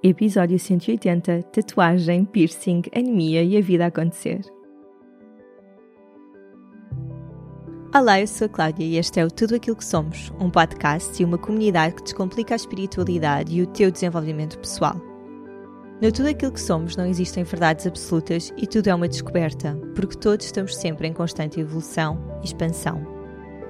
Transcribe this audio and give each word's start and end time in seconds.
Episódio 0.00 0.60
180 0.60 1.42
Tatuagem, 1.42 2.24
piercing, 2.24 2.82
anemia 2.94 3.42
e 3.42 3.58
a 3.58 3.60
vida 3.60 3.82
a 3.84 3.88
acontecer. 3.88 4.40
Olá, 7.92 8.20
eu 8.20 8.28
sou 8.28 8.46
a 8.46 8.48
Cláudia 8.48 8.84
e 8.84 8.96
este 8.96 9.18
é 9.18 9.24
o 9.24 9.30
Tudo 9.30 9.56
Aquilo 9.56 9.74
que 9.74 9.84
Somos, 9.84 10.32
um 10.38 10.48
podcast 10.50 11.20
e 11.20 11.24
uma 11.24 11.36
comunidade 11.36 11.96
que 11.96 12.04
descomplica 12.04 12.54
a 12.54 12.56
espiritualidade 12.56 13.52
e 13.52 13.60
o 13.60 13.66
teu 13.66 13.90
desenvolvimento 13.90 14.56
pessoal. 14.60 14.94
No 16.00 16.12
Tudo 16.12 16.28
Aquilo 16.28 16.52
que 16.52 16.60
Somos 16.60 16.94
não 16.94 17.04
existem 17.04 17.42
verdades 17.42 17.84
absolutas 17.84 18.52
e 18.56 18.68
tudo 18.68 18.86
é 18.86 18.94
uma 18.94 19.08
descoberta, 19.08 19.74
porque 19.96 20.16
todos 20.16 20.46
estamos 20.46 20.76
sempre 20.76 21.08
em 21.08 21.12
constante 21.12 21.58
evolução 21.58 22.22
e 22.40 22.44
expansão. 22.44 23.17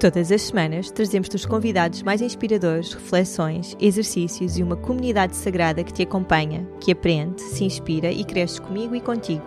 Todas 0.01 0.31
as 0.31 0.43
semanas 0.43 0.93
trazemos-te 0.93 1.35
os 1.35 1.45
convidados 1.45 2.05
mais 2.05 2.23
inspiradores, 2.23 2.93
reflexões, 2.93 3.77
exercícios 3.81 4.57
e 4.57 4.63
uma 4.63 4.77
comunidade 4.77 5.35
sagrada 5.35 5.83
que 5.83 5.93
te 5.93 6.03
acompanha, 6.03 6.65
que 6.81 6.93
aprende, 6.93 7.43
se 7.43 7.65
inspira 7.65 8.09
e 8.13 8.23
cresce 8.25 8.61
comigo 8.61 8.95
e 8.95 9.01
contigo. 9.01 9.45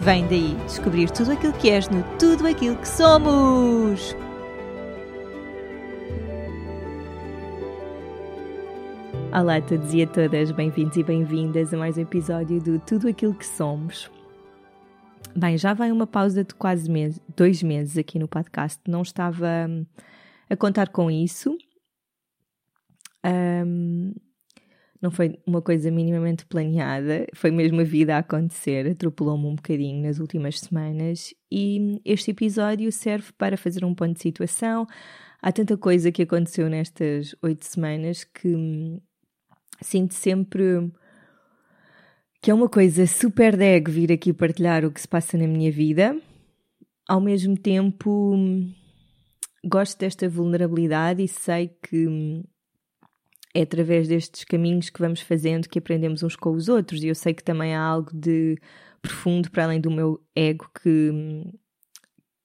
Vem 0.00 0.26
daí 0.28 0.56
descobrir 0.64 1.10
tudo 1.10 1.32
aquilo 1.32 1.52
que 1.52 1.68
és 1.68 1.90
no 1.90 2.02
Tudo 2.18 2.46
Aquilo 2.46 2.76
que 2.76 2.88
Somos! 2.88 4.16
Olá 9.30 9.56
a 9.56 9.60
todos 9.60 9.92
e 9.92 10.04
a 10.04 10.06
todas, 10.06 10.52
bem-vindos 10.52 10.96
e 10.96 11.02
bem-vindas 11.02 11.74
a 11.74 11.76
mais 11.76 11.98
um 11.98 12.00
episódio 12.00 12.62
do 12.62 12.78
Tudo 12.78 13.08
Aquilo 13.08 13.34
que 13.34 13.44
Somos. 13.44 14.10
Bem, 15.36 15.58
já 15.58 15.74
vai 15.74 15.90
uma 15.90 16.06
pausa 16.06 16.44
de 16.44 16.54
quase 16.54 16.88
mês, 16.88 17.20
dois 17.36 17.60
meses 17.60 17.98
aqui 17.98 18.20
no 18.20 18.28
podcast. 18.28 18.80
Não 18.86 19.02
estava 19.02 19.66
hum, 19.68 19.84
a 20.48 20.56
contar 20.56 20.90
com 20.90 21.10
isso. 21.10 21.58
Um, 23.26 24.14
não 25.02 25.10
foi 25.10 25.36
uma 25.44 25.60
coisa 25.60 25.90
minimamente 25.90 26.46
planeada, 26.46 27.26
foi 27.34 27.50
mesmo 27.50 27.80
a 27.80 27.84
vida 27.84 28.14
a 28.14 28.18
acontecer, 28.18 28.86
atropelou-me 28.86 29.46
um 29.46 29.56
bocadinho 29.56 30.02
nas 30.02 30.20
últimas 30.20 30.60
semanas 30.60 31.34
e 31.50 32.00
este 32.04 32.30
episódio 32.30 32.90
serve 32.92 33.32
para 33.36 33.56
fazer 33.56 33.84
um 33.84 33.94
ponto 33.94 34.14
de 34.14 34.22
situação. 34.22 34.86
Há 35.42 35.50
tanta 35.50 35.76
coisa 35.76 36.12
que 36.12 36.22
aconteceu 36.22 36.70
nestas 36.70 37.34
oito 37.42 37.66
semanas 37.66 38.22
que 38.22 38.54
hum, 38.54 39.00
sinto 39.82 40.14
sempre 40.14 40.92
que 42.44 42.50
é 42.50 42.54
uma 42.54 42.68
coisa 42.68 43.06
super 43.06 43.56
deg 43.56 43.90
vir 43.90 44.12
aqui 44.12 44.30
partilhar 44.30 44.84
o 44.84 44.90
que 44.90 45.00
se 45.00 45.08
passa 45.08 45.38
na 45.38 45.46
minha 45.46 45.72
vida. 45.72 46.20
Ao 47.08 47.18
mesmo 47.18 47.56
tempo, 47.56 48.36
gosto 49.64 49.98
desta 49.98 50.28
vulnerabilidade 50.28 51.22
e 51.22 51.26
sei 51.26 51.68
que 51.68 52.44
é 53.54 53.62
através 53.62 54.08
destes 54.08 54.44
caminhos 54.44 54.90
que 54.90 55.00
vamos 55.00 55.22
fazendo 55.22 55.70
que 55.70 55.78
aprendemos 55.78 56.22
uns 56.22 56.36
com 56.36 56.50
os 56.50 56.68
outros. 56.68 57.02
E 57.02 57.08
eu 57.08 57.14
sei 57.14 57.32
que 57.32 57.42
também 57.42 57.74
há 57.74 57.80
algo 57.80 58.10
de 58.12 58.58
profundo 59.00 59.50
para 59.50 59.64
além 59.64 59.80
do 59.80 59.90
meu 59.90 60.22
ego 60.36 60.70
que, 60.82 61.50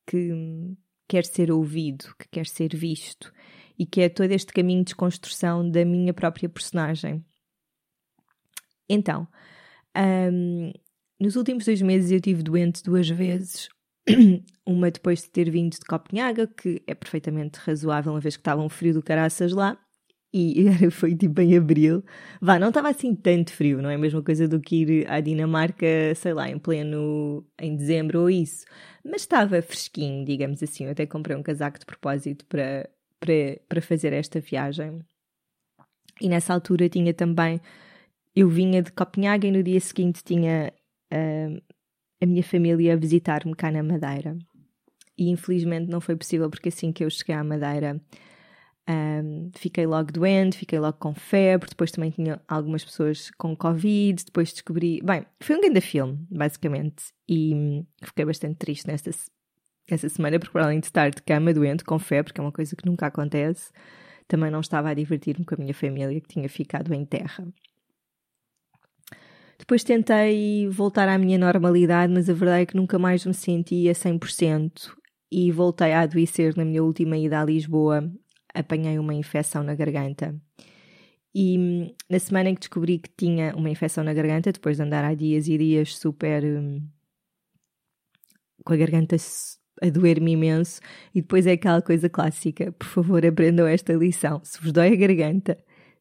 que 0.08 0.78
quer 1.10 1.26
ser 1.26 1.52
ouvido, 1.52 2.06
que 2.18 2.30
quer 2.32 2.46
ser 2.46 2.74
visto 2.74 3.34
e 3.78 3.86
que 3.86 4.00
é 4.00 4.08
todo 4.08 4.32
este 4.32 4.54
caminho 4.54 4.80
de 4.80 4.92
desconstrução 4.92 5.70
da 5.70 5.84
minha 5.84 6.14
própria 6.14 6.48
personagem. 6.48 7.22
Então, 8.88 9.28
um, 9.98 10.72
nos 11.20 11.36
últimos 11.36 11.66
dois 11.66 11.82
meses 11.82 12.12
eu 12.12 12.22
tive 12.22 12.44
doente 12.44 12.84
duas 12.84 13.10
vezes. 13.10 13.70
Uma 14.66 14.90
depois 14.92 15.22
de 15.24 15.30
ter 15.30 15.50
vindo 15.50 15.74
de 15.74 15.86
Copenhaga, 15.86 16.48
que 16.48 16.82
é 16.88 16.94
perfeitamente 16.94 17.60
razoável, 17.60 18.14
uma 18.14 18.20
vez 18.20 18.36
que 18.36 18.42
estava 18.42 18.62
um 18.62 18.70
frio 18.70 18.94
do 18.94 19.04
caraças 19.04 19.52
lá, 19.52 19.78
e 20.34 20.66
foi 20.92 21.16
tipo 21.16 21.42
em 21.42 21.58
abril. 21.58 22.04
Vá, 22.42 22.60
não 22.60 22.70
estava 22.70 22.90
assim 22.90 23.16
tanto 23.16 23.52
frio, 23.52 23.82
não 23.82 23.90
é 23.90 23.96
a 23.96 24.00
mesma 24.00 24.22
coisa 24.22 24.48
do 24.48 24.60
que 24.60 24.84
ir 24.84 25.10
à 25.10 25.20
Dinamarca, 25.20 25.86
sei 26.16 26.34
lá, 26.34 26.50
em 26.50 26.58
pleno 26.58 27.46
em 27.60 27.76
dezembro 27.76 28.22
ou 28.22 28.30
isso. 28.30 28.66
Mas 29.04 29.22
estava 29.22 29.62
fresquinho, 29.62 30.26
digamos 30.26 30.62
assim. 30.62 30.86
Eu 30.86 30.92
até 30.92 31.06
comprei 31.06 31.36
um 31.36 31.44
casaco 31.44 31.80
de 31.80 31.86
propósito 31.86 32.46
para, 32.46 32.90
para, 33.20 33.60
para 33.68 33.82
fazer 33.82 34.14
esta 34.14 34.40
viagem. 34.40 35.00
E 36.22 36.30
nessa 36.30 36.54
altura 36.54 36.90
tinha 36.90 37.14
também 37.14 37.60
eu 38.40 38.48
vinha 38.48 38.82
de 38.82 38.90
Copenhague 38.94 39.50
e 39.50 39.52
no 39.52 39.62
dia 39.62 39.82
seguinte 39.82 40.24
tinha 40.24 40.72
uh, 41.12 41.62
a 42.22 42.26
minha 42.26 42.42
família 42.42 42.94
a 42.94 42.96
visitar-me 42.96 43.54
cá 43.54 43.70
na 43.70 43.84
Madeira. 43.84 44.38
E 45.18 45.30
infelizmente 45.30 45.90
não 45.90 46.00
foi 46.00 46.16
possível 46.16 46.50
porque 46.50 46.70
assim 46.70 46.94
que 46.94 47.04
eu 47.04 47.10
cheguei 47.10 47.36
à 47.36 47.44
Madeira 47.44 48.02
um, 48.90 49.52
fiquei 49.58 49.86
logo 49.86 50.14
doente, 50.14 50.58
fiquei 50.58 50.80
logo 50.80 50.98
com 50.98 51.14
febre, 51.14 51.70
depois 51.70 51.92
também 51.92 52.12
tinha 52.12 52.42
algumas 52.48 52.82
pessoas 52.86 53.30
com 53.38 53.54
Covid, 53.58 54.24
depois 54.24 54.54
descobri. 54.54 55.02
Bem, 55.04 55.26
foi 55.42 55.58
um 55.58 55.62
grande 55.62 55.82
filme, 55.82 56.26
basicamente, 56.32 57.12
e 57.28 57.84
fiquei 58.02 58.24
bastante 58.24 58.56
triste 58.56 58.88
nesta, 58.88 59.12
semana, 60.10 60.40
porque 60.40 60.54
para 60.54 60.64
além 60.64 60.80
de 60.80 60.86
estar 60.86 61.12
de 61.12 61.22
cama 61.22 61.54
doente, 61.54 61.84
com 61.84 62.00
febre, 62.00 62.32
que 62.32 62.40
é 62.40 62.44
uma 62.44 62.54
coisa 62.54 62.74
que 62.74 62.86
nunca 62.86 63.06
acontece, 63.08 63.70
também 64.30 64.50
não 64.50 64.62
estava 64.62 64.90
a 64.90 64.94
divertir-me 64.94 65.44
com 65.44 65.56
a 65.56 65.58
minha 65.58 65.74
família 65.74 66.22
que 66.22 66.28
tinha 66.30 66.48
ficado 66.48 66.94
em 66.94 67.06
terra. 67.06 67.46
Depois 69.60 69.84
tentei 69.84 70.70
voltar 70.70 71.10
à 71.10 71.18
minha 71.18 71.38
normalidade, 71.38 72.12
mas 72.12 72.30
a 72.30 72.34
verdade 72.34 72.64
é 72.64 72.66
que 72.66 72.78
nunca 72.78 72.98
mais 72.98 73.26
me 73.26 73.34
sentia 73.34 73.94
100% 73.94 74.96
e 75.30 75.52
voltei 75.52 75.92
a 75.92 76.02
adoecer 76.02 76.56
na 76.56 76.64
minha 76.64 76.82
última 76.82 77.18
ida 77.18 77.42
a 77.42 77.46
Lisboa. 77.46 78.10
Apanhei 78.54 78.98
uma 78.98 79.14
infecção 79.14 79.62
na 79.62 79.76
garganta. 79.76 80.34
E 81.36 81.58
hum, 81.60 81.94
na 82.10 82.20
semana 82.20 82.50
em 82.50 82.56
que 82.56 82.62
descobri 82.62 83.00
que 83.00 83.10
tinha 83.16 83.54
uma 83.56 83.70
infecção 83.70 84.04
na 84.04 84.14
garganta, 84.14 84.52
depois 84.52 84.78
de 84.78 84.84
andar 84.84 85.04
há 85.04 85.14
dias 85.14 85.48
e 85.48 85.58
dias 85.58 85.96
super. 85.98 86.44
Hum, 86.44 86.88
com 88.66 88.74
a 88.74 88.78
garganta 88.78 89.18
a 89.82 89.90
doer-me 89.90 90.32
imenso, 90.34 90.82
e 91.14 91.22
depois 91.22 91.46
é 91.46 91.52
aquela 91.52 91.82
coisa 91.82 92.10
clássica: 92.10 92.72
por 92.72 92.88
favor, 92.88 93.26
aprendam 93.26 93.68
esta 93.68 93.94
lição. 93.94 94.42
Se 94.44 94.60
vos 94.62 94.72
dói 94.72 94.94
a 94.94 94.96
garganta, 94.96 95.58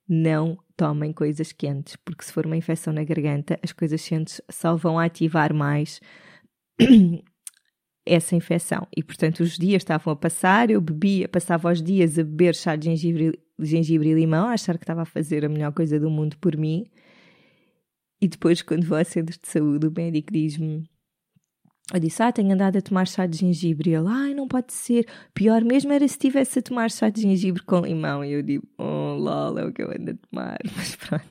não 0.08 0.58
tomem 0.78 1.12
coisas 1.12 1.50
quentes, 1.50 1.96
porque 1.96 2.24
se 2.24 2.32
for 2.32 2.46
uma 2.46 2.56
infecção 2.56 2.92
na 2.92 3.02
garganta, 3.02 3.58
as 3.62 3.72
coisas 3.72 4.06
quentes 4.08 4.40
só 4.48 4.76
vão 4.76 4.96
ativar 4.96 5.52
mais 5.52 6.00
essa 8.06 8.36
infecção. 8.36 8.86
E 8.96 9.02
portanto, 9.02 9.40
os 9.40 9.58
dias 9.58 9.82
estavam 9.82 10.12
a 10.12 10.16
passar, 10.16 10.70
eu 10.70 10.80
bebia, 10.80 11.28
passava 11.28 11.70
os 11.70 11.82
dias 11.82 12.16
a 12.16 12.22
beber 12.22 12.54
chá 12.54 12.76
de 12.76 12.84
gengibre, 12.86 13.38
gengibre 13.58 14.10
e 14.10 14.14
limão, 14.14 14.46
a 14.46 14.52
achar 14.52 14.78
que 14.78 14.84
estava 14.84 15.02
a 15.02 15.04
fazer 15.04 15.44
a 15.44 15.48
melhor 15.48 15.72
coisa 15.72 15.98
do 15.98 16.08
mundo 16.08 16.38
por 16.38 16.56
mim. 16.56 16.86
E 18.20 18.28
depois, 18.28 18.62
quando 18.62 18.86
vou 18.86 18.98
a 18.98 19.04
centros 19.04 19.38
de 19.38 19.48
saúde, 19.48 19.88
o 19.88 19.92
médico 19.92 20.32
diz-me 20.32 20.88
eu 21.92 22.00
disse, 22.00 22.22
ah, 22.22 22.30
tenho 22.30 22.52
andado 22.52 22.76
a 22.76 22.82
tomar 22.82 23.08
chá 23.08 23.24
de 23.24 23.38
gengibre. 23.38 23.90
E 23.90 23.94
ele, 23.94 24.08
ai, 24.08 24.34
não 24.34 24.46
pode 24.46 24.74
ser. 24.74 25.06
Pior 25.32 25.64
mesmo 25.64 25.90
era 25.90 26.06
se 26.06 26.14
estivesse 26.14 26.58
a 26.58 26.62
tomar 26.62 26.90
chá 26.90 27.08
de 27.08 27.22
gengibre 27.22 27.62
com 27.62 27.80
limão. 27.80 28.22
E 28.22 28.32
eu 28.32 28.42
digo, 28.42 28.68
oh, 28.76 28.97
lol, 29.18 29.58
é 29.58 29.64
o 29.66 29.72
que 29.72 29.82
eu 29.82 29.90
ando 29.90 30.12
a 30.12 30.14
tomar. 30.14 30.58
Mas 30.76 30.96
pronto. 30.96 31.24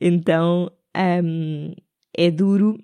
Então, 0.00 0.70
um, 0.96 1.72
é 2.16 2.30
duro 2.30 2.78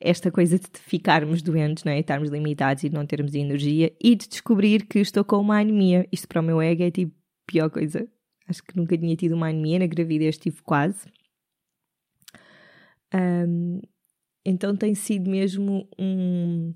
esta 0.00 0.30
coisa 0.30 0.58
de 0.58 0.68
ficarmos 0.78 1.42
doentes, 1.42 1.84
não 1.84 1.92
é? 1.92 2.00
estarmos 2.00 2.30
limitados 2.30 2.84
e 2.84 2.90
não 2.90 3.06
termos 3.06 3.34
energia 3.34 3.92
e 4.02 4.14
de 4.14 4.28
descobrir 4.28 4.86
que 4.86 4.98
estou 4.98 5.24
com 5.24 5.38
uma 5.38 5.58
anemia. 5.58 6.06
Isto 6.12 6.28
para 6.28 6.40
o 6.40 6.44
meu 6.44 6.60
ego 6.60 6.82
é 6.82 6.90
tipo 6.90 7.14
pior 7.46 7.70
coisa. 7.70 8.06
Acho 8.48 8.62
que 8.62 8.76
nunca 8.76 8.96
tinha 8.96 9.16
tido 9.16 9.34
uma 9.34 9.48
anemia, 9.48 9.78
na 9.78 9.86
gravidez 9.86 10.38
tive 10.38 10.62
quase. 10.62 11.06
Um, 13.14 13.80
então 14.44 14.76
tem 14.76 14.94
sido 14.94 15.30
mesmo 15.30 15.88
um. 15.98 16.72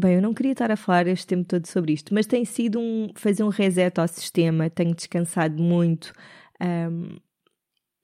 Bem, 0.00 0.14
eu 0.14 0.22
não 0.22 0.32
queria 0.32 0.52
estar 0.52 0.70
a 0.70 0.76
falar 0.76 1.08
este 1.08 1.26
tempo 1.26 1.44
todo 1.44 1.66
sobre 1.66 1.92
isto, 1.92 2.14
mas 2.14 2.24
tem 2.24 2.44
sido 2.44 2.78
um 2.78 3.08
fazer 3.16 3.42
um 3.42 3.48
reset 3.48 3.98
ao 3.98 4.06
sistema. 4.06 4.70
Tenho 4.70 4.94
descansado 4.94 5.60
muito. 5.60 6.12
Um, 6.62 7.16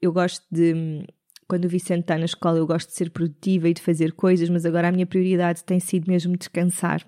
eu 0.01 0.11
gosto 0.11 0.45
de. 0.51 1.07
Quando 1.47 1.63
o 1.63 1.69
Vicente 1.69 2.01
está 2.01 2.17
na 2.17 2.25
escola, 2.25 2.57
eu 2.57 2.67
gosto 2.67 2.89
de 2.89 2.95
ser 2.95 3.11
produtiva 3.11 3.69
e 3.69 3.73
de 3.73 3.81
fazer 3.81 4.11
coisas, 4.11 4.49
mas 4.49 4.65
agora 4.65 4.89
a 4.89 4.91
minha 4.91 5.05
prioridade 5.05 5.63
tem 5.63 5.79
sido 5.79 6.11
mesmo 6.11 6.35
descansar 6.35 7.01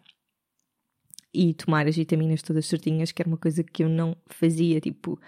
e 1.33 1.53
tomar 1.53 1.85
as 1.85 1.97
vitaminas 1.97 2.41
todas 2.41 2.65
certinhas, 2.65 3.11
que 3.11 3.21
era 3.21 3.27
uma 3.27 3.37
coisa 3.37 3.65
que 3.65 3.83
eu 3.83 3.89
não 3.89 4.15
fazia. 4.27 4.79
Tipo, 4.79 5.19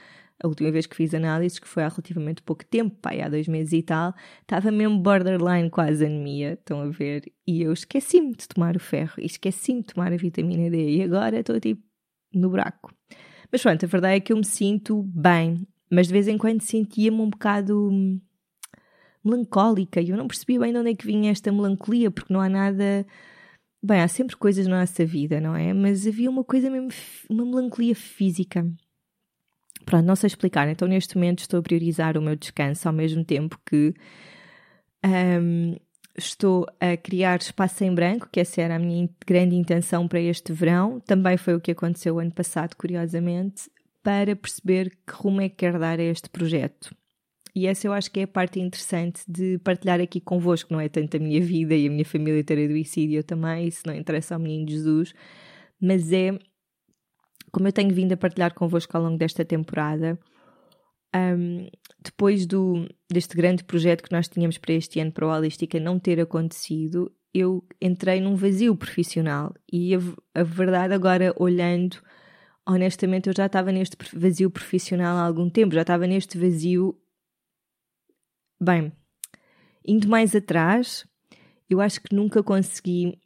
a 0.42 0.48
última 0.48 0.72
vez 0.72 0.86
que 0.86 0.96
fiz 0.96 1.14
análises, 1.14 1.60
que 1.60 1.68
foi 1.68 1.84
há 1.84 1.90
relativamente 1.90 2.42
pouco 2.42 2.64
tempo, 2.66 2.96
pai, 3.02 3.22
há 3.22 3.28
dois 3.28 3.48
meses 3.48 3.74
e 3.74 3.84
tal, 3.84 4.14
estava 4.42 4.72
mesmo 4.72 4.98
borderline 5.00 5.70
quase 5.70 6.06
anemia, 6.06 6.54
estão 6.54 6.82
a 6.82 6.90
ver? 6.90 7.32
E 7.46 7.62
eu 7.62 7.74
esqueci-me 7.74 8.34
de 8.34 8.48
tomar 8.48 8.76
o 8.76 8.80
ferro 8.80 9.16
e 9.18 9.26
esqueci-me 9.26 9.82
de 9.82 9.94
tomar 9.94 10.14
a 10.14 10.18
vitamina 10.18 10.70
D 10.70 10.98
e 10.98 11.04
agora 11.04 11.40
estou 11.40 11.60
tipo 11.60 11.84
no 12.34 12.50
buraco. 12.50 12.94
Mas 13.52 13.62
pronto, 13.62 13.84
a 13.84 13.88
verdade 13.88 14.16
é 14.16 14.20
que 14.20 14.32
eu 14.32 14.38
me 14.38 14.46
sinto 14.46 15.04
bem, 15.04 15.68
mas 15.92 16.08
de 16.08 16.14
vez 16.14 16.28
em 16.28 16.38
quando 16.38 16.62
sentia-me 16.62 17.20
um 17.20 17.30
bocado 17.30 17.92
melancólica 19.24 20.00
e 20.00 20.10
eu 20.10 20.18
não 20.18 20.28
percebia 20.28 20.60
bem 20.60 20.72
de 20.72 20.80
onde 20.80 20.92
é 20.92 20.96
que 20.96 21.06
vinha 21.06 21.32
esta 21.32 21.52
melancolia, 21.52 22.10
porque 22.10 22.34
não 22.34 22.40
há 22.40 22.48
nada. 22.48 23.06
Bem, 23.84 24.02
há 24.02 24.08
sempre 24.08 24.36
coisas 24.38 24.68
na 24.68 24.82
nossa 24.82 25.06
vida, 25.06 25.42
não 25.42 25.56
é? 25.56 25.74
Mas 25.74 26.06
havia 26.06 26.30
uma 26.30 26.44
coisa 26.44 26.70
mesmo, 26.70 26.90
uma 27.30 27.46
melancolia 27.46 27.96
física 27.96 28.66
Pronto, 29.86 30.06
não 30.06 30.16
sei 30.16 30.28
explicar. 30.28 30.68
Então, 30.68 30.88
neste 30.88 31.16
momento, 31.16 31.40
estou 31.40 31.60
a 31.60 31.64
priorizar 31.64 32.18
o 32.18 32.22
meu 32.22 32.36
descanso 32.36 32.88
ao 32.88 32.94
mesmo 32.94 33.24
tempo 33.24 33.60
que 33.66 33.94
um, 35.06 35.76
estou 36.18 36.66
a 36.80 36.96
criar 36.98 37.40
espaço 37.40 37.84
em 37.84 37.94
branco, 37.94 38.30
que 38.32 38.40
essa 38.40 38.62
era 38.62 38.76
a 38.76 38.80
minha 38.80 39.10
grande 39.26 39.56
intenção 39.56 40.08
para 40.08 40.20
este 40.20 40.52
verão. 40.54 41.00
Também 41.00 41.38
foi 41.38 41.56
o 41.56 41.62
que 41.62 41.72
aconteceu 41.72 42.20
ano 42.20 42.32
passado, 42.32 42.76
curiosamente, 42.76 43.70
para 44.04 44.36
perceber 44.36 44.90
que 44.90 45.14
rumo 45.14 45.42
é 45.42 45.50
que 45.50 45.56
quero 45.56 45.80
dar 45.80 46.00
a 46.00 46.04
este 46.04 46.30
projeto. 46.30 46.94
E 47.56 47.66
essa 47.66 47.88
eu 47.88 47.94
acho 47.94 48.12
que 48.12 48.20
é 48.20 48.24
a 48.24 48.28
parte 48.28 48.60
interessante 48.60 49.22
de 49.28 49.58
partilhar 49.60 50.00
aqui 50.00 50.22
convosco, 50.22 50.72
não 50.72 50.80
é 50.80 50.88
tanto 50.88 51.18
a 51.18 51.20
minha 51.20 51.42
vida 51.42 51.76
e 51.76 51.88
a 51.88 51.90
minha 51.90 52.06
família 52.06 52.44
ter 52.44 52.64
adoecido 52.64 53.24
também, 53.24 53.68
isso 53.68 53.82
não 53.86 53.96
interessa 53.96 54.36
ao 54.36 54.40
menino 54.40 54.70
Jesus, 54.70 55.14
mas 55.82 56.12
é 56.14 56.38
como 57.52 57.68
eu 57.68 57.72
tenho 57.72 57.94
vindo 57.94 58.14
a 58.14 58.18
partilhar 58.18 58.54
convosco 58.54 58.96
ao 58.96 59.04
longo 59.04 59.18
desta 59.18 59.44
temporada, 59.46 60.20
um, 61.16 61.68
depois 62.00 62.46
do, 62.46 62.88
deste 63.12 63.36
grande 63.36 63.64
projeto 63.64 64.04
que 64.04 64.12
nós 64.12 64.28
tínhamos 64.28 64.58
para 64.58 64.74
este 64.74 65.00
ano 65.00 65.12
para 65.12 65.28
o 65.28 65.30
Holística 65.30 65.80
não 65.80 66.00
ter 66.00 66.20
acontecido, 66.20 67.12
eu 67.34 67.64
entrei 67.82 68.22
num 68.22 68.36
vazio 68.36 68.76
profissional. 68.76 69.54
E 69.72 69.96
a, 69.96 70.00
a 70.36 70.44
verdade 70.44 70.94
agora 70.94 71.34
olhando 71.38 71.98
honestamente 72.68 73.28
eu 73.28 73.34
já 73.36 73.48
estava 73.48 73.72
neste 73.72 73.98
vazio 74.14 74.52
profissional 74.52 75.18
há 75.18 75.26
algum 75.26 75.50
tempo, 75.50 75.74
já 75.74 75.82
estava 75.82 76.06
neste 76.06 76.38
vazio 76.38 76.96
bem, 78.62 78.92
indo 79.86 80.08
mais 80.08 80.36
atrás 80.36 81.08
eu 81.70 81.82
acho 81.82 82.02
que 82.02 82.16
nunca 82.16 82.44
consegui 82.44 83.20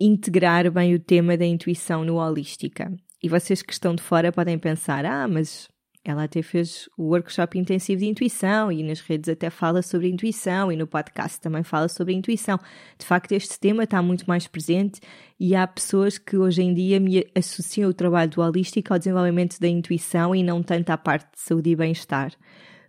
integrar 0.00 0.70
bem 0.70 0.94
o 0.94 1.00
tema 1.00 1.36
da 1.36 1.44
intuição 1.44 2.04
no 2.04 2.16
Holística. 2.16 2.92
E 3.22 3.28
vocês 3.28 3.62
que 3.62 3.72
estão 3.72 3.94
de 3.94 4.02
fora 4.02 4.30
podem 4.30 4.58
pensar: 4.58 5.04
ah, 5.04 5.26
mas 5.26 5.68
ela 6.04 6.24
até 6.24 6.40
fez 6.40 6.88
o 6.96 7.08
workshop 7.08 7.58
intensivo 7.58 8.00
de 8.00 8.06
intuição 8.06 8.72
e 8.72 8.82
nas 8.82 9.00
redes 9.00 9.28
até 9.28 9.50
fala 9.50 9.82
sobre 9.82 10.08
intuição 10.08 10.72
e 10.72 10.76
no 10.76 10.86
podcast 10.86 11.40
também 11.40 11.62
fala 11.62 11.88
sobre 11.88 12.14
intuição. 12.14 12.58
De 12.98 13.04
facto, 13.04 13.32
este 13.32 13.58
tema 13.60 13.84
está 13.84 14.00
muito 14.00 14.24
mais 14.26 14.46
presente 14.46 15.00
e 15.38 15.54
há 15.54 15.66
pessoas 15.66 16.16
que 16.16 16.36
hoje 16.36 16.62
em 16.62 16.72
dia 16.72 16.98
me 16.98 17.26
associam 17.34 17.90
o 17.90 17.94
trabalho 17.94 18.30
do 18.30 18.40
holístico 18.40 18.92
ao 18.92 18.98
desenvolvimento 18.98 19.60
da 19.60 19.68
intuição 19.68 20.34
e 20.34 20.42
não 20.42 20.62
tanto 20.62 20.90
à 20.90 20.96
parte 20.96 21.32
de 21.34 21.40
saúde 21.40 21.70
e 21.70 21.76
bem-estar. 21.76 22.32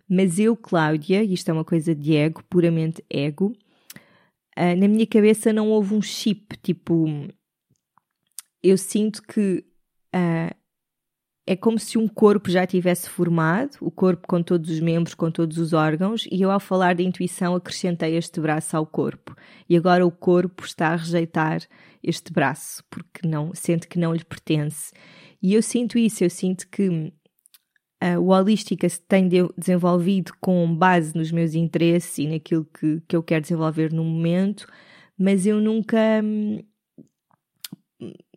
Mas 0.08 0.38
eu, 0.38 0.56
Cláudia, 0.56 1.22
e 1.22 1.34
isto 1.34 1.50
é 1.50 1.52
uma 1.52 1.64
coisa 1.64 1.94
de 1.94 2.16
ego, 2.16 2.42
puramente 2.48 3.04
ego, 3.10 3.52
uh, 4.60 4.76
na 4.78 4.86
minha 4.86 5.06
cabeça 5.06 5.52
não 5.52 5.70
houve 5.70 5.94
um 5.94 6.02
chip, 6.02 6.56
tipo, 6.62 7.06
eu 8.62 8.76
sinto 8.76 9.22
que 9.22 9.64
uh, 10.14 10.54
é 11.46 11.56
como 11.56 11.78
se 11.78 11.98
um 11.98 12.06
corpo 12.06 12.50
já 12.50 12.66
tivesse 12.66 13.08
formado, 13.08 13.76
o 13.80 13.90
corpo 13.90 14.28
com 14.28 14.42
todos 14.42 14.70
os 14.70 14.78
membros, 14.78 15.14
com 15.14 15.30
todos 15.30 15.58
os 15.58 15.72
órgãos, 15.72 16.26
e 16.30 16.42
eu, 16.42 16.50
ao 16.50 16.60
falar 16.60 16.94
de 16.94 17.02
intuição, 17.02 17.54
acrescentei 17.56 18.16
este 18.16 18.40
braço 18.40 18.76
ao 18.76 18.86
corpo. 18.86 19.34
E 19.68 19.76
agora 19.76 20.06
o 20.06 20.12
corpo 20.12 20.64
está 20.64 20.88
a 20.88 20.96
rejeitar 20.96 21.62
este 22.02 22.32
braço, 22.32 22.84
porque 22.88 23.26
não 23.26 23.52
sente 23.54 23.88
que 23.88 23.98
não 23.98 24.14
lhe 24.14 24.24
pertence. 24.24 24.92
E 25.42 25.54
eu 25.54 25.62
sinto 25.62 25.98
isso, 25.98 26.22
eu 26.22 26.30
sinto 26.30 26.68
que 26.68 27.12
uh, 28.02 28.18
o 28.20 28.28
Holística 28.28 28.88
se 28.88 29.00
tem 29.00 29.28
de, 29.28 29.38
desenvolvido 29.56 30.32
com 30.40 30.74
base 30.74 31.16
nos 31.16 31.30
meus 31.30 31.54
interesses 31.54 32.18
e 32.18 32.26
naquilo 32.26 32.64
que, 32.64 33.00
que 33.06 33.16
eu 33.16 33.22
quero 33.22 33.42
desenvolver 33.42 33.92
no 33.92 34.04
momento, 34.04 34.66
mas 35.18 35.46
eu 35.46 35.60
nunca. 35.60 35.98
Hum, 36.22 36.60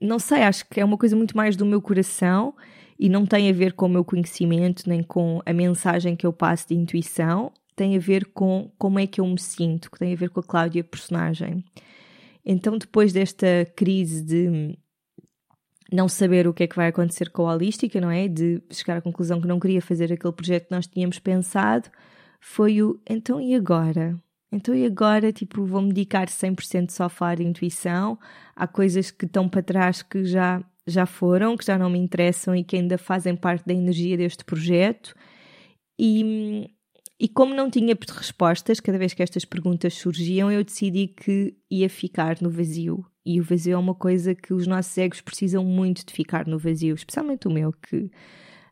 não 0.02 0.20
sei, 0.20 0.44
acho 0.44 0.68
que 0.68 0.82
é 0.82 0.86
uma 0.86 0.98
coisa 0.98 1.16
muito 1.16 1.38
mais 1.38 1.56
do 1.56 1.66
meu 1.66 1.82
coração 1.82 2.54
e 3.00 3.08
não 3.08 3.26
tem 3.26 3.50
a 3.50 3.54
ver 3.54 3.74
com 3.74 3.86
o 3.86 3.90
meu 3.90 4.04
conhecimento 4.04 4.88
nem 4.88 5.02
com 5.02 5.42
a 5.46 5.54
mensagem 5.54 6.16
que 6.16 6.26
eu 6.26 6.34
passo 6.34 6.68
de 6.68 6.76
intuição, 6.76 7.52
tem 7.76 7.96
a 7.96 8.00
ver 8.00 8.26
com 8.34 8.72
como 8.78 9.00
é 9.00 9.08
que 9.08 9.22
eu 9.22 9.26
me 9.26 9.40
sinto, 9.40 9.90
que 9.90 9.98
tem 9.98 10.14
a 10.14 10.16
ver 10.18 10.30
com 10.30 10.42
a 10.42 10.44
Cláudia 10.44 10.84
personagem. 10.84 11.64
Então, 12.46 12.78
depois 12.78 13.14
desta 13.14 13.66
crise 13.76 14.22
de 14.22 14.78
não 15.94 16.10
saber 16.10 16.48
o 16.48 16.54
que 16.54 16.64
é 16.64 16.68
que 16.68 16.76
vai 16.76 16.88
acontecer 16.88 17.30
com 17.30 17.48
a 17.48 17.54
holística, 17.54 18.02
não 18.02 18.10
é? 18.10 18.28
De 18.28 18.62
chegar 18.72 18.98
à 18.98 19.02
conclusão 19.02 19.40
que 19.40 19.48
não 19.48 19.60
queria 19.60 19.82
fazer 19.82 20.12
aquele 20.12 20.34
projeto 20.34 20.66
que 20.66 20.76
nós 20.76 20.88
tínhamos 20.88 21.20
pensado, 21.20 21.88
foi 22.42 22.82
o 22.82 23.00
então 23.08 23.40
e 23.40 23.54
agora? 23.54 24.20
Então 24.52 24.74
e 24.74 24.86
agora, 24.86 25.32
tipo, 25.32 25.66
vou-me 25.66 25.94
dedicar 25.94 26.28
100% 26.28 26.90
só 26.92 27.06
a 27.06 27.10
falar 27.10 27.36
de 27.36 27.44
intuição. 27.44 28.18
Há 28.56 28.68
coisas 28.68 29.12
que 29.12 29.26
estão 29.26 29.48
para 29.48 29.62
trás 29.62 30.02
que 30.02 30.26
já 30.26 30.64
já 30.86 31.06
foram, 31.06 31.56
que 31.56 31.66
já 31.66 31.78
não 31.78 31.90
me 31.90 32.00
interessam 32.00 32.56
e 32.56 32.64
que 32.64 32.76
ainda 32.76 32.98
fazem 32.98 33.36
parte 33.36 33.66
da 33.66 33.74
energia 33.74 34.18
deste 34.18 34.44
projeto. 34.44 35.16
E, 35.98 36.70
e 37.20 37.28
como 37.30 37.54
não 37.54 37.70
tinha 37.70 37.96
respostas, 38.10 38.80
cada 38.80 38.98
vez 38.98 39.14
que 39.14 39.24
estas 39.24 39.46
perguntas 39.46 39.94
surgiam, 39.94 40.52
eu 40.52 40.64
decidi 40.64 41.08
que 41.08 41.56
ia 41.72 41.90
ficar 41.90 42.42
no 42.42 42.50
vazio. 42.50 43.06
E 43.26 43.40
o 43.40 43.44
vazio 43.44 43.74
é 43.74 43.78
uma 43.78 43.96
coisa 43.96 44.36
que 44.36 44.54
os 44.54 44.68
nossos 44.68 44.98
egos 44.98 45.22
precisam 45.22 45.64
muito 45.64 46.06
de 46.06 46.14
ficar 46.14 46.46
no 46.46 46.60
vazio, 46.60 46.94
especialmente 46.94 47.48
o 47.48 47.52
meu, 47.52 47.72
que 47.72 48.12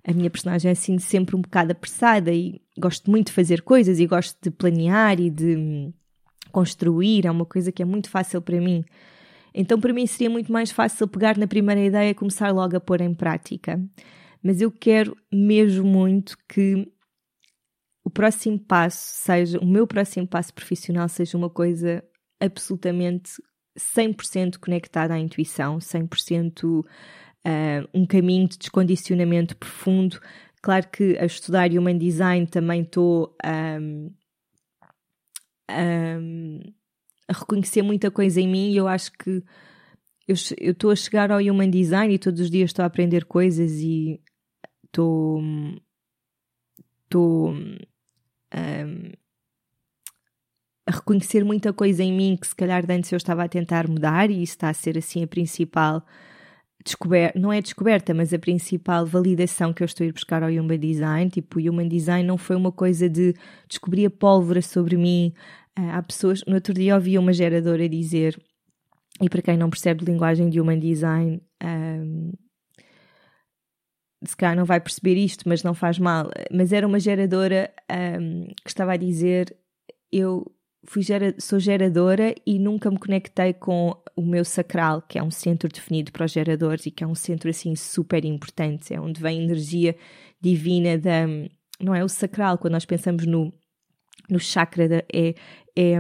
a 0.04 0.14
minha 0.14 0.30
personagem 0.30 0.70
é 0.70 0.72
assim 0.72 0.98
sempre 0.98 1.36
um 1.36 1.42
bocado 1.42 1.72
apressada 1.72 2.34
e 2.34 2.62
gosto 2.78 3.10
muito 3.10 3.28
de 3.28 3.34
fazer 3.34 3.62
coisas 3.62 4.00
e 4.00 4.08
gosto 4.08 4.38
de 4.42 4.52
planear 4.52 5.20
e 5.20 5.30
de 5.30 5.94
construir, 6.52 7.26
é 7.26 7.32
uma 7.32 7.46
coisa 7.46 7.72
que 7.72 7.82
é 7.82 7.86
muito 7.86 8.10
fácil 8.10 8.42
para 8.42 8.60
mim. 8.60 8.84
Então, 9.54 9.80
para 9.80 9.94
mim, 9.94 10.06
seria 10.08 10.30
muito 10.30 10.52
mais 10.52 10.72
fácil 10.72 11.08
pegar 11.08 11.38
na 11.38 11.48
primeira 11.48 11.82
ideia 11.82 12.10
e 12.10 12.16
começar 12.16 12.52
logo 12.52 12.76
a 12.76 12.80
pôr 12.80 13.02
em 13.02 13.14
prática. 13.14 13.82
Mas 14.42 14.62
eu 14.62 14.72
quero 14.72 15.16
mesmo 15.32 15.86
muito 15.86 16.38
que 16.48 16.92
o 18.04 18.10
próximo 18.10 18.60
passo 18.60 19.24
seja, 19.24 19.60
o 19.60 19.66
meu 19.66 19.86
próximo 19.86 20.28
passo 20.28 20.54
profissional 20.54 21.08
seja 21.08 21.38
uma 21.38 21.50
coisa 21.50 22.04
absolutamente 22.40 23.34
100% 23.78 24.58
conectada 24.60 25.14
à 25.14 25.20
intuição, 25.20 25.78
100% 25.78 26.64
uh, 26.64 26.86
ah, 27.44 27.88
um 27.94 28.06
caminho 28.06 28.48
de 28.48 28.58
descondicionamento 28.58 29.56
profundo. 29.56 30.20
Claro 30.62 30.88
que 30.90 31.18
a 31.18 31.26
estudar 31.26 31.72
Human 31.72 31.98
Design 31.98 32.46
também 32.46 32.82
estou 32.82 33.36
um, 33.44 34.12
um, 35.72 36.60
a 37.28 37.34
reconhecer 37.34 37.82
muita 37.82 38.12
coisa 38.12 38.40
em 38.40 38.48
mim 38.48 38.72
e 38.72 38.78
eu 38.78 38.88
acho 38.88 39.12
que 39.14 39.44
eu 40.28 40.36
estou 40.36 40.92
a 40.92 40.96
chegar 40.96 41.32
ao 41.32 41.40
Human 41.40 41.70
Design 41.70 42.14
e 42.14 42.20
todos 42.20 42.40
os 42.42 42.50
dias 42.50 42.70
estou 42.70 42.84
a 42.84 42.86
aprender 42.86 43.26
coisas 43.26 43.72
e 43.80 44.22
estou. 44.86 45.42
estou. 47.04 47.54
Um, 47.54 49.21
a 50.88 50.92
reconhecer 50.92 51.44
muita 51.46 51.72
coisa 51.72 52.04
em 52.04 52.12
mim 52.12 52.38
que 52.40 52.48
se 52.48 52.56
calhar 52.56 52.84
antes 52.90 53.12
eu 53.12 53.18
estava 53.18 53.44
a 53.44 53.48
tentar 53.48 53.88
mudar 53.88 54.30
e 54.30 54.42
isso 54.42 54.54
está 54.54 54.70
a 54.70 54.74
ser 54.74 54.98
assim 54.98 55.24
a 55.24 55.28
principal 55.28 56.04
descoberta, 56.84 57.40
não 57.40 57.54
é 57.54 57.62
descoberta, 57.62 58.14
mas 58.14 58.34
a 58.34 58.40
principal 58.40 59.06
validação 59.06 59.72
que 59.72 59.84
eu 59.84 59.86
estou 59.86 60.04
a 60.04 60.08
ir 60.08 60.14
buscar 60.14 60.42
ao 60.42 60.50
Human 60.50 60.80
Design. 60.80 61.30
Tipo, 61.30 61.60
o 61.60 61.70
Human 61.70 61.88
Design 61.88 62.28
não 62.28 62.38
foi 62.38 62.56
uma 62.56 62.72
coisa 62.72 63.08
de 63.08 63.36
descobrir 63.68 64.08
a 64.08 64.10
pólvora 64.10 64.62
sobre 64.62 64.98
mim, 64.98 65.34
ah, 65.76 65.98
há 65.98 66.04
pessoas. 66.04 66.44
No 66.46 66.56
outro 66.56 66.74
dia 66.74 66.96
ouvi 66.96 67.18
uma 67.18 67.34
geradora 67.34 67.88
dizer, 67.88 68.40
e 69.22 69.30
para 69.30 69.42
quem 69.42 69.58
não 69.58 69.70
percebe 69.70 70.04
linguagem 70.06 70.50
de 70.50 70.60
human 70.60 70.80
design, 70.80 71.42
um, 71.64 72.32
se 74.26 74.36
calhar 74.36 74.56
não 74.56 74.66
vai 74.66 74.80
perceber 74.80 75.16
isto, 75.16 75.48
mas 75.48 75.64
não 75.64 75.74
faz 75.74 76.00
mal. 76.00 76.30
Mas 76.52 76.74
era 76.74 76.88
uma 76.88 77.00
geradora 77.00 77.72
um, 78.20 78.46
que 78.64 78.70
estava 78.70 78.94
a 78.94 78.98
dizer: 78.98 79.56
Eu 80.12 80.46
fui 80.84 81.02
gera, 81.02 81.36
sou 81.40 81.60
geradora 81.60 82.34
e 82.46 82.58
nunca 82.58 82.90
me 82.90 82.98
conectei 82.98 83.54
com 83.54 83.96
o 84.16 84.22
meu 84.22 84.44
sacral, 84.44 85.02
que 85.02 85.18
é 85.18 85.24
um 85.24 85.32
centro 85.32 85.70
definido 85.70 86.12
para 86.12 86.26
os 86.26 86.32
geradores 86.32 86.86
e 86.86 86.92
que 86.92 87.04
é 87.04 87.08
um 87.08 87.16
centro 87.16 87.50
assim 87.50 87.76
super 87.76 88.26
importante, 88.26 88.94
é 88.94 89.00
onde 89.00 89.22
vem 89.22 89.44
energia 89.44 89.96
divina 90.40 90.98
da. 90.98 91.28
Não 91.80 91.96
é 91.96 92.04
o 92.04 92.10
sacral, 92.10 92.58
quando 92.58 92.74
nós 92.74 92.86
pensamos 92.86 93.26
no, 93.26 93.54
no 94.30 94.40
chakra, 94.40 94.88
da, 94.88 94.98
é, 95.14 95.34
é, 95.76 95.98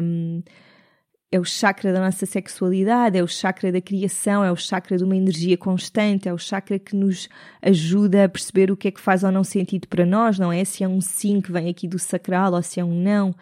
é 1.31 1.39
o 1.39 1.43
chakra 1.43 1.91
da 1.91 1.99
nossa 1.99 2.25
sexualidade, 2.25 3.17
é 3.17 3.23
o 3.23 3.27
chakra 3.27 3.71
da 3.71 3.81
criação, 3.81 4.43
é 4.43 4.51
o 4.51 4.55
chakra 4.55 4.97
de 4.97 5.03
uma 5.03 5.15
energia 5.15 5.57
constante, 5.57 6.27
é 6.27 6.33
o 6.33 6.37
chakra 6.37 6.77
que 6.77 6.95
nos 6.95 7.29
ajuda 7.61 8.25
a 8.25 8.29
perceber 8.29 8.69
o 8.69 8.77
que 8.77 8.89
é 8.89 8.91
que 8.91 9.01
faz 9.01 9.23
ou 9.23 9.31
não 9.31 9.43
sentido 9.43 9.87
para 9.87 10.05
nós, 10.05 10.37
não 10.37 10.51
é? 10.51 10.63
Se 10.65 10.83
é 10.83 10.87
um 10.87 11.01
sim 11.01 11.41
que 11.41 11.51
vem 11.51 11.69
aqui 11.69 11.87
do 11.87 11.97
sacral 11.97 12.53
ou 12.53 12.61
se 12.61 12.79
é 12.79 12.83
um 12.83 12.93
não. 12.93 13.33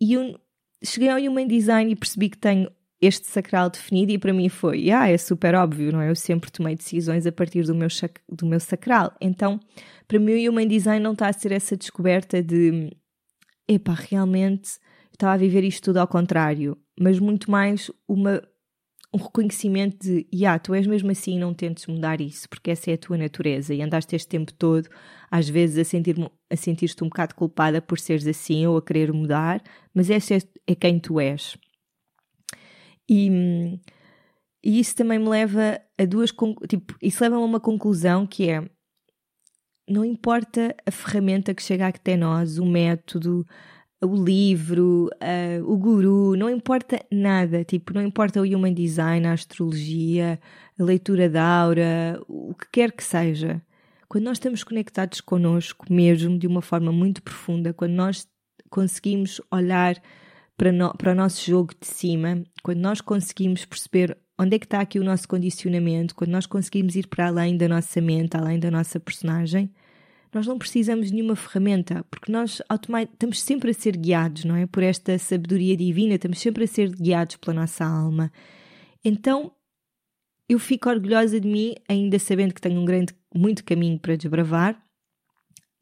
E 0.00 0.16
cheguei 0.84 1.08
ao 1.08 1.18
Human 1.18 1.46
Design 1.46 1.92
e 1.92 1.96
percebi 1.96 2.30
que 2.30 2.38
tenho 2.38 2.70
este 3.00 3.28
sacral 3.28 3.70
definido 3.70 4.12
e 4.12 4.18
para 4.18 4.32
mim 4.32 4.48
foi, 4.48 4.90
ah, 4.90 5.08
é 5.08 5.16
super 5.16 5.54
óbvio, 5.54 5.90
não 5.90 6.00
é? 6.02 6.10
Eu 6.10 6.16
sempre 6.16 6.50
tomei 6.50 6.76
decisões 6.76 7.26
a 7.26 7.32
partir 7.32 7.64
do 7.64 7.74
meu, 7.74 7.88
do 8.28 8.46
meu 8.46 8.60
sacral. 8.60 9.12
Então, 9.20 9.58
para 10.06 10.18
mim 10.18 10.46
o 10.46 10.50
Human 10.50 10.68
Design 10.68 11.02
não 11.02 11.12
está 11.12 11.28
a 11.28 11.32
ser 11.32 11.52
essa 11.52 11.76
descoberta 11.76 12.42
de, 12.42 12.90
epá, 13.66 13.94
realmente 13.94 14.78
estava 15.12 15.34
a 15.34 15.38
viver 15.38 15.64
isto 15.64 15.84
tudo 15.84 15.98
ao 15.98 16.06
contrário, 16.06 16.76
mas 16.98 17.18
muito 17.18 17.50
mais 17.50 17.90
uma, 18.06 18.42
um 19.12 19.18
reconhecimento 19.18 19.98
de, 19.98 20.26
yeah, 20.32 20.58
tu 20.58 20.72
és 20.72 20.86
mesmo 20.86 21.10
assim 21.10 21.38
não 21.38 21.52
tentes 21.52 21.86
mudar 21.86 22.20
isso, 22.20 22.48
porque 22.48 22.70
essa 22.70 22.90
é 22.90 22.94
a 22.94 22.98
tua 22.98 23.18
natureza 23.18 23.74
e 23.74 23.82
andaste 23.82 24.14
este 24.14 24.28
tempo 24.28 24.52
todo, 24.52 24.88
às 25.30 25.48
vezes, 25.48 25.78
a 25.78 25.84
sentir-te 25.84 26.30
a 26.48 26.56
sentir 26.56 26.92
um 27.02 27.06
bocado 27.06 27.34
culpada 27.34 27.80
por 27.80 27.98
seres 27.98 28.26
assim 28.26 28.66
ou 28.66 28.76
a 28.76 28.82
querer 28.82 29.12
mudar, 29.12 29.62
mas 29.94 30.10
essa 30.10 30.34
é, 30.34 30.38
é 30.66 30.74
quem 30.74 30.98
tu 30.98 31.20
és. 31.20 31.56
E, 33.08 33.78
e 34.64 34.80
isso 34.80 34.94
também 34.96 35.18
me 35.18 35.28
leva 35.28 35.80
a 35.98 36.04
duas, 36.04 36.30
tipo, 36.68 36.96
isso 37.00 37.22
leva 37.22 37.36
a 37.36 37.40
uma 37.40 37.60
conclusão 37.60 38.26
que 38.26 38.48
é, 38.48 38.68
não 39.88 40.04
importa 40.04 40.74
a 40.86 40.90
ferramenta 40.90 41.54
que 41.54 41.62
chega 41.62 41.88
até 41.88 42.16
nós, 42.16 42.58
o 42.58 42.66
método, 42.66 43.44
o 44.02 44.14
livro, 44.16 45.10
uh, 45.14 45.70
o 45.70 45.76
guru, 45.76 46.34
não 46.36 46.48
importa 46.48 47.04
nada, 47.12 47.64
tipo, 47.64 47.92
não 47.92 48.02
importa 48.02 48.40
o 48.40 48.44
human 48.44 48.72
design, 48.72 49.26
a 49.26 49.32
astrologia, 49.32 50.40
a 50.78 50.82
leitura 50.82 51.28
da 51.28 51.44
aura, 51.44 52.20
o 52.26 52.54
que 52.54 52.66
quer 52.72 52.92
que 52.92 53.04
seja. 53.04 53.62
Quando 54.08 54.24
nós 54.24 54.36
estamos 54.38 54.64
conectados 54.64 55.20
connosco 55.20 55.86
mesmo 55.92 56.38
de 56.38 56.46
uma 56.46 56.62
forma 56.62 56.90
muito 56.90 57.22
profunda, 57.22 57.72
quando 57.72 57.92
nós 57.92 58.26
conseguimos 58.70 59.40
olhar 59.50 60.00
para, 60.56 60.72
no, 60.72 60.92
para 60.94 61.12
o 61.12 61.14
nosso 61.14 61.44
jogo 61.44 61.72
de 61.78 61.86
cima, 61.86 62.42
quando 62.62 62.78
nós 62.78 63.00
conseguimos 63.00 63.64
perceber 63.64 64.16
onde 64.38 64.56
é 64.56 64.58
que 64.58 64.66
está 64.66 64.80
aqui 64.80 64.98
o 64.98 65.04
nosso 65.04 65.28
condicionamento, 65.28 66.14
quando 66.14 66.30
nós 66.30 66.46
conseguimos 66.46 66.96
ir 66.96 67.06
para 67.06 67.28
além 67.28 67.56
da 67.56 67.68
nossa 67.68 68.00
mente, 68.00 68.36
além 68.36 68.58
da 68.58 68.70
nossa 68.70 68.98
personagem, 68.98 69.70
nós 70.32 70.46
não 70.46 70.58
precisamos 70.58 71.08
de 71.08 71.14
nenhuma 71.14 71.34
ferramenta, 71.34 72.04
porque 72.10 72.30
nós 72.30 72.62
estamos 73.12 73.42
sempre 73.42 73.70
a 73.70 73.74
ser 73.74 73.96
guiados, 73.96 74.44
não 74.44 74.54
é? 74.54 74.66
Por 74.66 74.82
esta 74.82 75.18
sabedoria 75.18 75.76
divina, 75.76 76.14
estamos 76.14 76.38
sempre 76.38 76.64
a 76.64 76.66
ser 76.68 76.90
guiados 76.90 77.36
pela 77.36 77.60
nossa 77.60 77.84
alma. 77.84 78.32
Então, 79.04 79.52
eu 80.48 80.58
fico 80.58 80.88
orgulhosa 80.88 81.40
de 81.40 81.48
mim, 81.48 81.74
ainda 81.88 82.18
sabendo 82.18 82.54
que 82.54 82.60
tenho 82.60 82.80
um 82.80 82.84
grande, 82.84 83.14
muito 83.34 83.64
caminho 83.64 83.98
para 83.98 84.16
desbravar. 84.16 84.80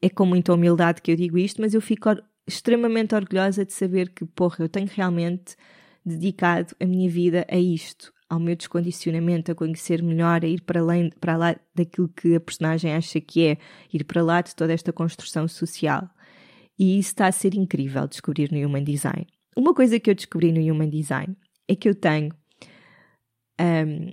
É 0.00 0.08
com 0.08 0.24
muita 0.24 0.54
humildade 0.54 1.02
que 1.02 1.10
eu 1.10 1.16
digo 1.16 1.38
isto, 1.38 1.60
mas 1.60 1.74
eu 1.74 1.80
fico 1.80 2.08
extremamente 2.46 3.14
orgulhosa 3.14 3.64
de 3.64 3.72
saber 3.72 4.10
que, 4.10 4.24
porra, 4.24 4.64
eu 4.64 4.68
tenho 4.68 4.88
realmente 4.90 5.56
dedicado 6.04 6.74
a 6.80 6.86
minha 6.86 7.10
vida 7.10 7.46
a 7.50 7.58
isto, 7.58 8.12
ao 8.28 8.38
meu 8.38 8.54
descondicionamento, 8.54 9.50
a 9.50 9.54
conhecer 9.54 10.02
melhor, 10.02 10.44
a 10.44 10.48
ir 10.48 10.60
para, 10.62 10.80
além, 10.80 11.10
para 11.20 11.36
lá 11.36 11.56
daquilo 11.74 12.08
que 12.08 12.34
a 12.34 12.40
personagem 12.40 12.92
acha 12.92 13.20
que 13.20 13.46
é, 13.46 13.58
ir 13.92 14.04
para 14.04 14.22
lá 14.22 14.42
de 14.42 14.54
toda 14.54 14.72
esta 14.72 14.92
construção 14.92 15.48
social. 15.48 16.08
E 16.78 16.98
isso 16.98 17.10
está 17.10 17.26
a 17.26 17.32
ser 17.32 17.54
incrível 17.54 18.06
descobrir 18.06 18.52
no 18.52 18.58
Human 18.58 18.84
Design. 18.84 19.26
Uma 19.56 19.74
coisa 19.74 19.98
que 19.98 20.10
eu 20.10 20.14
descobri 20.14 20.52
no 20.52 20.60
Human 20.60 20.90
Design 20.90 21.36
é 21.66 21.74
que 21.74 21.88
eu 21.88 21.94
tenho. 21.94 22.32
Um, 23.60 24.12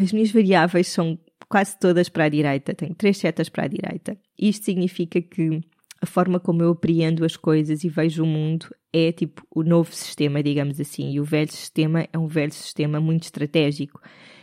as 0.00 0.12
minhas 0.12 0.30
variáveis 0.30 0.88
são 0.88 1.18
quase 1.48 1.78
todas 1.78 2.08
para 2.08 2.24
a 2.24 2.28
direita, 2.28 2.74
tenho 2.74 2.94
três 2.94 3.16
setas 3.16 3.48
para 3.48 3.64
a 3.64 3.68
direita. 3.68 4.18
Isto 4.38 4.64
significa 4.64 5.22
que 5.22 5.60
a 6.04 6.06
forma 6.06 6.38
como 6.38 6.62
eu 6.62 6.70
apreendo 6.70 7.24
as 7.24 7.36
coisas 7.36 7.82
e 7.82 7.88
vejo 7.88 8.22
o 8.22 8.26
mundo 8.26 8.66
é 8.92 9.10
tipo 9.10 9.44
o 9.50 9.62
novo 9.62 9.92
sistema, 9.92 10.42
digamos 10.42 10.78
assim, 10.78 11.10
e 11.10 11.18
o 11.18 11.24
velho 11.24 11.50
sistema 11.50 12.06
é 12.12 12.18
um 12.18 12.28
velho 12.28 12.52
sistema 12.52 13.00
muito 13.00 13.24
estratégico. 13.24 14.00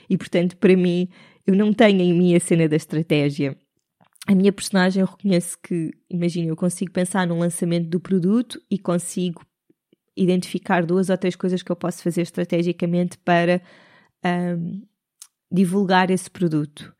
E 0.10 0.18
portanto, 0.18 0.58
para 0.58 0.76
mim, 0.76 1.08
eu 1.46 1.56
não 1.56 1.72
tenho 1.72 2.02
em 2.02 2.14
mim 2.14 2.36
a 2.36 2.40
cena 2.40 2.68
da 2.68 2.76
estratégia. 2.76 3.56
A 4.28 4.36
minha 4.36 4.52
personagem, 4.52 5.02
eu 5.02 5.08
reconheço 5.08 5.58
que, 5.62 5.92
imagina, 6.10 6.50
eu 6.50 6.56
consigo 6.56 6.92
pensar 6.92 7.26
no 7.26 7.38
lançamento 7.38 7.88
do 7.88 8.00
produto 8.00 8.62
e 8.70 8.78
consigo 8.78 9.44
identificar 10.18 10.86
duas 10.86 11.10
ou 11.10 11.18
três 11.18 11.36
coisas 11.36 11.64
que 11.64 11.72
eu 11.72 11.76
posso 11.76 12.04
fazer 12.04 12.22
estrategicamente 12.22 13.18
para 13.20 13.62
um, 14.26 14.82
divulgar 15.52 16.12
esse 16.12 16.30
produto. 16.30 16.94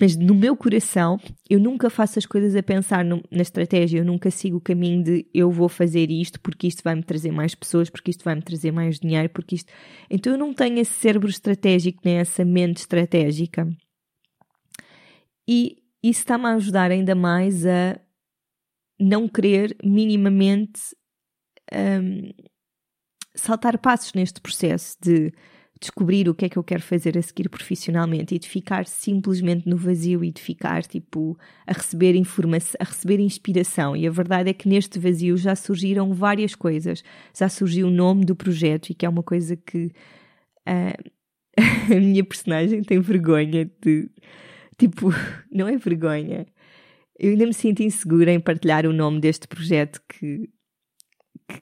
Mas 0.00 0.14
no 0.14 0.34
meu 0.34 0.54
coração, 0.56 1.18
eu 1.48 1.58
nunca 1.58 1.88
faço 1.88 2.18
as 2.18 2.26
coisas 2.26 2.54
a 2.54 2.62
pensar 2.62 3.04
no, 3.04 3.22
na 3.30 3.42
estratégia, 3.42 3.98
eu 3.98 4.04
nunca 4.04 4.30
sigo 4.30 4.58
o 4.58 4.60
caminho 4.60 5.02
de 5.02 5.26
eu 5.32 5.50
vou 5.50 5.68
fazer 5.68 6.10
isto 6.10 6.38
porque 6.40 6.66
isto 6.66 6.82
vai-me 6.82 7.02
trazer 7.02 7.32
mais 7.32 7.54
pessoas, 7.54 7.88
porque 7.88 8.10
isto 8.10 8.22
vai-me 8.22 8.42
trazer 8.42 8.72
mais 8.72 9.00
dinheiro, 9.00 9.30
porque 9.30 9.54
isto. 9.54 9.72
Então 10.10 10.32
eu 10.32 10.38
não 10.38 10.52
tenho 10.52 10.78
esse 10.78 10.92
cérebro 10.92 11.30
estratégico 11.30 12.02
nem 12.04 12.16
essa 12.18 12.44
mente 12.44 12.78
estratégica. 12.78 13.66
E 15.48 15.78
isso 16.02 16.20
está-me 16.20 16.46
a 16.46 16.54
ajudar 16.54 16.90
ainda 16.90 17.14
mais 17.14 17.64
a 17.64 17.98
não 18.98 19.28
querer 19.28 19.76
minimamente 19.82 20.80
um, 21.72 22.32
saltar 23.34 23.78
passos 23.78 24.12
neste 24.14 24.40
processo 24.40 24.96
de 25.00 25.32
descobrir 25.80 26.28
o 26.28 26.34
que 26.34 26.46
é 26.46 26.48
que 26.48 26.56
eu 26.56 26.64
quero 26.64 26.82
fazer 26.82 27.18
a 27.18 27.22
seguir 27.22 27.48
profissionalmente 27.48 28.34
e 28.34 28.38
de 28.38 28.48
ficar 28.48 28.86
simplesmente 28.86 29.68
no 29.68 29.76
vazio 29.76 30.24
e 30.24 30.30
de 30.30 30.40
ficar 30.40 30.82
tipo 30.84 31.38
a 31.66 31.72
receber 31.72 32.14
informação, 32.14 32.76
a 32.80 32.84
receber 32.84 33.20
inspiração. 33.20 33.94
E 33.94 34.06
a 34.06 34.10
verdade 34.10 34.48
é 34.50 34.52
que 34.54 34.68
neste 34.68 34.98
vazio 34.98 35.36
já 35.36 35.54
surgiram 35.54 36.14
várias 36.14 36.54
coisas. 36.54 37.04
Já 37.36 37.48
surgiu 37.48 37.88
o 37.88 37.90
nome 37.90 38.24
do 38.24 38.34
projeto 38.34 38.90
e 38.90 38.94
que 38.94 39.04
é 39.04 39.08
uma 39.08 39.22
coisa 39.22 39.56
que 39.56 39.92
uh, 40.66 41.12
a 41.92 42.00
minha 42.00 42.24
personagem 42.24 42.82
tem 42.82 42.98
vergonha 43.00 43.70
de 43.82 44.10
tipo, 44.78 45.10
não 45.52 45.68
é 45.68 45.76
vergonha. 45.76 46.46
Eu 47.18 47.32
ainda 47.32 47.46
me 47.46 47.54
sinto 47.54 47.82
insegura 47.82 48.32
em 48.32 48.40
partilhar 48.40 48.86
o 48.86 48.92
nome 48.92 49.20
deste 49.20 49.46
projeto 49.46 50.00
que, 50.08 50.48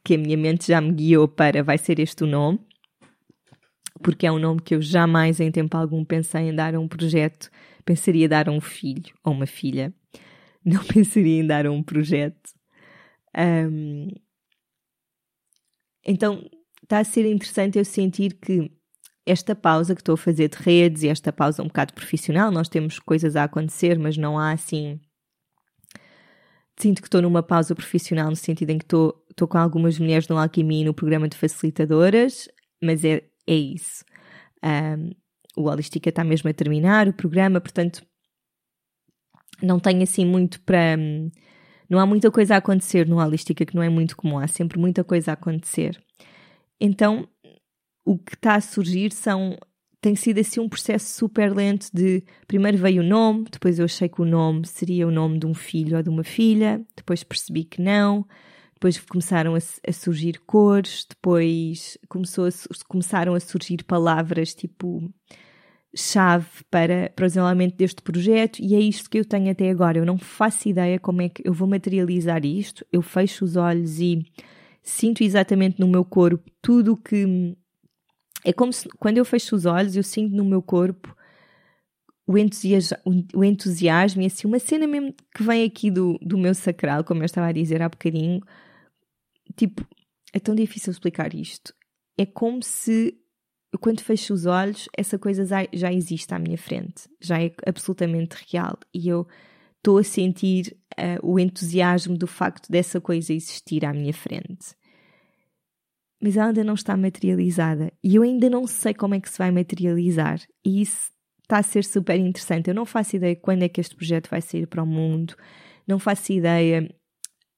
que 0.05 0.15
a 0.15 0.19
minha 0.19 0.37
mente 0.37 0.69
já 0.69 0.81
me 0.81 0.93
guiou 0.93 1.27
para 1.27 1.63
vai 1.63 1.79
ser 1.79 1.99
este 1.99 2.23
o 2.25 2.27
nome 2.27 2.61
porque 4.03 4.27
é 4.27 4.33
um 4.33 4.39
nome 4.39 4.61
que 4.61 4.75
eu 4.75 4.83
jamais 4.83 5.41
em 5.41 5.51
tempo 5.51 5.77
algum 5.77 6.05
pensei 6.05 6.49
em 6.49 6.55
dar 6.55 6.75
a 6.75 6.81
um 6.81 6.89
projeto. 6.89 7.51
Pensaria 7.85 8.29
dar 8.29 8.49
a 8.49 8.53
um 8.53 8.61
filho 8.61 9.15
ou 9.23 9.33
uma 9.33 9.47
filha. 9.47 9.95
Não 10.65 10.83
pensaria 10.85 11.41
em 11.41 11.47
dar 11.47 11.67
a 11.67 11.73
um 11.73 11.83
projeto. 11.83 12.51
Um, 13.37 14.09
então 16.05 16.49
está 16.83 16.99
a 16.99 17.05
ser 17.05 17.27
interessante 17.27 17.79
eu 17.79 17.85
sentir 17.85 18.35
que 18.35 18.71
esta 19.27 19.55
pausa 19.55 19.95
que 19.95 20.01
estou 20.01 20.15
a 20.15 20.19
fazer 20.19 20.49
de 20.49 20.59
redes 20.59 21.03
e 21.03 21.09
esta 21.09 21.33
pausa 21.33 21.63
um 21.63 21.67
bocado 21.67 21.95
profissional, 21.95 22.51
nós 22.51 22.69
temos 22.69 22.99
coisas 22.99 23.37
a 23.37 23.45
acontecer, 23.45 23.99
mas 23.99 24.17
não 24.17 24.39
há 24.39 24.53
assim. 24.53 25.01
Sinto 26.77 27.01
que 27.01 27.09
estou 27.09 27.23
numa 27.23 27.43
pausa 27.43 27.75
profissional 27.75 28.29
no 28.29 28.37
sentido 28.37 28.71
em 28.71 28.79
que 28.79 28.85
estou, 28.85 29.25
estou 29.31 29.49
com 29.49 29.57
algumas 29.57 29.99
mulheres 29.99 30.29
no 30.29 30.37
Alquimia 30.37 30.85
no 30.85 30.93
programa 30.93 31.29
de 31.29 31.37
facilitadoras, 31.37 32.49
mas 32.83 33.05
é 33.05 33.23
é 33.47 33.55
isso. 33.55 34.05
Um, 34.63 35.11
o 35.57 35.69
Holística 35.69 36.09
está 36.09 36.25
mesmo 36.25 36.51
a 36.51 36.55
terminar 36.55 37.09
o 37.09 37.13
programa, 37.13 37.61
portanto, 37.61 38.05
não 39.63 39.79
tenho 39.79 40.03
assim 40.03 40.25
muito 40.25 40.61
para. 40.63 40.97
Não 41.89 41.99
há 41.99 42.07
muita 42.07 42.31
coisa 42.31 42.55
a 42.55 42.59
acontecer 42.59 43.07
no 43.07 43.19
Holística, 43.19 43.65
que 43.65 43.75
não 43.75 43.83
é 43.83 43.89
muito 43.89 44.17
comum, 44.17 44.39
há 44.39 44.47
sempre 44.47 44.79
muita 44.79 45.05
coisa 45.05 45.31
a 45.31 45.35
acontecer. 45.35 46.03
Então, 46.81 47.29
o 48.05 48.19
que 48.19 48.35
está 48.35 48.57
a 48.57 48.61
surgir 48.61 49.13
são. 49.13 49.57
Tem 50.01 50.15
sido 50.15 50.39
assim 50.39 50.61
um 50.61 50.69
processo 50.69 51.17
super 51.17 51.55
lento 51.55 51.89
de. 51.93 52.23
Primeiro 52.47 52.77
veio 52.77 53.03
o 53.03 53.07
nome, 53.07 53.47
depois 53.51 53.79
eu 53.79 53.87
achei 53.87 54.09
que 54.09 54.21
o 54.21 54.27
nome 54.27 54.67
seria 54.67 55.09
o 55.09 55.11
nome 55.11 55.39
de 55.39 55.47
um 55.47 55.55
filho 55.55 55.97
ou 55.97 56.03
de 56.03 56.11
uma 56.11 56.25
filha, 56.25 56.85
depois 56.95 57.25
percebi 57.25 57.65
que 57.65 57.81
não 57.81 58.27
depois 58.75 58.99
começaram 59.01 59.55
a, 59.55 59.59
a 59.59 59.93
surgir 59.93 60.41
cores, 60.47 61.07
depois 61.09 61.97
começou 62.09 62.47
a, 62.47 62.51
começaram 62.87 63.35
a 63.35 63.41
surgir 63.41 63.85
palavras 63.85 64.55
tipo 64.55 65.11
chave 65.97 66.47
para, 66.71 67.11
para 67.15 67.25
o 67.25 67.29
desenvolvimento 67.29 67.77
deste 67.77 68.03
projeto 68.03 68.59
e 68.61 68.75
é 68.75 68.81
isto 68.81 69.09
que 69.09 69.19
eu 69.19 69.25
tenho 69.25 69.51
até 69.51 69.71
agora. 69.71 69.99
Eu 69.99 70.05
não 70.05 70.19
faço 70.19 70.69
ideia 70.69 70.99
como 70.99 71.23
é 71.23 71.29
que 71.29 71.43
eu 71.47 71.53
vou 71.53 71.69
materializar 71.69 72.45
isto. 72.45 72.85
Eu 72.93 73.01
fecho 73.01 73.45
os 73.45 73.57
olhos 73.57 74.01
e 74.01 74.25
sinto 74.83 75.23
exatamente 75.23 75.81
no 75.81 75.89
meu 75.89 76.05
corpo 76.05 76.51
tudo 76.61 76.93
o 76.93 76.97
que. 76.97 77.57
É 78.45 78.53
como 78.53 78.73
se 78.73 78.89
quando 78.99 79.19
eu 79.19 79.25
fecho 79.25 79.57
os 79.57 79.65
olhos, 79.65 79.97
eu 79.97 80.03
sinto 80.03 80.35
no 80.35 80.45
meu 80.45 80.61
corpo 80.61 81.17
o, 82.27 82.39
entusiasmo, 82.39 82.99
o 83.35 83.45
entusiasmo 83.45 84.23
e 84.23 84.27
assim, 84.27 84.47
uma 84.47 84.59
cena 84.59 84.87
mesmo 84.87 85.15
que 85.35 85.43
vem 85.43 85.65
aqui 85.65 85.91
do, 85.91 86.19
do 86.23 86.39
meu 86.39 86.55
sacral, 86.55 87.05
como 87.05 87.23
eu 87.23 87.27
estava 87.27 87.49
a 87.49 87.53
dizer 87.53 87.83
há 87.83 87.89
bocadinho, 87.89 88.41
Tipo, 89.57 89.87
é 90.33 90.41
tão 90.41 90.55
difícil 90.55 90.91
explicar 90.91 91.35
isto. 91.35 91.75
É 92.19 92.27
como 92.27 92.63
se, 92.63 93.17
quando 93.81 94.01
fecho 94.01 94.35
os 94.35 94.47
olhos, 94.47 94.89
essa 94.97 95.19
coisa 95.19 95.45
já, 95.73 95.93
existe 95.93 96.33
à 96.35 96.39
minha 96.39 96.59
frente, 96.59 97.09
já 97.21 97.41
é 97.41 97.53
absolutamente 97.67 98.37
real 98.51 98.79
e 98.93 99.09
eu 99.09 99.27
estou 99.77 99.99
a 99.99 100.05
sentir 100.05 100.77
uh, 100.99 101.27
o 101.27 101.39
entusiasmo 101.39 102.17
do 102.17 102.27
facto 102.27 102.71
dessa 102.71 103.01
coisa 103.01 103.33
existir 103.33 103.85
à 103.85 103.93
minha 103.93 104.15
frente. 104.15 104.75
Mas 106.21 106.37
ela 106.37 106.49
ainda 106.49 106.65
não 106.65 106.75
está 106.75 106.97
materializada 106.97 107.93
e 108.03 108.15
eu 108.15 108.23
ainda 108.23 108.49
não 108.49 108.67
sei 108.67 108.95
como 108.95 109.15
é 109.15 109.21
que 109.21 109.29
se 109.29 109.39
vai 109.39 109.51
materializar, 109.51 110.41
e 110.65 110.81
isso 110.81 111.13
está 111.45 111.59
a 111.59 111.63
ser 111.63 111.85
super 111.85 112.19
interessante. 112.19 112.69
Eu 112.69 112.75
não 112.75 112.85
faço 112.85 113.17
ideia 113.17 113.37
quando 113.37 113.63
é 113.63 113.69
que 113.69 113.81
este 113.81 113.95
projeto 113.95 114.29
vai 114.29 114.41
sair 114.41 114.67
para 114.67 114.83
o 114.83 114.87
mundo, 114.87 115.37
não 115.87 115.99
faço 115.99 116.33
ideia 116.33 116.89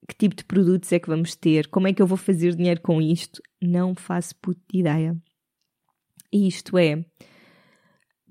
que 0.08 0.14
tipo 0.14 0.36
de 0.36 0.44
produtos 0.44 0.92
é 0.92 1.00
que 1.00 1.08
vamos 1.08 1.34
ter, 1.34 1.66
como 1.68 1.88
é 1.88 1.92
que 1.92 2.00
eu 2.00 2.06
vou 2.06 2.16
fazer 2.16 2.54
dinheiro 2.54 2.80
com 2.80 3.00
isto, 3.00 3.42
não 3.60 3.94
faço 3.94 4.36
puta 4.36 4.60
ideia. 4.72 5.16
E 6.32 6.46
isto 6.46 6.76
é, 6.78 7.04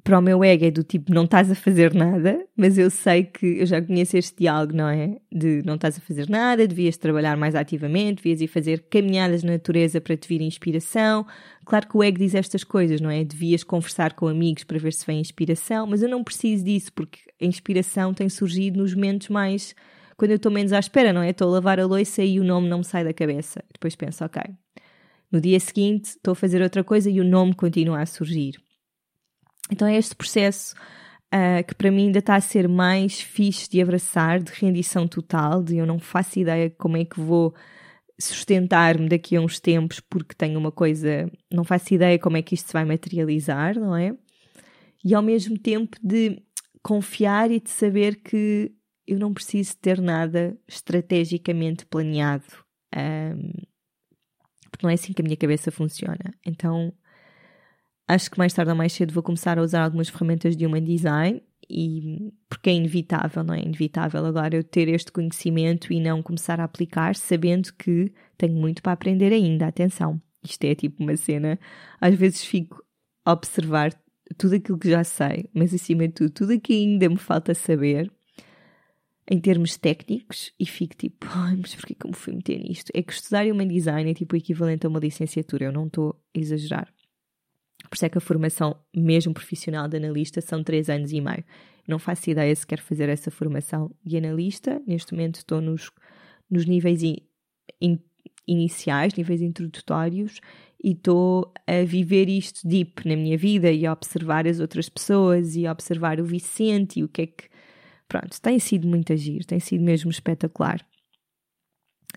para 0.06 0.20
o 0.20 0.22
meu 0.22 0.44
ego 0.44 0.66
é 0.66 0.70
do 0.70 0.84
tipo, 0.84 1.12
não 1.12 1.24
estás 1.24 1.50
a 1.50 1.56
fazer 1.56 1.92
nada, 1.96 2.46
mas 2.56 2.78
eu 2.78 2.92
sei 2.92 3.24
que 3.24 3.58
eu 3.58 3.66
já 3.66 3.82
conheço 3.82 4.16
este 4.16 4.38
diálogo, 4.38 4.72
não 4.72 4.88
é? 4.88 5.18
De 5.34 5.64
não 5.66 5.74
estás 5.74 5.98
a 5.98 6.00
fazer 6.00 6.30
nada, 6.30 6.68
devias 6.68 6.96
trabalhar 6.96 7.36
mais 7.36 7.56
ativamente, 7.56 8.18
devias 8.18 8.40
ir 8.40 8.48
fazer 8.48 8.86
caminhadas 8.88 9.42
na 9.42 9.54
natureza 9.54 10.00
para 10.00 10.16
te 10.16 10.28
vir 10.28 10.42
inspiração. 10.42 11.26
Claro 11.66 11.88
que 11.88 11.98
o 11.98 12.04
ego 12.04 12.20
diz 12.20 12.36
estas 12.36 12.64
coisas, 12.64 13.02
não 13.02 13.10
é? 13.10 13.24
Devias 13.24 13.64
conversar 13.64 14.14
com 14.14 14.28
amigos 14.28 14.64
para 14.64 14.78
ver 14.78 14.94
se 14.94 15.04
vem 15.08 15.20
inspiração, 15.20 15.88
mas 15.88 16.04
eu 16.04 16.08
não 16.08 16.24
preciso 16.24 16.64
disso, 16.64 16.94
porque 16.94 17.18
a 17.42 17.46
inspiração 17.46 18.14
tem 18.14 18.30
surgido 18.30 18.78
nos 18.78 18.94
momentos 18.94 19.30
mais. 19.30 19.74
quando 20.16 20.32
eu 20.32 20.38
estou 20.38 20.52
menos 20.52 20.72
à 20.72 20.78
espera, 20.78 21.12
não 21.12 21.24
é? 21.24 21.32
Estou 21.32 21.48
a 21.48 21.52
lavar 21.54 21.80
a 21.80 21.86
louça 21.86 22.24
e 22.24 22.40
o 22.40 22.44
nome 22.44 22.70
não 22.70 22.78
me 22.78 22.86
sai 22.86 23.04
da 23.04 23.12
cabeça. 23.12 23.64
Depois 23.74 23.96
penso, 23.96 24.24
ok. 24.24 24.40
No 25.32 25.42
dia 25.42 25.60
seguinte 25.60 26.12
estou 26.12 26.34
a 26.34 26.36
fazer 26.36 26.62
outra 26.62 26.84
coisa 26.84 27.10
e 27.10 27.20
o 27.20 27.24
nome 27.24 27.56
continua 27.56 28.02
a 28.02 28.06
surgir. 28.06 28.65
Então 29.72 29.88
é 29.88 29.98
este 29.98 30.16
processo 30.16 30.76
uh, 31.34 31.66
que 31.68 31.76
para 31.76 31.92
mim 31.92 32.08
ainda 32.08 32.20
está 32.20 32.36
a 32.36 32.42
ser 32.42 32.68
mais 32.68 33.20
fixe 33.20 33.70
de 33.70 33.82
abraçar, 33.82 34.42
de 34.42 34.52
rendição 34.52 35.08
total, 35.08 35.64
de 35.64 35.78
eu 35.78 35.86
não 35.86 36.00
faço 36.00 36.40
ideia 36.40 36.70
como 36.70 36.98
é 36.98 37.06
que 37.06 37.20
vou 37.20 37.54
sustentar-me 38.20 39.10
daqui 39.10 39.36
a 39.36 39.42
uns 39.42 39.60
tempos 39.60 40.00
porque 40.00 40.36
tenho 40.36 40.58
uma 40.58 40.72
coisa, 40.72 41.30
não 41.52 41.64
faço 41.64 41.94
ideia 41.94 42.18
como 42.18 42.38
é 42.38 42.42
que 42.42 42.56
isto 42.56 42.68
se 42.68 42.74
vai 42.74 42.86
materializar, 42.86 43.78
não 43.78 43.96
é? 43.96 44.16
E 45.04 45.14
ao 45.14 45.22
mesmo 45.22 45.58
tempo 45.58 45.98
de 46.02 46.42
confiar 46.82 47.52
e 47.52 47.60
de 47.60 47.70
saber 47.70 48.16
que 48.18 48.72
eu 49.08 49.20
não 49.20 49.34
preciso 49.34 49.76
ter 49.78 50.02
nada 50.02 50.58
estrategicamente 50.68 51.86
planeado. 51.86 52.46
Um, 52.96 53.52
porque 54.72 54.86
não 54.86 54.90
é 54.90 54.94
assim 54.94 55.14
que 55.14 55.22
a 55.22 55.26
minha 55.26 55.38
cabeça 55.38 55.72
funciona. 55.72 56.34
Então 56.46 56.94
acho 58.08 58.30
que 58.30 58.38
mais 58.38 58.54
tarde 58.54 58.72
ou 58.72 58.78
mais 58.78 58.94
cedo 58.94 59.14
vou 59.14 59.24
começar 59.24 59.58
a 59.58 59.62
usar 59.62 59.84
algumas 59.84 60.10
ferramentas 60.10 60.56
de 60.56 60.66
Human 60.66 60.84
Design 60.84 61.42
e 61.70 62.32
porque 62.48 62.70
é 62.70 62.74
inevitável, 62.74 63.44
não 63.44 63.54
é? 63.54 63.62
Inevitável 63.62 64.26
agora 64.26 64.56
eu 64.56 64.64
ter 64.64 64.88
este 64.88 65.12
conhecimento 65.12 65.92
e 65.92 66.00
não 66.00 66.22
começar 66.22 66.60
a 66.60 66.64
aplicar, 66.64 67.16
sabendo 67.16 67.74
que 67.74 68.14
tenho 68.38 68.54
muito 68.56 68.82
para 68.82 68.94
aprender 68.94 69.34
ainda. 69.34 69.68
Atenção, 69.68 70.22
isto 70.44 70.64
é 70.64 70.76
tipo 70.76 71.04
uma 71.04 71.18
cena. 71.18 71.60
Às 72.00 72.16
vezes 72.16 72.44
fico 72.44 72.84
a 73.26 73.34
observar 73.34 73.92
tudo 74.38 74.56
aquilo 74.56 74.78
que 74.78 74.90
já 74.90 75.04
sei, 75.04 75.50
mas 75.54 75.74
acima 75.74 76.08
de 76.08 76.14
tudo, 76.14 76.30
tudo 76.30 76.54
aquilo 76.54 76.62
que 76.62 76.74
ainda 76.74 77.10
me 77.10 77.18
falta 77.18 77.54
saber 77.54 78.12
em 79.30 79.40
termos 79.40 79.76
técnicos 79.76 80.54
e 80.60 80.66
fico 80.66 80.96
tipo, 80.96 81.26
ai, 81.34 81.56
mas 81.56 81.74
porquê 81.76 81.96
que 81.96 82.06
eu 82.06 82.12
me 82.12 82.16
fui 82.16 82.34
meter 82.36 82.60
nisto? 82.60 82.92
É 82.94 83.02
que 83.02 83.14
estudar 83.14 83.46
Human 83.48 83.68
Design 83.68 84.10
é 84.10 84.14
tipo 84.14 84.36
o 84.36 84.38
equivalente 84.38 84.86
a 84.86 84.90
uma 84.90 85.00
licenciatura, 85.00 85.66
eu 85.66 85.72
não 85.72 85.88
estou 85.88 86.22
a 86.36 86.40
exagerar. 86.40 86.95
Por 87.90 87.96
isso 87.96 88.06
é 88.06 88.10
que 88.10 88.18
a 88.18 88.22
formação, 88.22 88.76
mesmo 88.96 89.34
profissional 89.34 89.88
de 89.88 89.98
analista, 89.98 90.42
são 90.42 90.64
três 90.64 90.90
anos 90.90 91.12
e 91.12 91.22
meio. 91.22 91.44
Não 91.88 92.00
faço 92.00 92.30
ideia 92.30 92.56
se 92.56 92.66
quero 92.66 92.82
fazer 92.82 93.10
essa 93.10 93.30
formação 93.30 93.92
de 94.04 94.18
analista. 94.18 94.82
Neste 94.88 95.14
momento 95.14 95.36
estou 95.36 95.62
nos, 95.62 95.92
nos 96.50 96.66
níveis 96.66 97.04
in, 97.04 97.18
in, 97.82 98.00
iniciais, 98.48 99.14
níveis 99.14 99.42
introdutórios, 99.42 100.40
e 100.84 100.92
estou 100.92 101.52
a 101.66 101.84
viver 101.84 102.30
isto 102.30 102.68
deep 102.68 103.08
na 103.08 103.16
minha 103.16 103.38
vida 103.38 103.72
e 103.72 103.86
a 103.86 103.94
observar 103.94 104.48
as 104.48 104.60
outras 104.60 104.88
pessoas 104.88 105.56
e 105.56 105.66
a 105.66 105.72
observar 105.72 106.20
o 106.20 106.26
Vicente 106.26 107.00
e 107.00 107.04
o 107.04 107.10
que 107.10 107.22
é 107.24 107.28
que. 107.28 107.50
Pronto, 108.08 108.40
tem 108.40 108.60
sido 108.60 108.88
muito 108.88 109.12
agir, 109.12 109.44
tem 109.46 109.60
sido 109.60 109.84
mesmo 109.84 110.12
espetacular. 110.12 110.86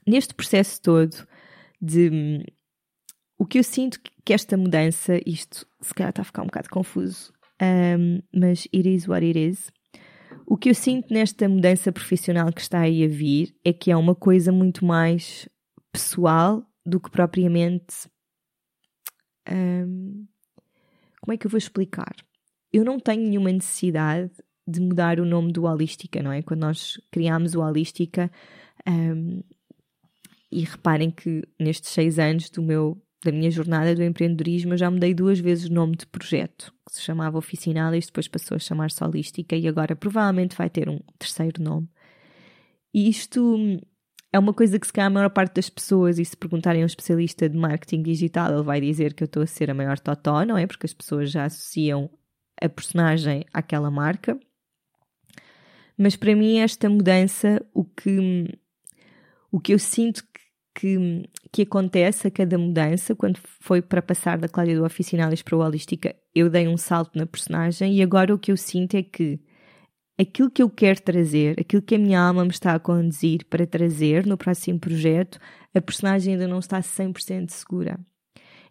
Neste 0.06 0.34
processo 0.34 0.80
todo 0.82 1.26
de 1.80 2.44
o 3.38 3.46
que 3.46 3.58
eu 3.58 3.64
sinto 3.64 4.00
que 4.24 4.32
esta 4.32 4.56
mudança, 4.56 5.20
isto 5.24 5.66
se 5.80 5.94
calhar 5.94 6.10
está 6.10 6.22
a 6.22 6.24
ficar 6.24 6.42
um 6.42 6.46
bocado 6.46 6.68
confuso, 6.68 7.32
um, 7.62 8.20
mas 8.34 8.66
it 8.74 8.88
is 8.88 9.06
what 9.06 9.24
it 9.24 9.38
is. 9.38 9.70
O 10.46 10.56
que 10.56 10.70
eu 10.70 10.74
sinto 10.74 11.12
nesta 11.12 11.48
mudança 11.48 11.92
profissional 11.92 12.52
que 12.52 12.60
está 12.60 12.80
aí 12.80 13.04
a 13.04 13.08
vir 13.08 13.54
é 13.64 13.72
que 13.72 13.90
é 13.90 13.96
uma 13.96 14.14
coisa 14.14 14.50
muito 14.50 14.84
mais 14.84 15.48
pessoal 15.92 16.66
do 16.84 16.98
que 16.98 17.10
propriamente. 17.10 18.08
Um, 19.48 20.26
como 21.20 21.34
é 21.34 21.36
que 21.36 21.46
eu 21.46 21.50
vou 21.50 21.58
explicar? 21.58 22.14
Eu 22.72 22.84
não 22.84 22.98
tenho 22.98 23.22
nenhuma 23.22 23.52
necessidade 23.52 24.32
de 24.66 24.80
mudar 24.80 25.20
o 25.20 25.24
nome 25.24 25.52
do 25.52 25.64
Holística, 25.64 26.22
não 26.22 26.32
é? 26.32 26.42
Quando 26.42 26.60
nós 26.60 27.00
criámos 27.10 27.54
o 27.54 27.60
Holística, 27.60 28.30
um, 28.86 29.42
e 30.50 30.64
reparem 30.64 31.10
que 31.10 31.42
nestes 31.58 31.90
seis 31.90 32.18
anos 32.18 32.48
do 32.50 32.62
meu 32.62 33.00
da 33.24 33.32
minha 33.32 33.50
jornada 33.50 33.94
do 33.94 34.02
empreendedorismo, 34.02 34.74
eu 34.74 34.78
já 34.78 34.90
mudei 34.90 35.12
duas 35.12 35.40
vezes 35.40 35.68
o 35.68 35.72
nome 35.72 35.96
de 35.96 36.06
projeto, 36.06 36.72
que 36.86 36.94
se 36.94 37.02
chamava 37.02 37.38
Oficinal 37.38 37.94
e 37.94 38.00
depois 38.00 38.28
passou 38.28 38.54
a 38.54 38.58
chamar-se 38.58 39.02
Holística 39.02 39.56
e 39.56 39.66
agora 39.66 39.96
provavelmente 39.96 40.56
vai 40.56 40.70
ter 40.70 40.88
um 40.88 41.00
terceiro 41.18 41.62
nome. 41.62 41.88
E 42.94 43.08
isto 43.08 43.56
é 44.32 44.38
uma 44.38 44.52
coisa 44.52 44.78
que 44.78 44.86
se 44.86 44.92
calhar 44.92 45.10
a 45.10 45.14
maior 45.14 45.30
parte 45.30 45.54
das 45.54 45.68
pessoas, 45.68 46.18
e 46.18 46.24
se 46.24 46.36
perguntarem 46.36 46.82
a 46.82 46.84
um 46.84 46.86
especialista 46.86 47.48
de 47.48 47.56
marketing 47.56 48.02
digital, 48.02 48.52
ele 48.52 48.62
vai 48.62 48.80
dizer 48.80 49.14
que 49.14 49.22
eu 49.22 49.26
estou 49.26 49.42
a 49.42 49.46
ser 49.46 49.70
a 49.70 49.74
maior 49.74 49.98
totó, 49.98 50.44
não 50.44 50.56
é? 50.56 50.66
Porque 50.66 50.86
as 50.86 50.94
pessoas 50.94 51.30
já 51.30 51.44
associam 51.44 52.10
a 52.60 52.68
personagem 52.68 53.44
àquela 53.52 53.90
marca. 53.90 54.38
Mas 55.96 56.14
para 56.14 56.36
mim 56.36 56.58
esta 56.58 56.88
mudança, 56.88 57.64
o 57.74 57.84
que, 57.84 58.46
o 59.50 59.58
que 59.58 59.74
eu 59.74 59.78
sinto 59.78 60.22
que, 60.78 61.28
que 61.50 61.62
acontece 61.62 62.28
a 62.28 62.30
cada 62.30 62.56
mudança, 62.56 63.12
quando 63.16 63.40
foi 63.60 63.82
para 63.82 64.00
passar 64.00 64.38
da 64.38 64.48
Cláudia 64.48 64.76
do 64.76 64.84
Oficinalis 64.84 65.42
para 65.42 65.56
o 65.56 65.60
Holística, 65.60 66.14
eu 66.32 66.48
dei 66.48 66.68
um 66.68 66.76
salto 66.76 67.18
na 67.18 67.26
personagem 67.26 67.96
e 67.96 68.02
agora 68.02 68.32
o 68.32 68.38
que 68.38 68.52
eu 68.52 68.56
sinto 68.56 68.96
é 68.96 69.02
que 69.02 69.40
aquilo 70.16 70.48
que 70.48 70.62
eu 70.62 70.70
quero 70.70 71.02
trazer, 71.02 71.58
aquilo 71.58 71.82
que 71.82 71.96
a 71.96 71.98
minha 71.98 72.20
alma 72.20 72.44
me 72.44 72.52
está 72.52 72.74
a 72.74 72.78
conduzir 72.78 73.44
para 73.46 73.66
trazer 73.66 74.24
no 74.24 74.38
próximo 74.38 74.78
projeto, 74.78 75.40
a 75.74 75.80
personagem 75.80 76.34
ainda 76.34 76.46
não 76.46 76.60
está 76.60 76.78
100% 76.78 77.50
segura. 77.50 77.98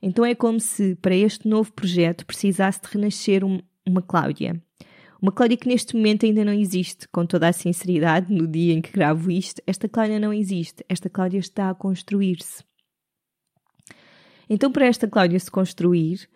Então 0.02 0.24
é 0.24 0.34
como 0.34 0.62
se 0.62 0.96
para 0.96 1.16
este 1.16 1.46
novo 1.46 1.74
projeto 1.74 2.26
precisasse 2.26 2.80
de 2.82 2.88
renascer 2.88 3.44
um, 3.44 3.60
uma 3.86 4.02
Cláudia. 4.02 4.62
Uma 5.22 5.32
Cláudia 5.32 5.58
que 5.58 5.68
neste 5.68 5.96
momento 5.96 6.26
ainda 6.26 6.46
não 6.46 6.54
existe, 6.54 7.08
com 7.08 7.26
toda 7.26 7.48
a 7.48 7.54
sinceridade, 7.54 8.32
no 8.32 8.48
dia 8.48 8.74
em 8.74 8.82
que 8.82 8.92
gravo 8.92 9.32
isto, 9.32 9.62
esta 9.66 9.90
Cláudia 9.90 10.20
não 10.20 10.32
existe, 10.32 10.86
esta 10.88 11.10
Cláudia 11.10 11.40
está 11.40 11.70
a 11.70 11.76
construir-se. 11.76 12.64
Então, 14.50 14.72
para 14.72 14.86
esta 14.86 15.08
Cláudia 15.08 15.40
se 15.40 15.50
construir, 15.50 16.30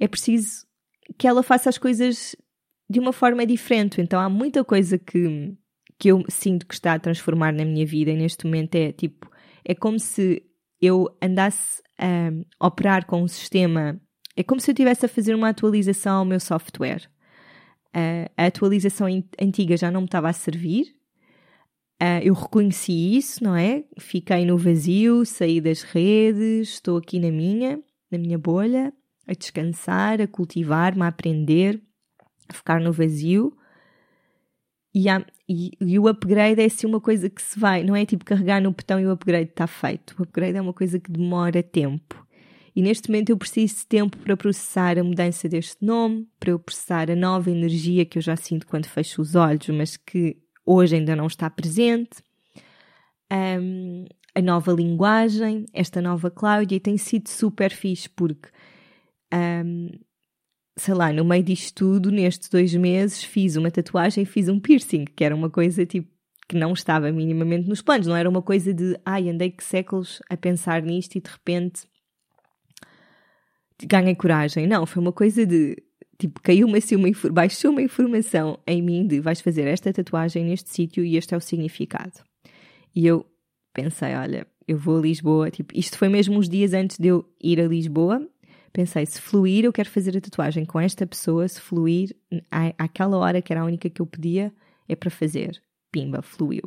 é 0.00 0.08
preciso 0.08 0.66
que 1.18 1.28
ela 1.28 1.42
faça 1.42 1.68
as 1.68 1.76
coisas 1.76 2.34
de 2.88 2.98
uma 2.98 3.12
forma 3.12 3.44
diferente. 3.44 4.00
Então, 4.00 4.18
há 4.18 4.28
muita 4.28 4.64
coisa 4.64 4.98
que, 4.98 5.54
que 5.98 6.08
eu 6.08 6.24
sinto 6.28 6.66
que 6.66 6.74
está 6.74 6.94
a 6.94 6.98
transformar 6.98 7.52
na 7.52 7.64
minha 7.64 7.84
vida 7.86 8.10
e 8.10 8.16
neste 8.16 8.46
momento 8.46 8.74
é 8.74 8.92
tipo, 8.92 9.30
é 9.64 9.74
como 9.74 10.00
se 10.00 10.42
eu 10.80 11.06
andasse 11.22 11.82
a 11.98 12.66
operar 12.66 13.06
com 13.06 13.22
um 13.22 13.28
sistema, 13.28 14.00
é 14.34 14.42
como 14.42 14.60
se 14.60 14.70
eu 14.70 14.72
estivesse 14.72 15.04
a 15.04 15.08
fazer 15.08 15.34
uma 15.34 15.50
atualização 15.50 16.20
ao 16.20 16.24
meu 16.24 16.40
software 16.40 17.11
a 18.36 18.46
atualização 18.46 19.06
antiga 19.40 19.76
já 19.76 19.90
não 19.90 20.02
me 20.02 20.06
estava 20.06 20.28
a 20.28 20.32
servir. 20.32 20.94
Uh, 22.02 22.18
eu 22.22 22.34
reconheci 22.34 23.16
isso, 23.16 23.44
não 23.44 23.54
é? 23.54 23.84
Fiquei 23.96 24.44
no 24.44 24.58
vazio, 24.58 25.24
saí 25.24 25.60
das 25.60 25.82
redes, 25.82 26.70
estou 26.70 26.96
aqui 26.96 27.20
na 27.20 27.30
minha, 27.30 27.80
na 28.10 28.18
minha 28.18 28.36
bolha, 28.36 28.92
a 29.24 29.32
descansar, 29.32 30.20
a 30.20 30.26
cultivar-me, 30.26 31.02
a 31.02 31.06
aprender, 31.06 31.80
a 32.48 32.52
ficar 32.52 32.80
no 32.80 32.92
vazio. 32.92 33.56
E, 34.92 35.08
há, 35.08 35.24
e, 35.48 35.70
e, 35.80 35.96
o 35.96 36.08
upgrade 36.08 36.60
é 36.60 36.64
assim 36.64 36.88
uma 36.88 37.00
coisa 37.00 37.30
que 37.30 37.40
se 37.40 37.56
vai, 37.58 37.84
não 37.84 37.94
é 37.94 38.04
tipo 38.04 38.24
carregar 38.24 38.60
no 38.60 38.72
botão 38.72 38.98
e 38.98 39.06
o 39.06 39.12
upgrade 39.12 39.50
está 39.50 39.68
feito. 39.68 40.16
O 40.18 40.24
upgrade 40.24 40.58
é 40.58 40.60
uma 40.60 40.72
coisa 40.72 40.98
que 40.98 41.10
demora 41.10 41.62
tempo. 41.62 42.26
E 42.74 42.80
neste 42.80 43.10
momento 43.10 43.30
eu 43.30 43.36
preciso 43.36 43.76
de 43.76 43.86
tempo 43.86 44.16
para 44.18 44.36
processar 44.36 44.98
a 44.98 45.04
mudança 45.04 45.48
deste 45.48 45.84
nome, 45.84 46.26
para 46.40 46.50
eu 46.50 46.58
processar 46.58 47.10
a 47.10 47.16
nova 47.16 47.50
energia 47.50 48.04
que 48.06 48.18
eu 48.18 48.22
já 48.22 48.34
sinto 48.34 48.66
quando 48.66 48.86
fecho 48.86 49.20
os 49.20 49.34
olhos, 49.34 49.68
mas 49.68 49.96
que 49.96 50.38
hoje 50.64 50.96
ainda 50.96 51.14
não 51.14 51.26
está 51.26 51.50
presente. 51.50 52.22
Um, 53.30 54.06
a 54.34 54.40
nova 54.40 54.72
linguagem, 54.72 55.66
esta 55.72 56.00
nova 56.00 56.30
Cláudia, 56.30 56.76
e 56.76 56.80
tem 56.80 56.96
sido 56.96 57.28
super 57.28 57.70
fixe 57.70 58.08
porque, 58.08 58.48
um, 59.32 59.90
sei 60.76 60.94
lá, 60.94 61.12
no 61.12 61.24
meio 61.24 61.42
disto 61.42 61.74
tudo, 61.74 62.10
nestes 62.10 62.48
dois 62.48 62.74
meses, 62.74 63.22
fiz 63.22 63.56
uma 63.56 63.70
tatuagem 63.70 64.22
e 64.22 64.26
fiz 64.26 64.48
um 64.48 64.58
piercing, 64.58 65.04
que 65.04 65.24
era 65.24 65.34
uma 65.34 65.50
coisa 65.50 65.84
tipo 65.84 66.10
que 66.48 66.56
não 66.56 66.72
estava 66.72 67.10
minimamente 67.12 67.68
nos 67.68 67.80
planos, 67.80 68.06
não 68.06 68.16
era 68.16 68.28
uma 68.28 68.42
coisa 68.42 68.74
de 68.74 68.98
ai, 69.06 69.28
andei 69.28 69.50
que 69.50 69.64
séculos 69.64 70.20
a 70.28 70.36
pensar 70.36 70.82
nisto 70.82 71.16
e 71.16 71.20
de 71.20 71.30
repente 71.30 71.86
ganhei 73.86 74.14
coragem. 74.14 74.66
Não, 74.66 74.86
foi 74.86 75.02
uma 75.02 75.12
coisa 75.12 75.46
de 75.46 75.76
tipo, 76.18 76.40
caiu-me 76.40 76.78
assim 76.78 76.96
uma 76.96 77.08
baixou 77.30 77.70
uma 77.70 77.82
informação 77.82 78.58
em 78.66 78.80
mim 78.80 79.06
de 79.06 79.20
vais 79.20 79.40
fazer 79.40 79.66
esta 79.66 79.92
tatuagem 79.92 80.44
neste 80.44 80.70
sítio 80.70 81.04
e 81.04 81.16
este 81.16 81.34
é 81.34 81.36
o 81.36 81.40
significado. 81.40 82.20
E 82.94 83.06
eu 83.06 83.26
pensei, 83.72 84.14
olha, 84.14 84.46
eu 84.68 84.78
vou 84.78 84.98
a 84.98 85.00
Lisboa, 85.00 85.50
tipo, 85.50 85.76
isto 85.76 85.98
foi 85.98 86.08
mesmo 86.08 86.38
uns 86.38 86.48
dias 86.48 86.72
antes 86.72 86.98
de 86.98 87.08
eu 87.08 87.24
ir 87.42 87.60
a 87.60 87.66
Lisboa 87.66 88.28
Pensei, 88.72 89.04
se 89.04 89.20
fluir, 89.20 89.64
eu 89.64 89.72
quero 89.72 89.90
fazer 89.90 90.16
a 90.16 90.20
tatuagem 90.20 90.64
com 90.64 90.80
esta 90.80 91.06
pessoa, 91.06 91.46
se 91.46 91.60
fluir, 91.60 92.16
àquela 92.78 93.18
hora 93.18 93.42
que 93.42 93.52
era 93.52 93.60
a 93.60 93.66
única 93.66 93.90
que 93.90 94.00
eu 94.00 94.06
podia, 94.06 94.50
é 94.88 94.96
para 94.96 95.10
fazer. 95.10 95.62
Pimba, 95.92 96.22
fluiu. 96.22 96.62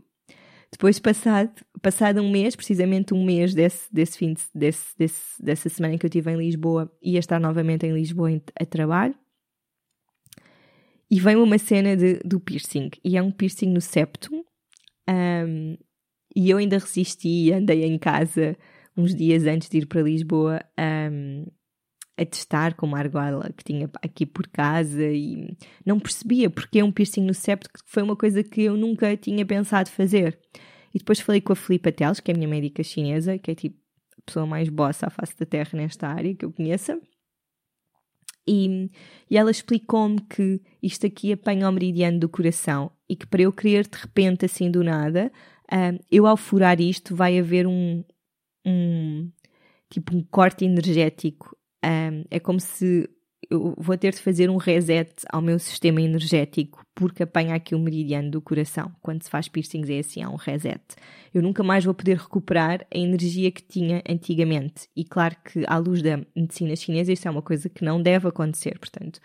Depois, 0.75 0.99
passado, 0.99 1.53
passado 1.81 2.21
um 2.21 2.29
mês, 2.29 2.53
precisamente 2.53 3.13
um 3.13 3.23
mês 3.23 3.53
desse, 3.53 3.87
desse 3.93 4.17
fim 4.17 4.33
de, 4.33 4.41
desse, 4.53 4.93
desse, 4.97 5.41
dessa 5.41 5.69
semana 5.69 5.95
em 5.95 5.97
que 5.97 6.05
eu 6.05 6.09
estive 6.09 6.29
em 6.29 6.35
Lisboa, 6.35 6.91
ia 7.01 7.17
estar 7.17 7.39
novamente 7.39 7.85
em 7.85 7.93
Lisboa 7.93 8.29
a 8.59 8.65
trabalho. 8.65 9.15
E 11.09 11.17
vem 11.17 11.37
uma 11.37 11.57
cena 11.57 11.95
de, 11.95 12.15
do 12.25 12.41
piercing. 12.41 12.89
E 13.05 13.15
é 13.15 13.23
um 13.23 13.31
piercing 13.31 13.69
no 13.69 13.79
septo. 13.79 14.29
Um, 15.09 15.77
e 16.35 16.49
eu 16.49 16.57
ainda 16.57 16.77
resisti, 16.77 17.53
andei 17.53 17.85
em 17.85 17.97
casa 17.97 18.57
uns 18.97 19.15
dias 19.15 19.45
antes 19.45 19.69
de 19.69 19.77
ir 19.77 19.85
para 19.85 20.01
Lisboa 20.01 20.61
um, 20.77 21.45
a 22.17 22.25
testar 22.25 22.75
com 22.75 22.85
uma 22.85 22.99
argola 22.99 23.51
que 23.55 23.63
tinha 23.63 23.89
aqui 24.01 24.25
por 24.25 24.47
casa 24.47 25.05
e 25.05 25.57
não 25.85 25.99
percebia 25.99 26.49
porque 26.49 26.81
um 26.81 26.91
piercing 26.91 27.25
no 27.25 27.33
septo, 27.33 27.69
que 27.69 27.79
foi 27.85 28.03
uma 28.03 28.15
coisa 28.15 28.43
que 28.43 28.61
eu 28.61 28.77
nunca 28.77 29.15
tinha 29.17 29.45
pensado 29.45 29.89
fazer. 29.89 30.39
E 30.93 30.97
depois 30.97 31.19
falei 31.19 31.41
com 31.41 31.51
a 31.51 31.55
Filipa 31.55 31.91
Teles, 31.91 32.21
que 32.21 32.31
é 32.31 32.33
a 32.33 32.37
minha 32.37 32.47
médica 32.47 32.81
chinesa, 32.83 33.37
que 33.37 33.51
é 33.51 33.55
tipo 33.55 33.77
a 34.17 34.21
pessoa 34.25 34.45
mais 34.45 34.69
bossa 34.69 35.07
à 35.07 35.09
face 35.09 35.37
da 35.37 35.45
terra 35.45 35.71
nesta 35.73 36.07
área 36.07 36.33
que 36.33 36.45
eu 36.45 36.53
conheça. 36.53 36.99
E, 38.47 38.89
e 39.29 39.37
ela 39.37 39.51
explicou-me 39.51 40.21
que 40.21 40.61
isto 40.81 41.05
aqui 41.05 41.33
apanha 41.33 41.67
o 41.67 41.71
meridiano 41.71 42.19
do 42.19 42.29
coração 42.29 42.91
e 43.09 43.15
que 43.15 43.25
para 43.25 43.41
eu 43.41 43.51
querer 43.51 43.87
de 43.87 43.97
repente, 43.97 44.45
assim 44.45 44.69
do 44.69 44.83
nada, 44.83 45.31
uh, 45.65 46.03
eu 46.11 46.27
ao 46.27 46.37
furar 46.37 46.79
isto 46.79 47.15
vai 47.15 47.39
haver 47.39 47.65
um, 47.65 48.03
um 48.65 49.31
tipo 49.89 50.15
um 50.15 50.23
corte 50.23 50.63
energético. 50.63 51.54
Um, 51.85 52.23
é 52.31 52.39
como 52.39 52.59
se 52.59 53.07
eu 53.49 53.75
vou 53.77 53.97
ter 53.97 54.11
de 54.11 54.19
fazer 54.19 54.49
um 54.49 54.57
reset 54.57 55.11
ao 55.31 55.41
meu 55.41 55.59
sistema 55.59 56.01
energético 56.01 56.83
porque 56.95 57.23
apanha 57.23 57.53
aqui 57.55 57.75
o 57.75 57.79
meridiano 57.79 58.31
do 58.31 58.41
coração. 58.41 58.91
Quando 59.01 59.21
se 59.21 59.29
faz 59.29 59.47
piercings 59.47 59.89
é 59.89 59.99
assim, 59.99 60.23
há 60.23 60.29
um 60.29 60.35
reset. 60.35 60.81
Eu 61.33 61.41
nunca 61.41 61.61
mais 61.61 61.83
vou 61.83 61.93
poder 61.93 62.17
recuperar 62.17 62.85
a 62.91 62.97
energia 62.97 63.51
que 63.51 63.61
tinha 63.61 64.01
antigamente. 64.09 64.87
E 64.95 65.03
claro 65.03 65.35
que 65.43 65.63
à 65.67 65.77
luz 65.77 66.01
da 66.01 66.17
medicina 66.35 66.75
chinesa 66.75 67.11
isso 67.11 67.27
é 67.27 67.31
uma 67.31 67.41
coisa 67.41 67.69
que 67.69 67.83
não 67.83 68.01
deve 68.01 68.27
acontecer, 68.27 68.79
portanto. 68.79 69.19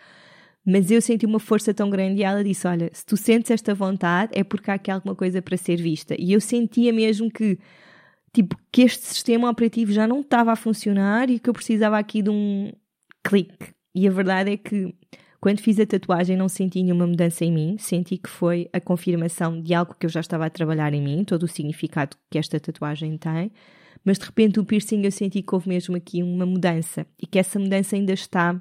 Mas 0.66 0.90
eu 0.90 1.00
senti 1.00 1.24
uma 1.24 1.40
força 1.40 1.72
tão 1.72 1.88
grande 1.88 2.20
e 2.20 2.24
ela 2.24 2.44
disse: 2.44 2.66
Olha, 2.66 2.90
se 2.92 3.06
tu 3.06 3.16
sentes 3.16 3.50
esta 3.50 3.74
vontade 3.74 4.32
é 4.34 4.44
porque 4.44 4.70
há 4.70 4.74
aqui 4.74 4.90
alguma 4.90 5.14
coisa 5.14 5.40
para 5.40 5.56
ser 5.56 5.76
vista. 5.76 6.14
E 6.18 6.32
eu 6.32 6.40
sentia 6.40 6.92
mesmo 6.92 7.30
que, 7.30 7.58
tipo, 8.32 8.56
que 8.70 8.82
este 8.82 9.04
sistema 9.06 9.50
operativo 9.50 9.92
já 9.92 10.06
não 10.06 10.20
estava 10.20 10.52
a 10.52 10.56
funcionar 10.56 11.30
e 11.30 11.38
que 11.38 11.48
eu 11.48 11.54
precisava 11.54 11.98
aqui 11.98 12.22
de 12.22 12.30
um 12.30 12.72
clique. 13.24 13.74
E 13.94 14.06
a 14.06 14.10
verdade 14.10 14.52
é 14.52 14.56
que 14.56 14.94
quando 15.40 15.60
fiz 15.60 15.80
a 15.80 15.86
tatuagem 15.86 16.36
não 16.36 16.48
senti 16.48 16.82
nenhuma 16.82 17.06
mudança 17.06 17.44
em 17.44 17.52
mim, 17.52 17.76
senti 17.78 18.18
que 18.18 18.28
foi 18.28 18.68
a 18.72 18.80
confirmação 18.80 19.60
de 19.60 19.72
algo 19.72 19.94
que 19.98 20.06
eu 20.06 20.10
já 20.10 20.20
estava 20.20 20.46
a 20.46 20.50
trabalhar 20.50 20.92
em 20.92 21.02
mim, 21.02 21.24
todo 21.24 21.44
o 21.44 21.48
significado 21.48 22.16
que 22.30 22.38
esta 22.38 22.60
tatuagem 22.60 23.16
tem, 23.16 23.50
mas 24.04 24.18
de 24.18 24.26
repente 24.26 24.60
o 24.60 24.64
piercing 24.64 25.02
eu 25.02 25.10
senti 25.10 25.42
que 25.42 25.54
houve 25.54 25.68
mesmo 25.68 25.96
aqui 25.96 26.22
uma 26.22 26.44
mudança 26.44 27.06
e 27.20 27.26
que 27.26 27.38
essa 27.38 27.58
mudança 27.58 27.96
ainda 27.96 28.12
está 28.12 28.60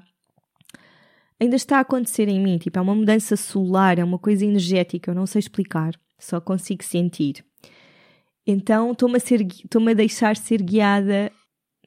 ainda 1.38 1.56
está 1.56 1.78
a 1.78 1.80
acontecer 1.80 2.28
em 2.28 2.40
mim, 2.40 2.58
tipo, 2.58 2.78
é 2.78 2.82
uma 2.82 2.94
mudança 2.94 3.34
solar, 3.36 3.98
é 3.98 4.04
uma 4.04 4.18
coisa 4.18 4.44
energética, 4.44 5.10
eu 5.10 5.14
não 5.14 5.26
sei 5.26 5.38
explicar, 5.38 5.94
só 6.18 6.38
consigo 6.40 6.84
sentir. 6.84 7.44
Então 8.46 8.92
estou-me 8.92 9.16
a, 9.18 9.90
a 9.90 9.94
deixar 9.94 10.36
ser 10.36 10.62
guiada. 10.62 11.30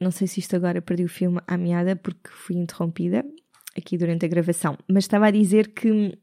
Não 0.00 0.10
sei 0.10 0.26
se 0.26 0.40
isto 0.40 0.56
agora 0.56 0.82
perdi 0.82 1.04
o 1.04 1.08
filme 1.08 1.40
à 1.46 1.56
meada 1.56 1.96
porque 1.96 2.30
fui 2.30 2.56
interrompida 2.56 3.24
aqui 3.76 3.96
durante 3.98 4.24
a 4.24 4.28
gravação, 4.28 4.78
mas 4.88 5.04
estava 5.04 5.26
a 5.26 5.30
dizer 5.30 5.72
que 5.72 6.16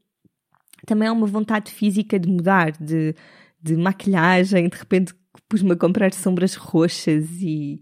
também 0.86 1.06
há 1.06 1.12
uma 1.12 1.26
vontade 1.26 1.70
física 1.70 2.18
de 2.18 2.28
mudar, 2.28 2.72
de, 2.72 3.14
de 3.60 3.76
maquilhagem, 3.76 4.68
de 4.68 4.76
repente 4.76 5.14
pus-me 5.48 5.72
a 5.72 5.76
comprar 5.76 6.12
sombras 6.12 6.54
roxas 6.54 7.30
e 7.40 7.80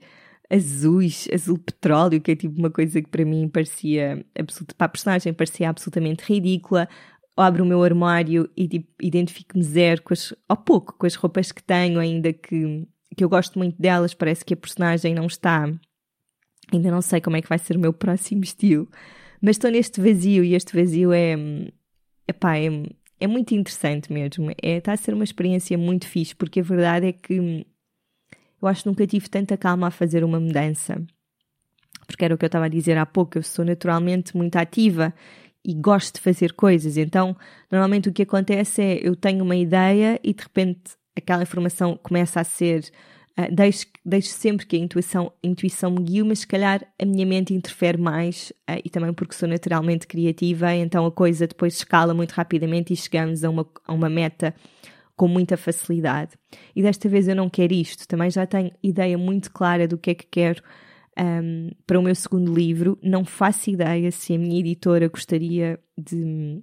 azuis, 0.51 1.29
azul 1.33 1.59
petróleo, 1.59 2.21
que 2.21 2.33
é 2.33 2.37
tipo 2.37 2.59
uma 2.59 2.71
coisa 2.71 3.01
que 3.01 3.09
para 3.09 3.25
mim 3.25 3.49
parecia, 3.49 4.25
para 4.77 4.87
a 4.87 4.89
personagem 4.89 5.33
parecia 5.33 5.71
absolutamente 5.71 6.25
ridícula. 6.25 6.89
Abro 7.41 7.65
o 7.65 7.67
meu 7.67 7.83
armário 7.83 8.49
e 8.57 8.69
tipo, 8.69 8.89
identifico-me 9.01 9.63
zero 9.63 10.03
com 10.03 10.13
as, 10.13 10.35
ou 10.49 10.57
pouco 10.57 10.95
com 10.99 11.07
as 11.07 11.15
roupas 11.15 11.53
que 11.53 11.63
tenho, 11.63 11.99
ainda 11.99 12.33
que 12.33 12.87
que 13.17 13.25
eu 13.25 13.29
gosto 13.29 13.59
muito 13.59 13.81
delas, 13.81 14.15
parece 14.15 14.45
que 14.45 14.55
a 14.55 14.57
personagem 14.57 15.15
não 15.15 15.27
está. 15.27 15.71
Ainda 16.73 16.91
não 16.91 17.03
sei 17.03 17.21
como 17.21 17.37
é 17.37 17.43
que 17.43 17.49
vai 17.49 17.59
ser 17.59 17.77
o 17.77 17.81
meu 17.81 17.93
próximo 17.93 18.43
estilo, 18.45 18.89
mas 19.43 19.57
estou 19.57 19.71
neste 19.71 20.01
vazio 20.01 20.45
e 20.45 20.55
este 20.55 20.75
vazio 20.75 21.13
é. 21.13 21.35
Epá, 22.29 22.57
é, 22.57 22.69
é 23.19 23.27
muito 23.27 23.55
interessante 23.55 24.13
mesmo. 24.13 24.51
É, 24.63 24.77
está 24.77 24.93
a 24.93 24.97
ser 24.97 25.15
uma 25.15 25.25
experiência 25.25 25.77
muito 25.77 26.07
fixe, 26.07 26.35
porque 26.35 26.61
a 26.61 26.63
verdade 26.63 27.09
é 27.09 27.13
que 27.13 27.67
eu 28.63 28.69
acho 28.69 28.83
que 28.83 28.89
nunca 28.89 29.07
tive 29.07 29.29
tanta 29.29 29.57
calma 29.57 29.89
a 29.89 29.91
fazer 29.91 30.23
uma 30.23 30.39
mudança. 30.39 31.03
Porque 32.07 32.25
era 32.25 32.35
o 32.35 32.39
que 32.39 32.45
eu 32.45 32.49
estava 32.49 32.67
a 32.67 32.69
dizer 32.69 32.97
há 32.99 33.07
pouco, 33.07 33.39
eu 33.39 33.43
sou 33.43 33.65
naturalmente 33.65 34.37
muito 34.37 34.57
ativa 34.57 35.13
e 35.65 35.75
gosto 35.75 36.17
de 36.17 36.21
fazer 36.21 36.53
coisas. 36.53 36.97
Então, 36.97 37.37
normalmente 37.71 38.09
o 38.09 38.13
que 38.13 38.23
acontece 38.23 38.83
é 38.83 39.01
eu 39.03 39.15
tenho 39.15 39.45
uma 39.45 39.57
ideia 39.57 40.19
e 40.23 40.33
de 40.33 40.43
repente 40.43 40.93
aquela 41.17 41.43
informação 41.43 41.99
começa 42.03 42.41
a 42.41 42.45
ser. 42.45 42.91
Uh, 43.39 43.55
deixo, 43.55 43.87
deixo 44.05 44.29
sempre 44.31 44.67
que 44.67 44.77
a 44.77 44.79
intuição, 44.79 45.33
a 45.43 45.47
intuição 45.47 45.91
me 45.91 46.03
guie, 46.03 46.23
mas 46.25 46.41
se 46.41 46.47
calhar 46.47 46.85
a 47.01 47.05
minha 47.07 47.25
mente 47.25 47.55
interfere 47.55 47.97
mais 47.97 48.53
uh, 48.69 48.81
e 48.85 48.91
também 48.91 49.13
porque 49.13 49.35
sou 49.35 49.49
naturalmente 49.49 50.07
criativa, 50.07 50.75
então 50.75 51.07
a 51.07 51.13
coisa 51.13 51.47
depois 51.47 51.75
escala 51.75 52.13
muito 52.13 52.33
rapidamente 52.33 52.93
e 52.93 52.97
chegamos 52.97 53.45
a 53.45 53.49
uma, 53.49 53.67
a 53.87 53.93
uma 53.93 54.11
meta 54.11 54.53
com 55.17 55.29
muita 55.29 55.57
facilidade. 55.57 56.33
E 56.75 56.83
desta 56.83 57.09
vez 57.09 57.29
eu 57.29 57.37
não 57.37 57.49
quero 57.49 57.73
isto, 57.73 58.09
também 58.09 58.31
já 58.31 58.47
tenho 58.47 58.73
ideia 58.83 59.17
muito 59.17 59.51
clara 59.53 59.87
do 59.87 59.97
que 59.97 60.11
é 60.11 60.15
que 60.15 60.27
quero 60.27 60.63
um, 61.21 61.71
para 61.87 61.99
o 61.99 62.03
meu 62.03 62.15
segundo 62.15 62.55
livro. 62.55 62.99
Não 63.03 63.25
faço 63.25 63.71
ideia 63.71 64.11
se 64.11 64.35
a 64.35 64.39
minha 64.39 64.59
editora 64.59 65.09
gostaria 65.09 65.79
de 65.99 66.63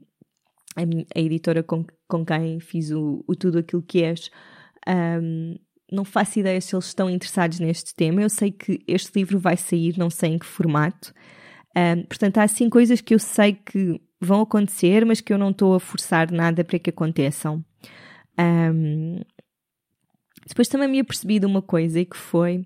a, 0.75 0.85
minha, 0.85 1.05
a 1.15 1.19
editora 1.19 1.61
com, 1.61 1.85
com 2.07 2.25
quem 2.25 2.59
fiz 2.59 2.91
o, 2.91 3.23
o 3.27 3.35
Tudo 3.35 3.59
Aquilo 3.59 3.83
Que 3.83 4.03
És, 4.03 4.31
um, 4.87 5.55
não 5.91 6.03
faço 6.03 6.39
ideia 6.39 6.59
se 6.59 6.75
eles 6.75 6.87
estão 6.87 7.09
interessados 7.09 7.59
neste 7.59 7.93
tema. 7.95 8.21
Eu 8.21 8.29
sei 8.29 8.51
que 8.51 8.83
este 8.87 9.19
livro 9.19 9.39
vai 9.39 9.55
sair, 9.55 9.97
não 9.97 10.09
sei 10.09 10.31
em 10.31 10.39
que 10.39 10.45
formato. 10.45 11.13
Um, 11.75 12.03
portanto, 12.03 12.39
há 12.39 12.43
assim 12.43 12.69
coisas 12.69 12.99
que 12.99 13.13
eu 13.13 13.19
sei 13.19 13.53
que 13.53 14.01
vão 14.19 14.41
acontecer, 14.41 15.05
mas 15.05 15.21
que 15.21 15.31
eu 15.31 15.37
não 15.37 15.51
estou 15.51 15.75
a 15.75 15.79
forçar 15.79 16.31
nada 16.31 16.63
para 16.63 16.79
que 16.79 16.89
aconteçam. 16.89 17.63
Um, 18.39 19.21
depois 20.45 20.67
também 20.67 20.87
me 20.87 20.99
apercebi 20.99 21.39
uma 21.45 21.61
coisa 21.61 21.99
e 21.99 22.05
que 22.05 22.17
foi. 22.17 22.65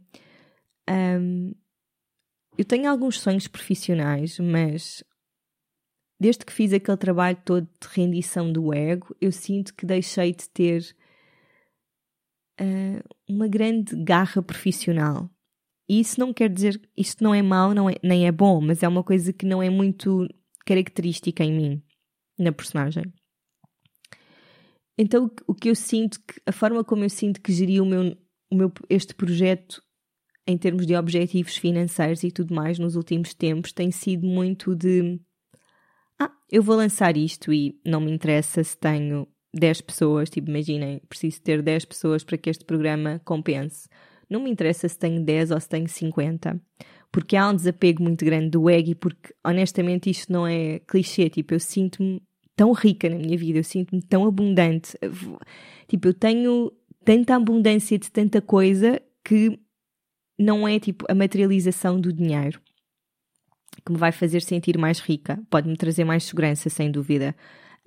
Um, 0.90 1.54
eu 2.58 2.66
tenho 2.66 2.90
alguns 2.90 3.20
sonhos 3.20 3.48
profissionais, 3.48 4.40
mas 4.40 5.04
desde 6.20 6.46
que 6.46 6.54
fiz 6.54 6.72
aquele 6.74 6.98
trabalho 6.98 7.42
todo 7.44 7.66
de 7.66 7.88
rendição 7.88 8.52
do 8.52 8.74
ego, 8.74 9.16
eu 9.20 9.32
sinto 9.32 9.74
que 9.74 9.86
deixei 9.86 10.34
de 10.34 10.48
ter 10.50 10.96
uh, 12.60 13.04
uma 13.28 13.48
grande 13.48 13.96
garra 13.96 14.42
profissional. 14.42 15.30
E 15.90 16.00
isso 16.00 16.20
não 16.20 16.34
quer 16.34 16.50
dizer, 16.50 16.80
isto 16.96 17.24
não 17.24 17.34
é 17.34 17.42
mau, 17.42 17.74
não 17.74 17.90
é, 17.90 17.96
nem 18.04 18.28
é 18.28 18.32
bom, 18.32 18.62
mas 18.62 18.84
é 18.84 18.88
uma 18.88 19.04
coisa 19.04 19.34
que 19.34 19.46
não 19.46 19.62
é 19.62 19.70
muito 19.70 20.28
característica 20.66 21.44
em 21.44 21.54
mim, 21.54 21.84
na 22.38 22.52
personagem. 22.52 23.12
Então, 24.98 25.32
o 25.48 25.56
que 25.56 25.70
eu 25.70 25.76
sinto, 25.76 26.20
que, 26.20 26.40
a 26.46 26.52
forma 26.52 26.84
como 26.84 27.04
eu 27.04 27.10
sinto 27.10 27.42
que 27.42 27.52
geri 27.52 27.82
o 27.82 27.86
meu, 27.86 28.16
o 28.52 28.56
meu, 28.56 28.72
este 28.90 29.16
projeto 29.16 29.84
em 30.52 30.58
termos 30.58 30.86
de 30.86 30.96
objetivos 30.96 31.58
financeiros 31.58 32.24
e 32.24 32.32
tudo 32.32 32.54
mais 32.54 32.78
nos 32.78 32.96
últimos 32.96 33.34
tempos 33.34 33.72
tem 33.72 33.92
sido 33.92 34.26
muito 34.26 34.76
de 34.76 35.20
ah, 36.20 36.32
eu 36.52 36.62
vou 36.62 36.76
lançar 36.76 37.18
isto 37.18 37.52
e 37.52 37.80
não 37.86 38.00
me 38.00 38.12
interessa 38.12 38.64
se 38.64 38.78
tenho 38.78 39.28
10 39.54 39.82
pessoas, 39.82 40.30
tipo, 40.30 40.50
imaginem, 40.50 41.02
preciso 41.10 41.42
ter 41.42 41.62
10 41.62 41.86
pessoas 41.86 42.24
para 42.24 42.38
que 42.38 42.50
este 42.50 42.64
programa 42.64 43.20
compense. 43.26 43.90
Não 44.30 44.40
me 44.40 44.50
interessa 44.50 44.88
se 44.88 44.98
tenho 44.98 45.24
10 45.24 45.52
ou 45.52 45.60
se 45.60 45.68
tenho 45.68 45.88
50, 45.88 46.62
porque 47.12 47.36
há 47.36 47.50
um 47.50 47.56
desapego 47.56 48.02
muito 48.02 48.24
grande 48.24 48.52
do 48.52 48.70
ego 48.70 48.92
e 48.92 48.96
porque, 48.96 49.34
honestamente, 49.44 50.10
isto 50.10 50.32
não 50.32 50.48
é 50.48 50.80
clichê, 50.80 51.30
tipo, 51.30 51.54
eu 51.54 51.60
sinto-me 51.60 52.22
tão 52.56 52.72
rica 52.72 53.10
na 53.10 53.18
minha 53.18 53.38
vida, 53.38 53.60
eu 53.60 53.64
sinto-me 53.64 54.02
tão 54.02 54.26
abundante. 54.26 54.98
Tipo, 55.88 56.10
eu 56.10 56.14
tenho 56.14 56.72
tanta 57.04 57.36
abundância 57.36 57.98
de 57.98 58.10
tanta 58.10 58.42
coisa 58.42 59.02
que 59.24 59.60
não 60.42 60.68
é, 60.68 60.80
tipo, 60.80 61.06
a 61.10 61.16
materialização 61.16 62.00
do 62.00 62.12
dinheiro 62.12 62.60
que 63.86 63.92
me 63.92 63.98
vai 63.98 64.12
fazer 64.12 64.42
sentir 64.42 64.78
mais 64.78 65.00
rica, 65.00 65.40
pode-me 65.50 65.76
trazer 65.76 66.04
mais 66.04 66.24
segurança, 66.24 66.70
sem 66.70 66.92
dúvida. 66.92 67.36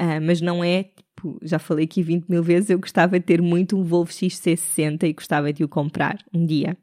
Uh, 0.01 0.21
mas 0.21 0.41
não 0.41 0.65
é, 0.65 0.85
tipo, 0.85 1.39
já 1.43 1.59
falei 1.59 1.85
aqui 1.85 2.03
20 2.03 2.29
mil 2.29 2.43
vezes, 2.43 2.71
eu 2.71 2.79
gostava 2.79 3.19
de 3.19 3.25
ter 3.25 3.41
muito 3.41 3.79
um 3.79 3.85
Volvo 3.85 4.11
XC60 4.11 5.05
e 5.05 5.13
gostava 5.13 5.53
de 5.53 5.63
o 5.63 5.69
comprar 5.69 6.19
um 6.33 6.45
dia. 6.45 6.77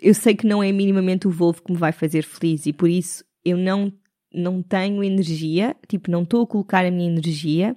Eu 0.00 0.12
sei 0.14 0.34
que 0.34 0.46
não 0.46 0.62
é 0.62 0.70
minimamente 0.70 1.26
o 1.26 1.30
Volvo 1.30 1.62
que 1.62 1.72
me 1.72 1.78
vai 1.78 1.92
fazer 1.92 2.22
feliz 2.22 2.66
e 2.66 2.72
por 2.72 2.88
isso 2.88 3.24
eu 3.44 3.56
não, 3.56 3.90
não 4.32 4.62
tenho 4.62 5.02
energia, 5.02 5.74
tipo, 5.88 6.10
não 6.10 6.22
estou 6.22 6.42
a 6.42 6.46
colocar 6.46 6.84
a 6.84 6.90
minha 6.90 7.08
energia 7.08 7.74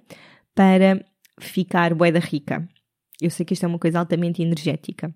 para 0.54 1.04
ficar 1.40 1.94
boeda 1.94 2.20
rica. 2.20 2.68
Eu 3.22 3.30
sei 3.30 3.46
que 3.46 3.54
isto 3.54 3.64
é 3.64 3.68
uma 3.68 3.80
coisa 3.80 4.00
altamente 4.00 4.42
energética. 4.42 5.14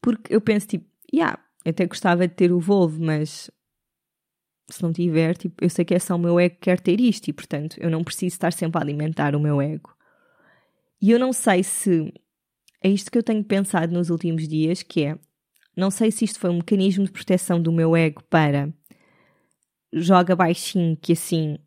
Porque 0.00 0.34
eu 0.34 0.40
penso, 0.40 0.66
tipo, 0.66 0.86
yeah, 1.12 1.38
eu 1.64 1.70
até 1.70 1.86
gostava 1.86 2.26
de 2.26 2.34
ter 2.34 2.52
o 2.52 2.60
Volvo, 2.60 3.02
mas 3.02 3.50
se 4.70 4.82
não 4.82 4.92
tiver, 4.92 5.36
tipo, 5.36 5.64
eu 5.64 5.70
sei 5.70 5.84
que 5.84 5.94
é 5.94 5.98
só 5.98 6.16
o 6.16 6.18
meu 6.18 6.38
ego 6.38 6.56
que 6.56 6.62
quer 6.62 6.80
ter 6.80 7.00
isto 7.00 7.28
e, 7.28 7.32
portanto, 7.32 7.76
eu 7.80 7.90
não 7.90 8.04
preciso 8.04 8.34
estar 8.34 8.52
sempre 8.52 8.78
a 8.78 8.82
alimentar 8.82 9.34
o 9.34 9.40
meu 9.40 9.60
ego. 9.60 9.94
E 11.00 11.10
eu 11.10 11.18
não 11.18 11.32
sei 11.32 11.62
se 11.62 12.12
é 12.82 12.88
isto 12.88 13.10
que 13.10 13.18
eu 13.18 13.22
tenho 13.22 13.42
pensado 13.42 13.92
nos 13.92 14.10
últimos 14.10 14.46
dias, 14.46 14.82
que 14.82 15.04
é, 15.04 15.18
não 15.76 15.90
sei 15.90 16.10
se 16.10 16.24
isto 16.24 16.38
foi 16.38 16.50
um 16.50 16.56
mecanismo 16.56 17.04
de 17.04 17.12
proteção 17.12 17.60
do 17.60 17.72
meu 17.72 17.96
ego 17.96 18.22
para 18.24 18.72
joga 19.92 20.36
baixinho, 20.36 20.96
que 20.96 21.12
assim 21.12 21.58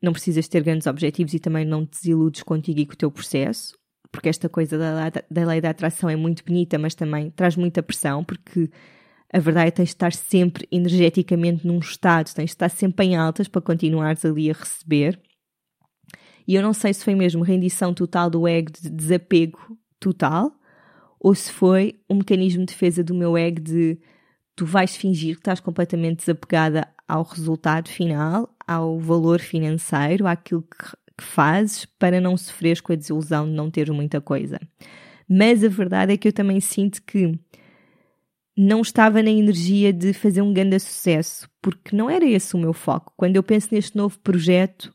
não 0.00 0.12
precisas 0.12 0.48
ter 0.48 0.62
grandes 0.62 0.86
objetivos 0.86 1.34
e 1.34 1.38
também 1.38 1.64
não 1.64 1.86
te 1.86 1.92
desiludes 1.92 2.42
contigo 2.42 2.80
e 2.80 2.86
com 2.86 2.92
o 2.92 2.96
teu 2.96 3.10
processo, 3.10 3.78
porque 4.12 4.28
esta 4.28 4.48
coisa 4.48 4.76
da, 4.76 5.10
da 5.30 5.46
lei 5.46 5.60
da 5.60 5.70
atração 5.70 6.08
é 6.08 6.14
muito 6.14 6.44
bonita, 6.44 6.78
mas 6.78 6.94
também 6.94 7.30
traz 7.30 7.56
muita 7.56 7.82
pressão, 7.82 8.22
porque 8.22 8.70
a 9.32 9.38
verdade 9.38 9.68
é 9.68 9.70
que 9.70 9.76
tens 9.78 9.88
de 9.88 9.94
estar 9.94 10.12
sempre 10.12 10.68
energeticamente 10.70 11.66
num 11.66 11.78
estado, 11.78 12.32
tens 12.34 12.46
de 12.46 12.52
estar 12.52 12.68
sempre 12.68 13.06
em 13.06 13.16
altas 13.16 13.48
para 13.48 13.62
continuares 13.62 14.24
ali 14.24 14.50
a 14.50 14.52
receber. 14.52 15.18
E 16.46 16.54
eu 16.54 16.62
não 16.62 16.74
sei 16.74 16.92
se 16.92 17.02
foi 17.02 17.14
mesmo 17.14 17.42
rendição 17.42 17.94
total 17.94 18.28
do 18.28 18.46
ego 18.46 18.70
de 18.70 18.90
desapego 18.90 19.78
total, 19.98 20.52
ou 21.18 21.34
se 21.34 21.50
foi 21.50 22.00
um 22.10 22.16
mecanismo 22.16 22.66
de 22.66 22.72
defesa 22.72 23.02
do 23.02 23.14
meu 23.14 23.38
ego 23.38 23.60
de 23.60 23.98
tu 24.54 24.66
vais 24.66 24.94
fingir 24.94 25.36
que 25.36 25.40
estás 25.40 25.60
completamente 25.60 26.18
desapegada 26.18 26.86
ao 27.08 27.22
resultado 27.22 27.88
final, 27.88 28.54
ao 28.66 28.98
valor 28.98 29.40
financeiro, 29.40 30.26
àquilo 30.26 30.62
que, 30.62 30.96
que 31.16 31.24
fazes 31.24 31.84
para 31.84 32.20
não 32.20 32.36
sofreres 32.36 32.80
com 32.80 32.92
a 32.92 32.96
desilusão 32.96 33.46
de 33.46 33.52
não 33.52 33.70
ter 33.70 33.90
muita 33.90 34.20
coisa. 34.20 34.60
Mas 35.28 35.64
a 35.64 35.68
verdade 35.68 36.12
é 36.12 36.16
que 36.16 36.28
eu 36.28 36.32
também 36.32 36.60
sinto 36.60 37.02
que 37.02 37.38
não 38.56 38.82
estava 38.82 39.22
na 39.22 39.30
energia 39.30 39.92
de 39.92 40.12
fazer 40.12 40.42
um 40.42 40.52
grande 40.52 40.78
sucesso, 40.78 41.48
porque 41.60 41.96
não 41.96 42.10
era 42.10 42.24
esse 42.24 42.54
o 42.54 42.58
meu 42.58 42.72
foco. 42.72 43.12
Quando 43.16 43.36
eu 43.36 43.42
penso 43.42 43.68
neste 43.72 43.96
novo 43.96 44.18
projeto, 44.18 44.94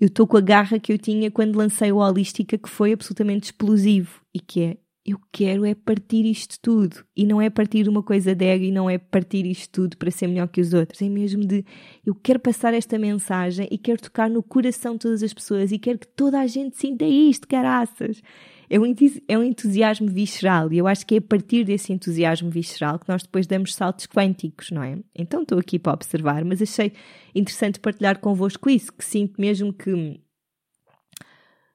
eu 0.00 0.06
estou 0.06 0.26
com 0.26 0.36
a 0.36 0.40
garra 0.40 0.78
que 0.78 0.92
eu 0.92 0.98
tinha 0.98 1.30
quando 1.30 1.56
lancei 1.56 1.92
o 1.92 1.98
Holística, 1.98 2.58
que 2.58 2.68
foi 2.68 2.92
absolutamente 2.92 3.46
explosivo 3.46 4.20
e 4.34 4.40
que 4.40 4.62
é 4.62 4.76
eu 5.08 5.18
quero 5.32 5.64
é 5.64 5.74
partir 5.74 6.26
isto 6.26 6.58
tudo. 6.60 7.02
E 7.16 7.24
não 7.24 7.40
é 7.40 7.48
partir 7.48 7.88
uma 7.88 8.02
coisa 8.02 8.34
de 8.34 8.44
ego 8.44 8.64
e 8.64 8.70
não 8.70 8.90
é 8.90 8.98
partir 8.98 9.46
isto 9.46 9.70
tudo 9.72 9.96
para 9.96 10.10
ser 10.10 10.26
melhor 10.26 10.48
que 10.48 10.60
os 10.60 10.74
outros. 10.74 11.00
É 11.00 11.08
mesmo 11.08 11.46
de 11.46 11.64
eu 12.04 12.14
quero 12.14 12.38
passar 12.38 12.74
esta 12.74 12.98
mensagem 12.98 13.66
e 13.70 13.78
quero 13.78 14.02
tocar 14.02 14.28
no 14.28 14.42
coração 14.42 14.92
de 14.92 14.98
todas 15.00 15.22
as 15.22 15.32
pessoas 15.32 15.72
e 15.72 15.78
quero 15.78 15.98
que 15.98 16.08
toda 16.08 16.38
a 16.38 16.46
gente 16.46 16.76
sinta 16.76 17.06
isto, 17.06 17.48
caraças. 17.48 18.20
É 18.68 18.78
um, 18.78 18.84
é 19.26 19.38
um 19.38 19.42
entusiasmo 19.42 20.08
visceral 20.08 20.70
e 20.70 20.76
eu 20.76 20.86
acho 20.86 21.06
que 21.06 21.14
é 21.14 21.18
a 21.18 21.22
partir 21.22 21.64
desse 21.64 21.90
entusiasmo 21.90 22.50
visceral 22.50 22.98
que 22.98 23.08
nós 23.08 23.22
depois 23.22 23.46
damos 23.46 23.74
saltos 23.74 24.06
quânticos, 24.06 24.70
não 24.70 24.82
é? 24.82 24.98
Então 25.14 25.40
estou 25.40 25.58
aqui 25.58 25.78
para 25.78 25.94
observar, 25.94 26.44
mas 26.44 26.60
achei 26.60 26.92
interessante 27.34 27.80
partilhar 27.80 28.18
convosco 28.18 28.68
isso, 28.68 28.92
que 28.92 29.02
sinto 29.02 29.40
mesmo 29.40 29.72
que 29.72 30.20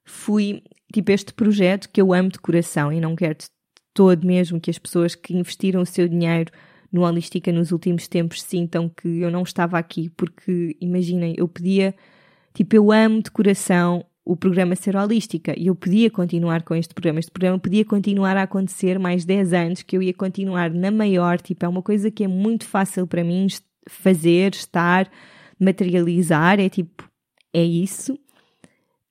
fui, 0.05 0.61
tipo, 0.91 1.11
este 1.11 1.33
projeto 1.33 1.89
que 1.89 2.01
eu 2.01 2.13
amo 2.13 2.29
de 2.29 2.39
coração 2.39 2.91
e 2.91 2.99
não 2.99 3.15
quero 3.15 3.37
de 3.39 3.45
todo 3.93 4.25
mesmo 4.25 4.59
que 4.59 4.71
as 4.71 4.79
pessoas 4.79 5.15
que 5.15 5.35
investiram 5.35 5.81
o 5.81 5.85
seu 5.85 6.07
dinheiro 6.07 6.51
no 6.91 7.01
Holística 7.01 7.51
nos 7.51 7.71
últimos 7.71 8.07
tempos 8.07 8.41
sintam 8.41 8.89
que 8.89 9.19
eu 9.19 9.31
não 9.31 9.43
estava 9.43 9.77
aqui, 9.77 10.09
porque 10.09 10.75
imaginem, 10.79 11.33
eu 11.37 11.47
podia, 11.47 11.95
tipo, 12.53 12.75
eu 12.75 12.91
amo 12.91 13.21
de 13.21 13.31
coração 13.31 14.05
o 14.25 14.37
programa 14.37 14.75
Ser 14.75 14.95
Holística 14.95 15.53
e 15.57 15.67
eu 15.67 15.75
podia 15.75 16.09
continuar 16.09 16.63
com 16.63 16.73
este 16.75 16.93
programa. 16.93 17.19
Este 17.19 17.31
programa 17.31 17.59
podia 17.59 17.83
continuar 17.83 18.37
a 18.37 18.43
acontecer 18.43 18.97
mais 18.97 19.25
10 19.25 19.53
anos, 19.53 19.81
que 19.81 19.97
eu 19.97 20.01
ia 20.01 20.13
continuar 20.13 20.71
na 20.71 20.91
maior, 20.91 21.41
tipo, 21.41 21.65
é 21.65 21.67
uma 21.67 21.81
coisa 21.81 22.09
que 22.09 22.23
é 22.23 22.27
muito 22.27 22.65
fácil 22.65 23.05
para 23.05 23.23
mim 23.23 23.47
fazer, 23.89 24.53
estar, 24.53 25.09
materializar, 25.59 26.59
é 26.59 26.69
tipo, 26.69 27.09
é 27.53 27.63
isso 27.63 28.17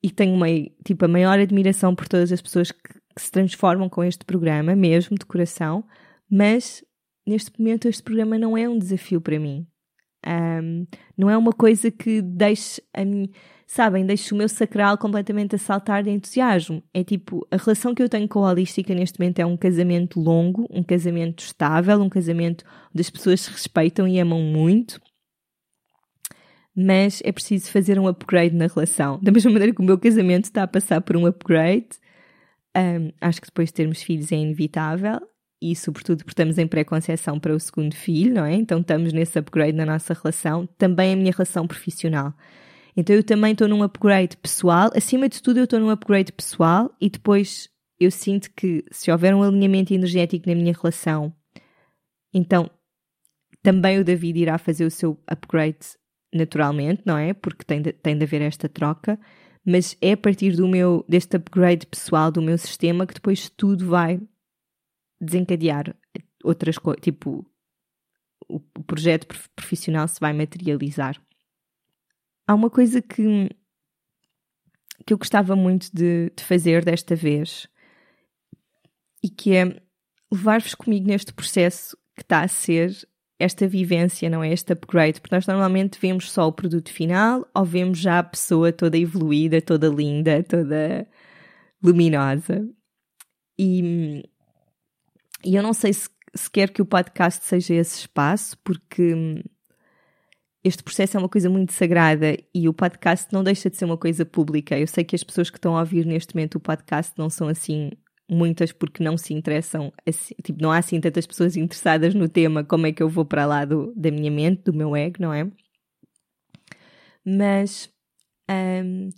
e 0.03 0.11
tenho 0.11 0.35
uma, 0.35 0.47
tipo, 0.85 1.05
a 1.05 1.09
maior 1.09 1.39
admiração 1.39 1.95
por 1.95 2.09
todas 2.09 2.33
as 2.33 2.43
pessoas 2.43 2.73
que, 2.73 2.81
que, 2.83 3.23
se 3.23 3.31
transformam 3.31 3.89
com 3.89 4.03
este 4.03 4.25
programa, 4.25 4.75
mesmo 4.75 5.17
de 5.17 5.25
coração, 5.25 5.85
mas 6.31 6.83
neste 7.27 7.53
momento 7.59 7.89
este 7.89 8.03
programa 8.03 8.39
não 8.39 8.57
é 8.57 8.69
um 8.69 8.79
desafio 8.79 9.21
para 9.21 9.39
mim. 9.39 9.67
Um, 10.27 10.87
não 11.17 11.29
é 11.29 11.37
uma 11.37 11.53
coisa 11.53 11.91
que 11.91 12.23
deixe 12.23 12.83
a 12.95 13.05
mim, 13.05 13.29
sabem, 13.67 14.07
deixe 14.07 14.33
o 14.33 14.37
meu 14.37 14.49
sacral 14.49 14.97
completamente 14.97 15.57
a 15.57 15.59
saltar 15.59 16.03
de 16.03 16.11
entusiasmo. 16.11 16.83
É 16.93 17.03
tipo, 17.05 17.47
a 17.51 17.57
relação 17.57 17.95
que 17.95 18.03
eu 18.03 18.09
tenho 18.09 18.29
com 18.29 18.45
a 18.45 18.51
holística 18.51 18.95
neste 18.95 19.19
momento 19.19 19.41
é 19.41 19.47
um 19.47 19.57
casamento 19.57 20.21
longo, 20.21 20.67
um 20.71 20.83
casamento 20.83 21.43
estável, 21.43 22.01
um 22.01 22.09
casamento 22.09 22.65
onde 22.93 23.01
as 23.01 23.11
pessoas 23.11 23.41
se 23.43 23.51
respeitam 23.51 24.07
e 24.07 24.19
amam 24.19 24.41
muito 24.41 25.01
mas 26.75 27.21
é 27.25 27.33
preciso 27.33 27.71
fazer 27.71 27.99
um 27.99 28.07
upgrade 28.07 28.55
na 28.55 28.67
relação. 28.67 29.19
Da 29.23 29.31
mesma 29.31 29.51
maneira 29.51 29.75
que 29.75 29.81
o 29.81 29.85
meu 29.85 29.99
casamento 29.99 30.45
está 30.45 30.63
a 30.63 30.67
passar 30.67 31.01
por 31.01 31.17
um 31.17 31.27
upgrade, 31.27 31.89
um, 32.77 33.13
acho 33.21 33.41
que 33.41 33.47
depois 33.47 33.69
de 33.69 33.75
termos 33.75 34.03
filhos 34.03 34.33
é 34.33 34.37
inevitável, 34.37 35.21
e 35.61 35.77
sobretudo 35.77 36.19
porque 36.19 36.33
estamos 36.33 36.59
em 36.59 36.67
pré-conceição 36.67 37.39
para 37.39 37.55
o 37.55 37.61
segundo 37.61 37.95
filho, 37.95 38.35
não 38.35 38.45
é? 38.45 38.55
Então 38.55 38.81
estamos 38.81 39.13
nesse 39.13 39.39
upgrade 39.39 39.77
na 39.77 39.87
nossa 39.87 40.13
relação, 40.13 40.67
também 40.77 41.13
a 41.13 41.17
minha 41.17 41.31
relação 41.31 41.69
profissional. 41.69 42.35
Então 42.97 43.15
eu 43.15 43.23
também 43.23 43.53
estou 43.53 43.69
num 43.69 43.83
upgrade 43.83 44.37
pessoal, 44.37 44.91
acima 44.95 45.29
de 45.29 45.41
tudo 45.41 45.59
eu 45.59 45.65
estou 45.65 45.79
num 45.79 45.91
upgrade 45.91 46.33
pessoal 46.33 46.93
e 47.01 47.09
depois 47.09 47.69
eu 48.01 48.11
sinto 48.11 48.51
que 48.57 48.85
se 48.91 49.13
houver 49.13 49.35
um 49.35 49.43
alinhamento 49.43 49.95
energético 49.95 50.49
na 50.49 50.55
minha 50.57 50.75
relação, 50.75 51.33
então 52.35 52.69
também 53.63 54.01
o 54.01 54.05
David 54.05 54.41
irá 54.41 54.59
fazer 54.59 54.85
o 54.85 54.91
seu 54.91 55.17
upgrade 55.31 55.79
naturalmente, 56.33 57.03
não 57.05 57.17
é? 57.19 57.35
Porque 57.35 57.65
tem 57.65 57.83
de, 57.83 57.93
tem 57.93 58.17
de 58.17 58.25
haver 58.25 58.43
esta 58.43 58.69
troca, 58.69 59.19
mas 59.65 59.97
é 60.01 60.13
a 60.13 60.17
partir 60.17 60.57
do 60.57 60.67
meu, 60.67 61.05
deste 61.09 61.37
upgrade 61.37 61.87
pessoal 61.87 62.31
do 62.31 62.43
meu 62.43 62.59
sistema 62.59 63.07
que 63.07 63.15
depois 63.15 63.51
tudo 63.51 63.87
vai 63.87 64.21
desencadear 65.21 65.95
outras 66.43 66.79
coisas, 66.79 67.03
tipo, 67.03 67.47
o, 68.49 68.57
o 68.57 68.85
projeto 68.85 69.27
profissional 69.55 70.09
se 70.09 70.19
vai 70.19 70.33
materializar. 70.33 71.21
Há 72.47 72.55
uma 72.55 72.69
coisa 72.69 73.01
que, 73.01 73.49
que 75.07 75.13
eu 75.13 75.19
gostava 75.19 75.55
muito 75.55 75.89
de, 75.95 76.31
de 76.37 76.45
fazer 76.45 76.85
desta 76.85 77.15
vez 77.15 77.69
e 79.23 79.29
que 79.29 79.55
é 79.55 79.81
levar-vos 80.31 80.75
comigo 80.75 81.07
neste 81.07 81.33
processo 81.33 81.97
que 82.17 82.23
está 82.23 82.43
a 82.43 82.49
ser 82.49 83.09
esta 83.43 83.67
vivência, 83.67 84.31
não 84.31 84.43
é? 84.43 84.53
Este 84.53 84.73
upgrade, 84.73 85.21
porque 85.21 85.35
nós 85.35 85.47
normalmente 85.47 85.99
vemos 86.01 86.31
só 86.31 86.47
o 86.47 86.53
produto 86.53 86.91
final 86.91 87.47
ou 87.55 87.65
vemos 87.65 87.99
já 87.99 88.19
a 88.19 88.23
pessoa 88.23 88.73
toda 88.73 88.97
evoluída, 88.97 89.61
toda 89.61 89.89
linda, 89.89 90.43
toda 90.43 91.07
luminosa. 91.83 92.69
E, 93.59 94.23
e 95.45 95.57
eu 95.57 95.63
não 95.63 95.73
sei 95.73 95.93
se, 95.93 96.09
se 96.35 96.51
quer 96.51 96.71
que 96.71 96.83
o 96.83 96.87
podcast 96.87 97.45
seja 97.45 97.75
esse 97.75 98.01
espaço, 98.01 98.57
porque 98.65 99.43
este 100.65 100.83
processo 100.83 101.17
é 101.17 101.21
uma 101.21 101.29
coisa 101.29 101.51
muito 101.51 101.73
sagrada 101.73 102.37
e 102.55 102.69
o 102.69 102.73
podcast 102.73 103.33
não 103.33 103.43
deixa 103.43 103.69
de 103.69 103.77
ser 103.77 103.85
uma 103.85 103.99
coisa 103.99 104.25
pública. 104.25 104.79
Eu 104.79 104.87
sei 104.87 105.03
que 105.03 105.17
as 105.17 105.25
pessoas 105.25 105.51
que 105.51 105.59
estão 105.59 105.77
a 105.77 105.81
ouvir 105.81 106.07
neste 106.07 106.35
momento 106.35 106.55
o 106.57 106.61
podcast 106.61 107.13
não 107.19 107.29
são 107.29 107.49
assim 107.49 107.91
muitas 108.33 108.73
porque 108.73 109.05
não 109.05 109.17
se 109.17 109.35
interessam, 109.35 109.93
assim, 110.07 110.35
tipo, 110.43 110.61
não 110.63 110.73
há 110.73 110.79
assim 110.79 111.01
tantas 111.01 111.27
pessoas 111.27 111.57
interessadas 111.57 112.15
no 112.15 112.29
tema, 112.29 112.65
como 112.65 112.87
é 112.87 112.93
que 112.93 113.03
eu 113.03 113.09
vou 113.09 113.25
para 113.25 113.45
lá 113.47 113.65
do, 113.65 113.93
da 113.95 114.11
minha 114.11 114.31
mente, 114.31 114.63
do 114.65 114.73
meu 114.73 114.97
ego, 114.97 115.17
não 115.21 115.33
é? 115.33 115.47
Mas 117.25 117.91
um, 118.51 119.11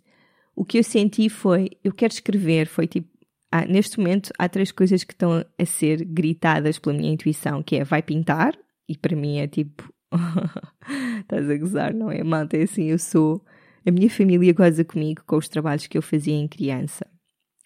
o 0.55 0.65
que 0.65 0.79
eu 0.79 0.85
senti 0.85 1.29
foi, 1.29 1.71
eu 1.83 1.93
quero 1.93 2.13
escrever, 2.13 2.67
foi 2.67 2.87
tipo, 2.87 3.09
ah, 3.51 3.65
neste 3.65 3.99
momento 3.99 4.33
há 4.39 4.49
três 4.49 4.73
coisas 4.73 5.05
que 5.05 5.13
estão 5.13 5.45
a 5.59 5.65
ser 5.65 6.05
gritadas 6.05 6.79
pela 6.79 6.97
minha 6.97 7.13
intuição, 7.13 7.63
que 7.63 7.77
é 7.77 7.85
vai 7.85 8.03
pintar, 8.03 8.59
e 8.89 8.99
para 8.99 9.17
mim 9.17 9.39
é 9.39 9.47
tipo, 9.47 9.89
estás 11.21 11.49
a 11.49 11.57
gozar, 11.57 11.95
não 11.95 12.11
é? 12.11 12.23
Malta, 12.25 12.57
é 12.57 12.65
assim, 12.65 12.85
eu 12.85 12.99
sou, 12.99 13.45
a 13.87 13.91
minha 13.91 14.11
família 14.11 14.53
goza 14.53 14.85
comigo 14.85 15.23
com 15.25 15.37
os 15.37 15.49
trabalhos 15.49 15.87
que 15.87 15.97
eu 15.97 16.03
fazia 16.03 16.35
em 16.35 16.49
criança 16.49 17.14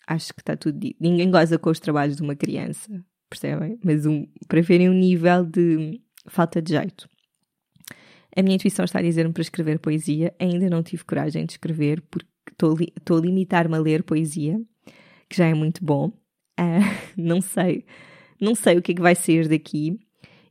acho 0.09 0.33
que 0.33 0.40
está 0.40 0.57
tudo 0.57 0.79
dito. 0.79 0.97
Ninguém 0.99 1.31
goza 1.31 1.59
com 1.59 1.71
os 1.71 1.79
trabalhos 1.79 2.16
de 2.16 2.23
uma 2.23 2.35
criança, 2.35 2.90
percebem? 3.29 3.79
Mas 3.85 4.07
um, 4.07 4.27
para 4.49 4.62
verem 4.62 4.88
um 4.88 4.94
nível 4.94 5.44
de 5.44 6.01
falta 6.27 6.62
de 6.62 6.73
jeito. 6.73 7.09
A 8.35 8.42
minha 8.42 8.57
intuição 8.57 8.85
está 8.85 8.99
a 8.99 9.03
dizer-me 9.03 9.33
para 9.33 9.42
escrever 9.42 9.79
poesia. 9.79 10.35
Ainda 10.38 10.71
não 10.71 10.83
tive 10.83 11.05
coragem 11.05 11.44
de 11.44 11.53
escrever 11.53 12.01
porque 12.11 12.29
estou, 12.51 13.18
a 13.18 13.21
limitar-me 13.21 13.77
a 13.77 13.81
ler 13.81 14.03
poesia, 14.03 14.59
que 15.29 15.37
já 15.37 15.47
é 15.47 15.55
muito 15.55 15.85
bom. 15.85 16.09
Uh, 16.59 16.83
não 17.16 17.40
sei, 17.42 17.85
não 18.40 18.55
sei 18.55 18.79
o 18.79 18.83
que 18.83 18.92
é 18.92 18.94
que 18.94 19.03
vai 19.03 19.14
sair 19.14 19.47
daqui. 19.47 19.99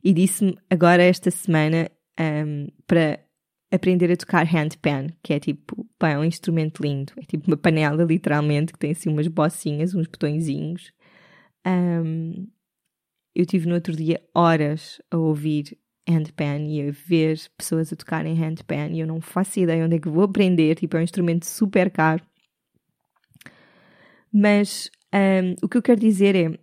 E 0.04 0.12
disse-me 0.12 0.56
agora 0.70 1.02
esta 1.02 1.30
semana 1.30 1.90
um, 2.20 2.68
para 2.86 3.18
aprender 3.70 4.10
a 4.10 4.16
tocar 4.16 4.46
handpan, 4.46 5.08
que 5.22 5.34
é 5.34 5.40
tipo, 5.40 5.86
pá, 5.98 6.10
é 6.10 6.18
um 6.18 6.24
instrumento 6.24 6.82
lindo. 6.82 7.12
É 7.16 7.22
tipo 7.22 7.46
uma 7.46 7.56
panela, 7.56 8.02
literalmente, 8.04 8.72
que 8.72 8.78
tem 8.78 8.92
assim 8.92 9.10
umas 9.10 9.28
bocinhas, 9.28 9.94
uns 9.94 10.06
botõezinhos. 10.06 10.92
Um, 11.66 12.48
eu 13.34 13.44
tive 13.44 13.68
no 13.68 13.74
outro 13.74 13.94
dia 13.94 14.20
horas 14.34 15.00
a 15.10 15.16
ouvir 15.16 15.78
handpan 16.08 16.66
e 16.66 16.88
a 16.88 16.90
ver 16.90 17.38
pessoas 17.56 17.92
a 17.92 17.96
tocarem 17.96 18.34
handpan 18.34 18.88
e 18.92 19.00
eu 19.00 19.06
não 19.06 19.20
faço 19.20 19.60
ideia 19.60 19.84
onde 19.84 19.96
é 19.96 19.98
que 20.00 20.08
vou 20.08 20.24
aprender, 20.24 20.74
tipo, 20.74 20.96
é 20.96 21.00
um 21.00 21.04
instrumento 21.04 21.44
super 21.44 21.90
caro. 21.90 22.24
Mas 24.32 24.90
um, 25.14 25.54
o 25.62 25.68
que 25.68 25.76
eu 25.76 25.82
quero 25.82 26.00
dizer 26.00 26.34
é, 26.34 26.58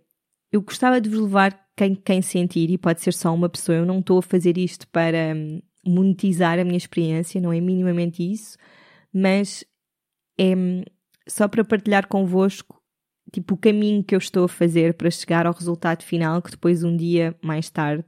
eu 0.52 0.60
gostava 0.60 1.00
de 1.00 1.08
vos 1.08 1.20
levar 1.20 1.66
quem, 1.76 1.94
quem 1.94 2.22
sentir, 2.22 2.70
e 2.70 2.78
pode 2.78 3.00
ser 3.00 3.12
só 3.12 3.32
uma 3.34 3.48
pessoa, 3.48 3.78
eu 3.78 3.86
não 3.86 3.98
estou 4.00 4.18
a 4.18 4.22
fazer 4.22 4.56
isto 4.56 4.88
para 4.88 5.34
monetizar 5.86 6.58
a 6.58 6.64
minha 6.64 6.76
experiência, 6.76 7.40
não 7.40 7.52
é 7.52 7.60
minimamente 7.60 8.22
isso, 8.22 8.56
mas 9.12 9.64
é 10.38 10.54
hum, 10.56 10.82
só 11.28 11.48
para 11.48 11.64
partilhar 11.64 12.06
convosco 12.06 12.76
tipo 13.32 13.54
o 13.54 13.58
caminho 13.58 14.04
que 14.04 14.14
eu 14.14 14.18
estou 14.18 14.44
a 14.44 14.48
fazer 14.48 14.94
para 14.94 15.10
chegar 15.10 15.46
ao 15.46 15.52
resultado 15.52 16.02
final 16.02 16.40
que 16.40 16.50
depois 16.50 16.84
um 16.84 16.96
dia 16.96 17.36
mais 17.42 17.68
tarde 17.68 18.06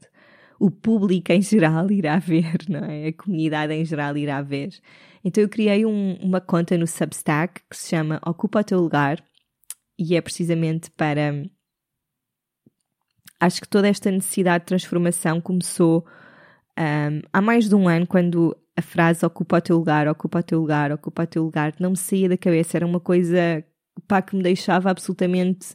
o 0.60 0.70
público 0.70 1.32
em 1.32 1.40
geral 1.40 1.90
irá 1.92 2.18
ver, 2.18 2.58
não 2.68 2.84
é? 2.84 3.08
A 3.08 3.12
comunidade 3.12 3.72
em 3.72 3.84
geral 3.84 4.16
irá 4.16 4.42
ver. 4.42 4.70
Então 5.24 5.42
eu 5.42 5.48
criei 5.48 5.86
um, 5.86 6.14
uma 6.14 6.40
conta 6.40 6.76
no 6.76 6.86
Substack 6.86 7.62
que 7.68 7.76
se 7.76 7.88
chama 7.88 8.20
Ocupa 8.26 8.60
o 8.60 8.64
teu 8.64 8.80
lugar 8.80 9.22
e 9.98 10.16
é 10.16 10.20
precisamente 10.20 10.90
para 10.92 11.44
acho 13.40 13.60
que 13.60 13.68
toda 13.68 13.88
esta 13.88 14.10
necessidade 14.10 14.64
de 14.64 14.68
transformação 14.68 15.40
começou 15.40 16.04
um, 16.78 17.22
há 17.32 17.40
mais 17.40 17.68
de 17.68 17.74
um 17.74 17.88
ano, 17.88 18.06
quando 18.06 18.56
a 18.76 18.82
frase 18.82 19.26
ocupa 19.26 19.58
o 19.58 19.60
teu 19.60 19.76
lugar, 19.76 20.06
ocupa 20.08 20.38
o 20.38 20.42
teu 20.42 20.60
lugar, 20.60 20.92
ocupa 20.92 21.24
o 21.24 21.26
teu 21.26 21.42
lugar, 21.42 21.74
não 21.80 21.90
me 21.90 21.96
saía 21.96 22.28
da 22.28 22.36
cabeça. 22.38 22.76
Era 22.78 22.86
uma 22.86 23.00
coisa 23.00 23.64
pá, 24.06 24.22
que 24.22 24.36
me 24.36 24.42
deixava 24.42 24.90
absolutamente 24.90 25.74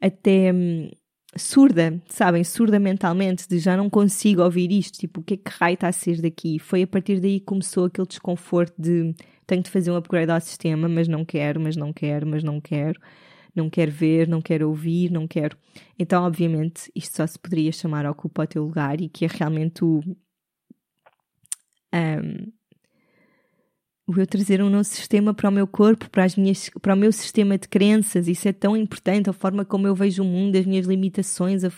até 0.00 0.52
hum, 0.52 0.90
surda, 1.36 2.02
sabem? 2.08 2.44
Surda 2.44 2.78
mentalmente, 2.80 3.46
de 3.48 3.58
já 3.58 3.76
não 3.76 3.90
consigo 3.90 4.42
ouvir 4.42 4.72
isto. 4.72 4.98
Tipo, 4.98 5.20
o 5.20 5.22
que 5.22 5.34
é 5.34 5.36
que 5.36 5.50
raio 5.50 5.74
está 5.74 5.88
a 5.88 5.92
ser 5.92 6.22
daqui? 6.22 6.58
Foi 6.58 6.82
a 6.82 6.86
partir 6.86 7.20
daí 7.20 7.38
que 7.40 7.46
começou 7.46 7.84
aquele 7.86 8.06
desconforto 8.08 8.74
de 8.80 9.14
tenho 9.46 9.62
de 9.62 9.70
fazer 9.70 9.90
um 9.90 9.96
upgrade 9.96 10.30
ao 10.32 10.40
sistema, 10.40 10.88
mas 10.88 11.08
não 11.08 11.24
quero, 11.24 11.60
mas 11.60 11.76
não 11.76 11.92
quero, 11.92 12.26
mas 12.26 12.42
não 12.42 12.60
quero 12.60 12.98
não 13.54 13.68
quero 13.68 13.90
ver, 13.90 14.28
não 14.28 14.40
quero 14.40 14.68
ouvir, 14.68 15.10
não 15.10 15.26
quero. 15.26 15.56
Então, 15.98 16.24
obviamente, 16.24 16.90
isto 16.94 17.16
só 17.16 17.26
se 17.26 17.38
poderia 17.38 17.70
chamar 17.72 18.06
Ocupa 18.06 18.44
o 18.44 18.46
teu 18.46 18.64
lugar 18.64 19.00
e 19.00 19.08
que 19.08 19.24
é 19.24 19.28
realmente 19.30 19.84
o. 19.84 20.00
Um, 21.94 22.52
o 24.06 24.18
eu 24.18 24.26
trazer 24.26 24.62
um 24.62 24.68
novo 24.68 24.84
sistema 24.84 25.32
para 25.32 25.48
o 25.48 25.52
meu 25.52 25.66
corpo, 25.66 26.10
para, 26.10 26.24
as 26.24 26.36
minhas, 26.36 26.68
para 26.80 26.94
o 26.94 26.96
meu 26.96 27.12
sistema 27.12 27.56
de 27.56 27.68
crenças, 27.68 28.28
isso 28.28 28.48
é 28.48 28.52
tão 28.52 28.76
importante, 28.76 29.30
a 29.30 29.32
forma 29.32 29.64
como 29.64 29.86
eu 29.86 29.94
vejo 29.94 30.22
o 30.22 30.26
mundo, 30.26 30.56
as 30.56 30.66
minhas 30.66 30.86
limitações, 30.86 31.64
a, 31.64 31.68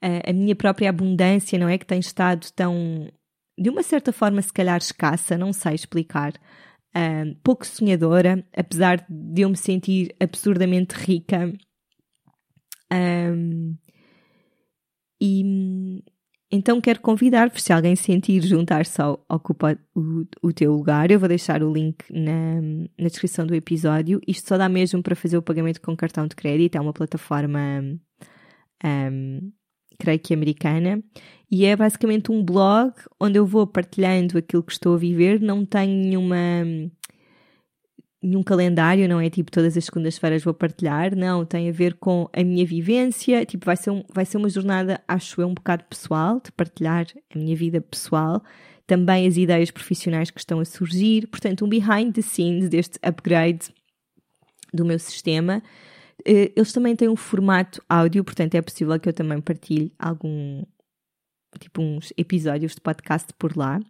a, 0.00 0.30
a 0.30 0.32
minha 0.32 0.56
própria 0.56 0.88
abundância, 0.88 1.58
não 1.58 1.68
é? 1.68 1.76
Que 1.76 1.86
tem 1.86 1.98
estado 1.98 2.46
tão, 2.54 3.10
de 3.58 3.70
uma 3.70 3.82
certa 3.82 4.12
forma, 4.12 4.40
se 4.40 4.52
calhar 4.52 4.78
escassa, 4.78 5.36
não 5.38 5.52
sei 5.52 5.74
explicar 5.74 6.32
um, 6.96 7.34
pouco 7.42 7.66
sonhadora, 7.66 8.44
apesar 8.56 9.04
de 9.08 9.42
eu 9.42 9.50
me 9.50 9.56
sentir 9.56 10.14
absurdamente 10.18 10.94
rica. 10.94 11.52
Um, 12.92 13.76
e 15.20 16.02
então 16.50 16.80
quero 16.80 17.00
convidar-vos, 17.00 17.62
se 17.62 17.72
alguém 17.72 17.96
sentir 17.96 18.40
juntar-se 18.42 19.00
ao 19.00 19.24
Ocupa 19.28 19.78
o, 19.94 20.24
o 20.42 20.52
teu 20.52 20.72
lugar, 20.72 21.10
eu 21.10 21.18
vou 21.18 21.28
deixar 21.28 21.62
o 21.62 21.72
link 21.72 22.04
na, 22.10 22.60
na 22.98 23.08
descrição 23.08 23.46
do 23.46 23.54
episódio. 23.54 24.20
Isto 24.26 24.48
só 24.48 24.58
dá 24.58 24.68
mesmo 24.68 25.02
para 25.02 25.16
fazer 25.16 25.36
o 25.36 25.42
pagamento 25.42 25.80
com 25.80 25.96
cartão 25.96 26.26
de 26.26 26.36
crédito, 26.36 26.76
é 26.76 26.80
uma 26.80 26.92
plataforma 26.92 27.58
um, 28.84 29.52
creio 29.98 30.20
que 30.20 30.34
americana, 30.34 31.02
e 31.50 31.64
é 31.64 31.74
basicamente 31.74 32.30
um 32.30 32.44
blog 32.44 32.92
onde 33.20 33.38
eu 33.38 33.46
vou 33.46 33.66
partilhando 33.66 34.38
aquilo 34.38 34.62
que 34.62 34.72
estou 34.72 34.94
a 34.94 34.98
viver, 34.98 35.40
não 35.40 35.64
tenho 35.64 35.94
nenhuma 35.94 36.36
nenhum 38.26 38.42
calendário, 38.42 39.08
não 39.08 39.20
é? 39.20 39.30
Tipo 39.30 39.50
todas 39.50 39.76
as 39.76 39.84
segundas-feiras 39.84 40.42
vou 40.42 40.52
partilhar, 40.52 41.14
não, 41.16 41.44
tem 41.44 41.68
a 41.68 41.72
ver 41.72 41.94
com 41.94 42.28
a 42.32 42.42
minha 42.42 42.66
vivência, 42.66 43.44
tipo 43.46 43.64
vai 43.64 43.76
ser, 43.76 43.90
um, 43.90 44.02
vai 44.12 44.24
ser 44.24 44.36
uma 44.36 44.48
jornada, 44.48 45.00
acho 45.06 45.40
eu, 45.40 45.48
um 45.48 45.54
bocado 45.54 45.84
pessoal, 45.84 46.40
de 46.44 46.50
partilhar 46.52 47.06
a 47.34 47.38
minha 47.38 47.54
vida 47.56 47.80
pessoal, 47.80 48.42
também 48.86 49.26
as 49.26 49.36
ideias 49.36 49.70
profissionais 49.70 50.30
que 50.30 50.40
estão 50.40 50.60
a 50.60 50.64
surgir, 50.64 51.26
portanto 51.28 51.64
um 51.64 51.68
behind 51.68 52.12
the 52.14 52.22
scenes 52.22 52.68
deste 52.68 52.98
upgrade 53.02 53.68
do 54.74 54.84
meu 54.84 54.98
sistema, 54.98 55.62
eh, 56.24 56.52
eles 56.56 56.72
também 56.72 56.96
têm 56.96 57.08
um 57.08 57.16
formato 57.16 57.82
áudio, 57.88 58.24
portanto 58.24 58.54
é 58.54 58.62
possível 58.62 58.98
que 58.98 59.08
eu 59.08 59.12
também 59.12 59.40
partilhe 59.40 59.92
algum, 59.98 60.62
tipo 61.60 61.80
uns 61.80 62.12
episódios 62.16 62.74
de 62.74 62.80
podcast 62.80 63.32
por 63.38 63.56
lá. 63.56 63.80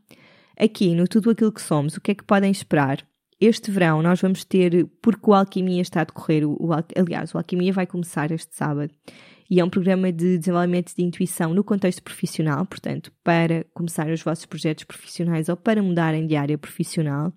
Aqui 0.59 0.95
no 0.95 1.07
Tudo 1.07 1.31
Aquilo 1.31 1.53
que 1.53 1.61
Somos, 1.61 1.97
o 1.97 2.01
que 2.01 2.13
é 2.13 2.15
que 2.15 2.25
podem 2.25 2.51
esperar? 2.51 3.07
Este 3.41 3.71
verão 3.71 4.03
nós 4.03 4.21
vamos 4.21 4.45
ter, 4.45 4.87
porque 5.03 5.31
o 5.31 5.35
Alquimia 5.35 5.83
está 5.83 6.01
a 6.01 6.05
decorrer, 6.05 6.49
o, 6.49 6.57
o, 6.59 6.73
aliás, 6.73 7.35
o 7.35 7.39
Alquimia 7.39 7.73
vai 7.73 7.87
começar 7.87 8.31
este 8.31 8.55
sábado 8.57 8.91
e 9.49 9.61
é 9.61 9.65
um 9.65 9.71
programa 9.71 10.11
de 10.11 10.39
desenvolvimento 10.39 10.95
de 10.95 11.05
intuição 11.05 11.55
no 11.55 11.63
contexto 11.63 12.03
profissional, 12.03 12.65
portanto, 12.67 13.13
para 13.23 13.65
começar 13.73 14.09
os 14.11 14.23
vossos 14.23 14.47
projetos 14.47 14.85
profissionais 14.85 15.49
ou 15.49 15.57
para 15.57 15.83
mudarem 15.83 16.27
de 16.27 16.35
área 16.35 16.59
profissional. 16.59 17.33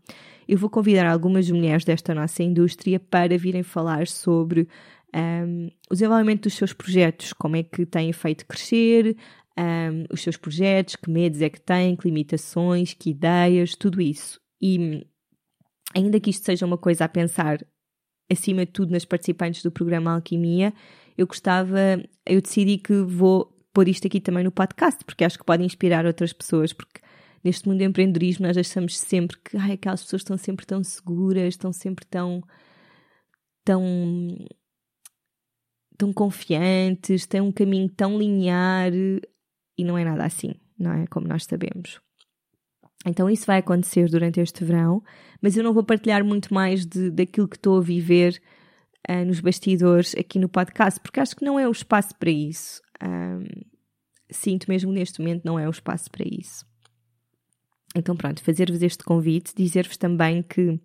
Eu 0.47 0.57
vou 0.57 0.69
convidar 0.69 1.05
algumas 1.05 1.49
mulheres 1.51 1.85
desta 1.85 2.15
nossa 2.15 2.41
indústria 2.41 2.99
para 2.99 3.37
virem 3.37 3.61
falar 3.61 4.07
sobre 4.07 4.67
um, 5.13 5.69
o 5.89 5.93
desenvolvimento 5.93 6.43
dos 6.43 6.53
seus 6.53 6.73
projetos, 6.73 7.33
como 7.33 7.55
é 7.55 7.63
que 7.63 7.85
têm 7.85 8.11
feito 8.11 8.45
crescer, 8.47 9.15
um, 9.57 10.05
os 10.11 10.23
seus 10.23 10.37
projetos, 10.37 10.95
que 10.95 11.11
medos 11.11 11.41
é 11.41 11.49
que 11.49 11.61
têm, 11.61 11.95
que 11.95 12.07
limitações, 12.07 12.93
que 12.93 13.11
ideias, 13.11 13.75
tudo 13.75 14.01
isso. 14.01 14.39
E 14.59 15.05
ainda 15.95 16.19
que 16.19 16.29
isto 16.29 16.45
seja 16.45 16.65
uma 16.65 16.77
coisa 16.77 17.05
a 17.05 17.09
pensar 17.09 17.59
acima 18.31 18.65
de 18.65 18.71
tudo 18.71 18.91
nas 18.91 19.05
participantes 19.05 19.63
do 19.63 19.71
programa 19.71 20.13
Alquimia, 20.13 20.73
eu 21.17 21.25
gostava, 21.25 21.79
eu 22.25 22.41
decidi 22.41 22.77
que 22.77 22.93
vou 23.01 23.55
pôr 23.73 23.87
isto 23.87 24.07
aqui 24.07 24.21
também 24.21 24.43
no 24.43 24.51
podcast, 24.51 25.03
porque 25.03 25.23
acho 25.23 25.37
que 25.37 25.45
pode 25.45 25.63
inspirar 25.63 26.05
outras 26.05 26.31
pessoas, 26.31 26.71
porque 26.71 27.01
neste 27.43 27.67
mundo 27.67 27.79
do 27.79 27.83
empreendedorismo 27.83 28.45
nós 28.45 28.57
achamos 28.57 28.97
sempre 28.97 29.37
que 29.37 29.57
ai, 29.57 29.73
aquelas 29.73 30.03
pessoas 30.03 30.21
estão 30.21 30.37
sempre 30.37 30.65
tão 30.65 30.83
seguras, 30.83 31.55
estão 31.55 31.73
sempre 31.73 32.05
tão 32.05 32.41
tão 33.65 34.37
tão 35.97 36.13
confiantes, 36.13 37.25
têm 37.25 37.41
um 37.41 37.51
caminho 37.51 37.89
tão 37.89 38.17
linear 38.17 38.91
e 38.93 39.83
não 39.83 39.97
é 39.97 40.05
nada 40.05 40.25
assim, 40.25 40.53
não 40.77 40.93
é? 40.93 41.07
Como 41.07 41.27
nós 41.27 41.43
sabemos. 41.45 41.99
Então 43.05 43.29
isso 43.29 43.45
vai 43.45 43.59
acontecer 43.59 44.09
durante 44.09 44.41
este 44.41 44.63
verão, 44.63 45.01
mas 45.41 45.55
eu 45.55 45.63
não 45.63 45.73
vou 45.73 45.83
partilhar 45.83 46.23
muito 46.23 46.53
mais 46.53 46.85
de, 46.85 47.09
daquilo 47.09 47.47
que 47.47 47.55
estou 47.55 47.77
a 47.77 47.81
viver 47.81 48.41
uh, 49.09 49.25
nos 49.25 49.39
bastidores 49.39 50.13
aqui 50.15 50.37
no 50.37 50.49
podcast, 50.49 50.99
porque 50.99 51.19
acho 51.19 51.35
que 51.35 51.45
não 51.45 51.57
é 51.57 51.67
o 51.67 51.71
espaço 51.71 52.13
para 52.17 52.29
isso. 52.29 52.81
Um, 53.01 53.43
sinto 54.29 54.69
mesmo 54.69 54.91
neste 54.91 55.19
momento 55.19 55.43
não 55.45 55.57
é 55.57 55.67
o 55.67 55.71
espaço 55.71 56.11
para 56.11 56.25
isso. 56.27 56.65
Então 57.95 58.15
pronto, 58.15 58.43
fazer-vos 58.43 58.81
este 58.83 59.03
convite, 59.03 59.53
dizer-vos 59.55 59.97
também 59.97 60.43
que 60.43 60.79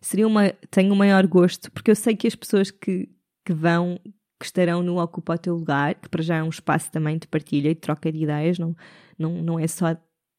seria 0.00 0.26
uma, 0.26 0.50
tenho 0.70 0.90
o 0.90 0.94
um 0.94 0.96
maior 0.96 1.26
gosto, 1.26 1.70
porque 1.70 1.90
eu 1.90 1.94
sei 1.94 2.16
que 2.16 2.26
as 2.26 2.34
pessoas 2.34 2.70
que, 2.70 3.08
que 3.44 3.52
vão, 3.52 4.00
que 4.40 4.46
estarão 4.46 4.82
no 4.82 5.00
Ocupa 5.00 5.34
o 5.34 5.38
Teu 5.38 5.54
Lugar, 5.54 5.94
que 5.94 6.08
para 6.08 6.22
já 6.22 6.36
é 6.36 6.42
um 6.42 6.48
espaço 6.48 6.90
também 6.90 7.18
de 7.18 7.28
partilha 7.28 7.70
e 7.70 7.74
de 7.74 7.80
troca 7.80 8.10
de 8.10 8.22
ideias, 8.22 8.58
não, 8.58 8.74
não, 9.18 9.42
não 9.42 9.58
é 9.58 9.66
só 9.68 9.96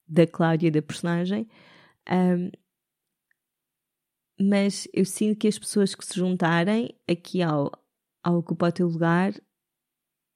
da 0.09 0.25
Cláudia, 0.25 0.71
da 0.71 0.81
personagem. 0.81 1.47
Um, 2.09 2.49
mas 4.41 4.87
eu 4.93 5.05
sinto 5.05 5.37
que 5.37 5.47
as 5.47 5.59
pessoas 5.59 5.93
que 5.93 6.05
se 6.05 6.17
juntarem 6.17 6.95
aqui 7.07 7.41
ao, 7.41 7.71
ao 8.23 8.37
ocupar 8.37 8.69
o 8.69 8.73
teu 8.73 8.87
lugar 8.87 9.33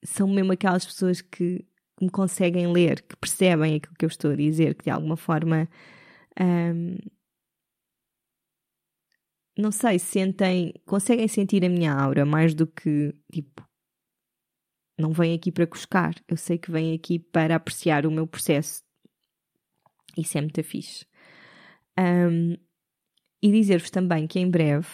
são 0.03 0.27
mesmo 0.27 0.51
aquelas 0.51 0.85
pessoas 0.85 1.21
que, 1.21 1.59
que, 1.97 2.05
me 2.05 2.09
conseguem 2.09 2.71
ler, 2.71 3.01
que 3.01 3.15
percebem 3.15 3.75
aquilo 3.75 3.95
que 3.95 4.05
eu 4.05 4.09
estou 4.09 4.31
a 4.31 4.35
dizer, 4.35 4.75
que 4.75 4.83
de 4.83 4.89
alguma 4.89 5.15
forma 5.15 5.69
um, 6.39 6.97
não 9.57 9.71
sei, 9.71 9.97
sentem, 9.99 10.73
conseguem 10.85 11.27
sentir 11.27 11.63
a 11.63 11.69
minha 11.69 11.93
aura 11.93 12.25
mais 12.25 12.53
do 12.53 12.67
que 12.67 13.15
tipo 13.31 13.63
não 14.97 15.11
vem 15.11 15.33
aqui 15.33 15.51
para 15.51 15.65
cuscar, 15.65 16.13
eu 16.27 16.37
sei 16.37 16.57
que 16.57 16.71
vem 16.71 16.93
aqui 16.93 17.17
para 17.17 17.55
apreciar 17.55 18.05
o 18.05 18.11
meu 18.11 18.27
processo 18.27 18.83
isso 20.17 20.37
é 20.37 20.41
muito 20.41 20.63
fixe. 20.63 21.05
Um, 21.99 22.55
e 23.41 23.51
dizer-vos 23.51 23.89
também 23.89 24.25
que 24.27 24.39
em 24.39 24.49
breve 24.49 24.87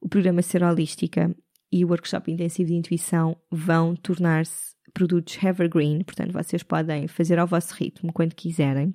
o 0.00 0.08
programa 0.08 0.42
Ser 0.42 0.62
Holística 0.62 1.34
e 1.70 1.84
o 1.84 1.88
workshop 1.88 2.30
intensivo 2.30 2.68
de 2.68 2.76
intuição 2.76 3.36
vão 3.50 3.94
tornar-se 3.94 4.74
produtos 4.94 5.36
evergreen, 5.42 6.02
portanto 6.04 6.32
vocês 6.32 6.62
podem 6.62 7.06
fazer 7.06 7.38
ao 7.38 7.46
vosso 7.46 7.74
ritmo 7.74 8.12
quando 8.12 8.34
quiserem. 8.34 8.94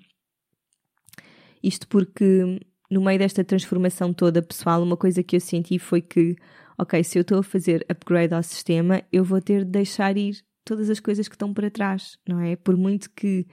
Isto 1.61 1.87
porque 1.87 2.59
no 2.89 3.01
meio 3.01 3.19
desta 3.19 3.43
transformação 3.43 4.13
toda 4.13 4.41
pessoal, 4.41 4.81
uma 4.81 4.97
coisa 4.97 5.23
que 5.23 5.35
eu 5.35 5.39
senti 5.39 5.77
foi 5.77 6.01
que, 6.01 6.35
ok, 6.77 7.03
se 7.03 7.17
eu 7.17 7.21
estou 7.21 7.39
a 7.39 7.43
fazer 7.43 7.85
upgrade 7.89 8.33
ao 8.33 8.43
sistema, 8.43 9.03
eu 9.11 9.23
vou 9.23 9.39
ter 9.39 9.63
de 9.63 9.71
deixar 9.71 10.17
ir 10.17 10.43
todas 10.65 10.89
as 10.89 10.99
coisas 10.99 11.27
que 11.27 11.35
estão 11.35 11.53
para 11.53 11.71
trás, 11.71 12.17
não 12.27 12.39
é? 12.39 12.55
Por 12.55 12.75
muito 12.75 13.09
que 13.11 13.45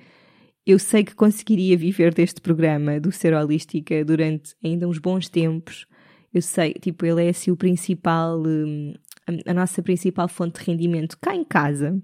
eu 0.69 0.79
sei 0.79 1.03
que 1.03 1.15
conseguiria 1.15 1.79
viver 1.79 2.13
deste 2.13 2.43
programa 2.43 3.01
do 3.01 3.11
Ser 3.11 3.33
Holística 3.33 4.05
durante 4.05 4.55
ainda 4.63 4.87
uns 4.87 4.99
bons 4.99 5.27
tempos. 5.27 5.87
Eu 6.33 6.43
sei, 6.43 6.75
tipo, 6.75 7.07
ele 7.07 7.25
é 7.25 7.31
assim 7.31 7.51
o 7.51 7.57
principal, 7.57 8.39
hum, 8.47 8.93
a 9.47 9.55
nossa 9.55 9.83
principal 9.83 10.29
fonte 10.29 10.61
de 10.61 10.71
rendimento 10.71 11.17
cá 11.19 11.35
em 11.35 11.43
casa. 11.43 11.99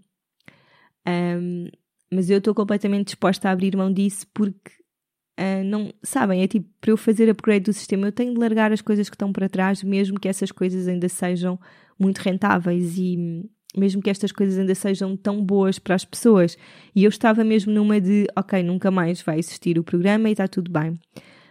Um, 1.07 1.69
mas 2.11 2.31
eu 2.31 2.39
estou 2.39 2.55
completamente 2.55 3.09
disposta 3.09 3.51
a 3.51 3.53
abrir 3.53 3.77
mão 3.77 3.93
disso 3.93 4.27
porque 4.33 4.71
uh, 5.39 5.62
não 5.62 5.93
sabem, 6.03 6.43
é 6.43 6.49
tipo 6.49 6.67
para 6.81 6.91
eu 6.91 6.97
fazer 6.97 7.29
upgrade 7.29 7.65
do 7.65 7.73
sistema 7.75 8.07
eu 8.07 8.12
tenho 8.12 8.33
de 8.33 8.41
largar 8.41 8.73
as 8.73 8.81
coisas 8.81 9.11
que 9.11 9.15
estão 9.15 9.31
para 9.31 9.47
trás, 9.47 9.83
mesmo 9.83 10.19
que 10.19 10.29
essas 10.29 10.51
coisas 10.51 10.89
ainda 10.89 11.09
sejam 11.11 11.61
muito 11.99 12.19
rentáveis 12.19 12.97
e 12.97 13.45
mesmo 13.77 14.03
que 14.03 14.11
estas 14.11 14.33
coisas 14.33 14.59
ainda 14.59 14.75
sejam 14.75 15.16
tão 15.16 15.45
boas 15.45 15.79
para 15.79 15.95
as 15.95 16.05
pessoas. 16.05 16.57
E 16.95 17.05
eu 17.05 17.09
estava 17.09 17.45
mesmo 17.45 17.72
numa 17.72 18.01
de, 18.01 18.27
ok, 18.37 18.62
nunca 18.62 18.91
mais 18.91 19.22
vai 19.22 19.39
existir 19.39 19.79
o 19.79 19.85
programa 19.85 20.29
e 20.29 20.33
está 20.33 20.47
tudo 20.49 20.70
bem. 20.70 20.99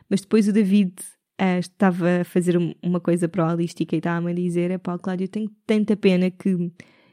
Mas 0.09 0.21
depois 0.21 0.47
o 0.47 0.53
David 0.53 0.93
uh, 1.41 1.59
estava 1.59 2.21
a 2.21 2.23
fazer 2.23 2.57
uma 2.81 2.99
coisa 2.99 3.27
para 3.27 3.43
a 3.43 3.53
holística 3.53 3.95
e 3.95 3.99
estava-me 3.99 4.31
a 4.31 4.35
dizer, 4.35 4.71
é 4.71 4.77
pá, 4.77 4.97
Cláudio, 4.97 5.25
eu 5.25 5.29
tenho 5.29 5.49
tanta 5.65 5.95
pena 5.95 6.29
que, 6.29 6.71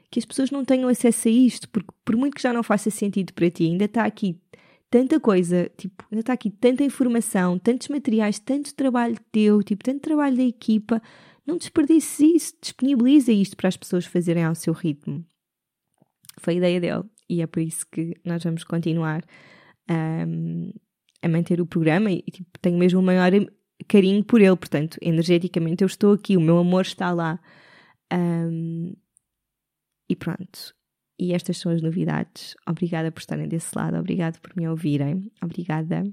que 0.09 0.19
as 0.19 0.25
pessoas 0.25 0.51
não 0.51 0.63
tenham 0.63 0.89
acesso 0.89 1.27
a 1.27 1.31
isto, 1.31 1.69
porque 1.69 1.89
por 2.05 2.15
muito 2.15 2.35
que 2.35 2.41
já 2.41 2.53
não 2.53 2.63
faça 2.63 2.89
sentido 2.89 3.33
para 3.33 3.49
ti, 3.49 3.65
ainda 3.65 3.85
está 3.85 4.05
aqui 4.05 4.39
tanta 4.89 5.21
coisa, 5.21 5.71
tipo, 5.77 6.05
ainda 6.11 6.19
está 6.19 6.33
aqui 6.33 6.49
tanta 6.49 6.83
informação, 6.83 7.57
tantos 7.57 7.87
materiais, 7.87 8.37
tanto 8.39 8.75
trabalho 8.75 9.15
teu, 9.31 9.63
tipo, 9.63 9.83
tanto 9.85 10.01
trabalho 10.01 10.35
da 10.35 10.43
equipa, 10.43 11.01
não 11.45 11.57
desperdices 11.57 12.19
isso, 12.19 12.53
disponibiliza 12.61 13.31
isto 13.31 13.57
para 13.57 13.67
as 13.67 13.77
pessoas 13.77 14.05
fazerem 14.05 14.43
ao 14.43 14.55
seu 14.55 14.73
ritmo. 14.73 15.25
Foi 16.39 16.53
a 16.53 16.57
ideia 16.57 16.79
dele 16.79 17.03
e 17.29 17.41
é 17.41 17.47
por 17.47 17.61
isso 17.61 17.85
que 17.91 18.15
nós 18.25 18.43
vamos 18.43 18.63
continuar 18.63 19.23
um, 19.89 20.71
a 21.21 21.27
manter 21.27 21.59
o 21.59 21.65
programa 21.65 22.11
e 22.11 22.21
tipo, 22.21 22.49
tenho 22.59 22.77
mesmo 22.77 22.99
o 22.99 23.03
maior 23.03 23.31
carinho 23.87 24.23
por 24.23 24.41
ele, 24.41 24.55
portanto, 24.55 24.97
energeticamente 25.01 25.83
eu 25.83 25.87
estou 25.87 26.13
aqui, 26.13 26.37
o 26.37 26.41
meu 26.41 26.57
amor 26.57 26.83
está 26.83 27.11
lá. 27.11 27.39
Um, 28.13 28.93
e 30.09 30.15
pronto. 30.15 30.75
E 31.19 31.33
estas 31.33 31.57
são 31.57 31.71
as 31.71 31.81
novidades. 31.81 32.55
Obrigada 32.67 33.11
por 33.11 33.19
estarem 33.19 33.47
desse 33.47 33.75
lado, 33.75 33.97
obrigada 33.97 34.39
por 34.39 34.55
me 34.55 34.67
ouvirem, 34.67 35.31
obrigada. 35.41 36.03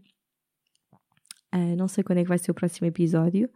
Uh, 1.55 1.77
não 1.77 1.89
sei 1.89 2.05
quando 2.05 2.19
é 2.19 2.23
que 2.23 2.29
vai 2.29 2.39
ser 2.39 2.51
o 2.51 2.55
próximo 2.55 2.87
episódio 2.87 3.51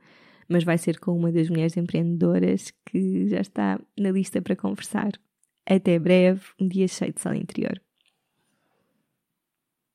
mas 0.49 0.65
vai 0.65 0.79
ser 0.79 0.99
com 0.99 1.17
uma 1.17 1.33
das 1.33 1.49
mulheres 1.49 1.77
empreendedoras 1.77 2.73
que 2.87 3.29
já 3.29 3.41
está 3.41 3.81
na 3.99 4.11
lista 4.11 4.41
para 4.41 4.57
conversar. 4.57 5.13
Até 5.67 5.99
breve, 5.99 6.43
um 6.61 6.69
dia 6.69 6.89
cheio 6.89 7.13
de 7.13 7.21
sol 7.21 7.35
interior. 7.35 7.81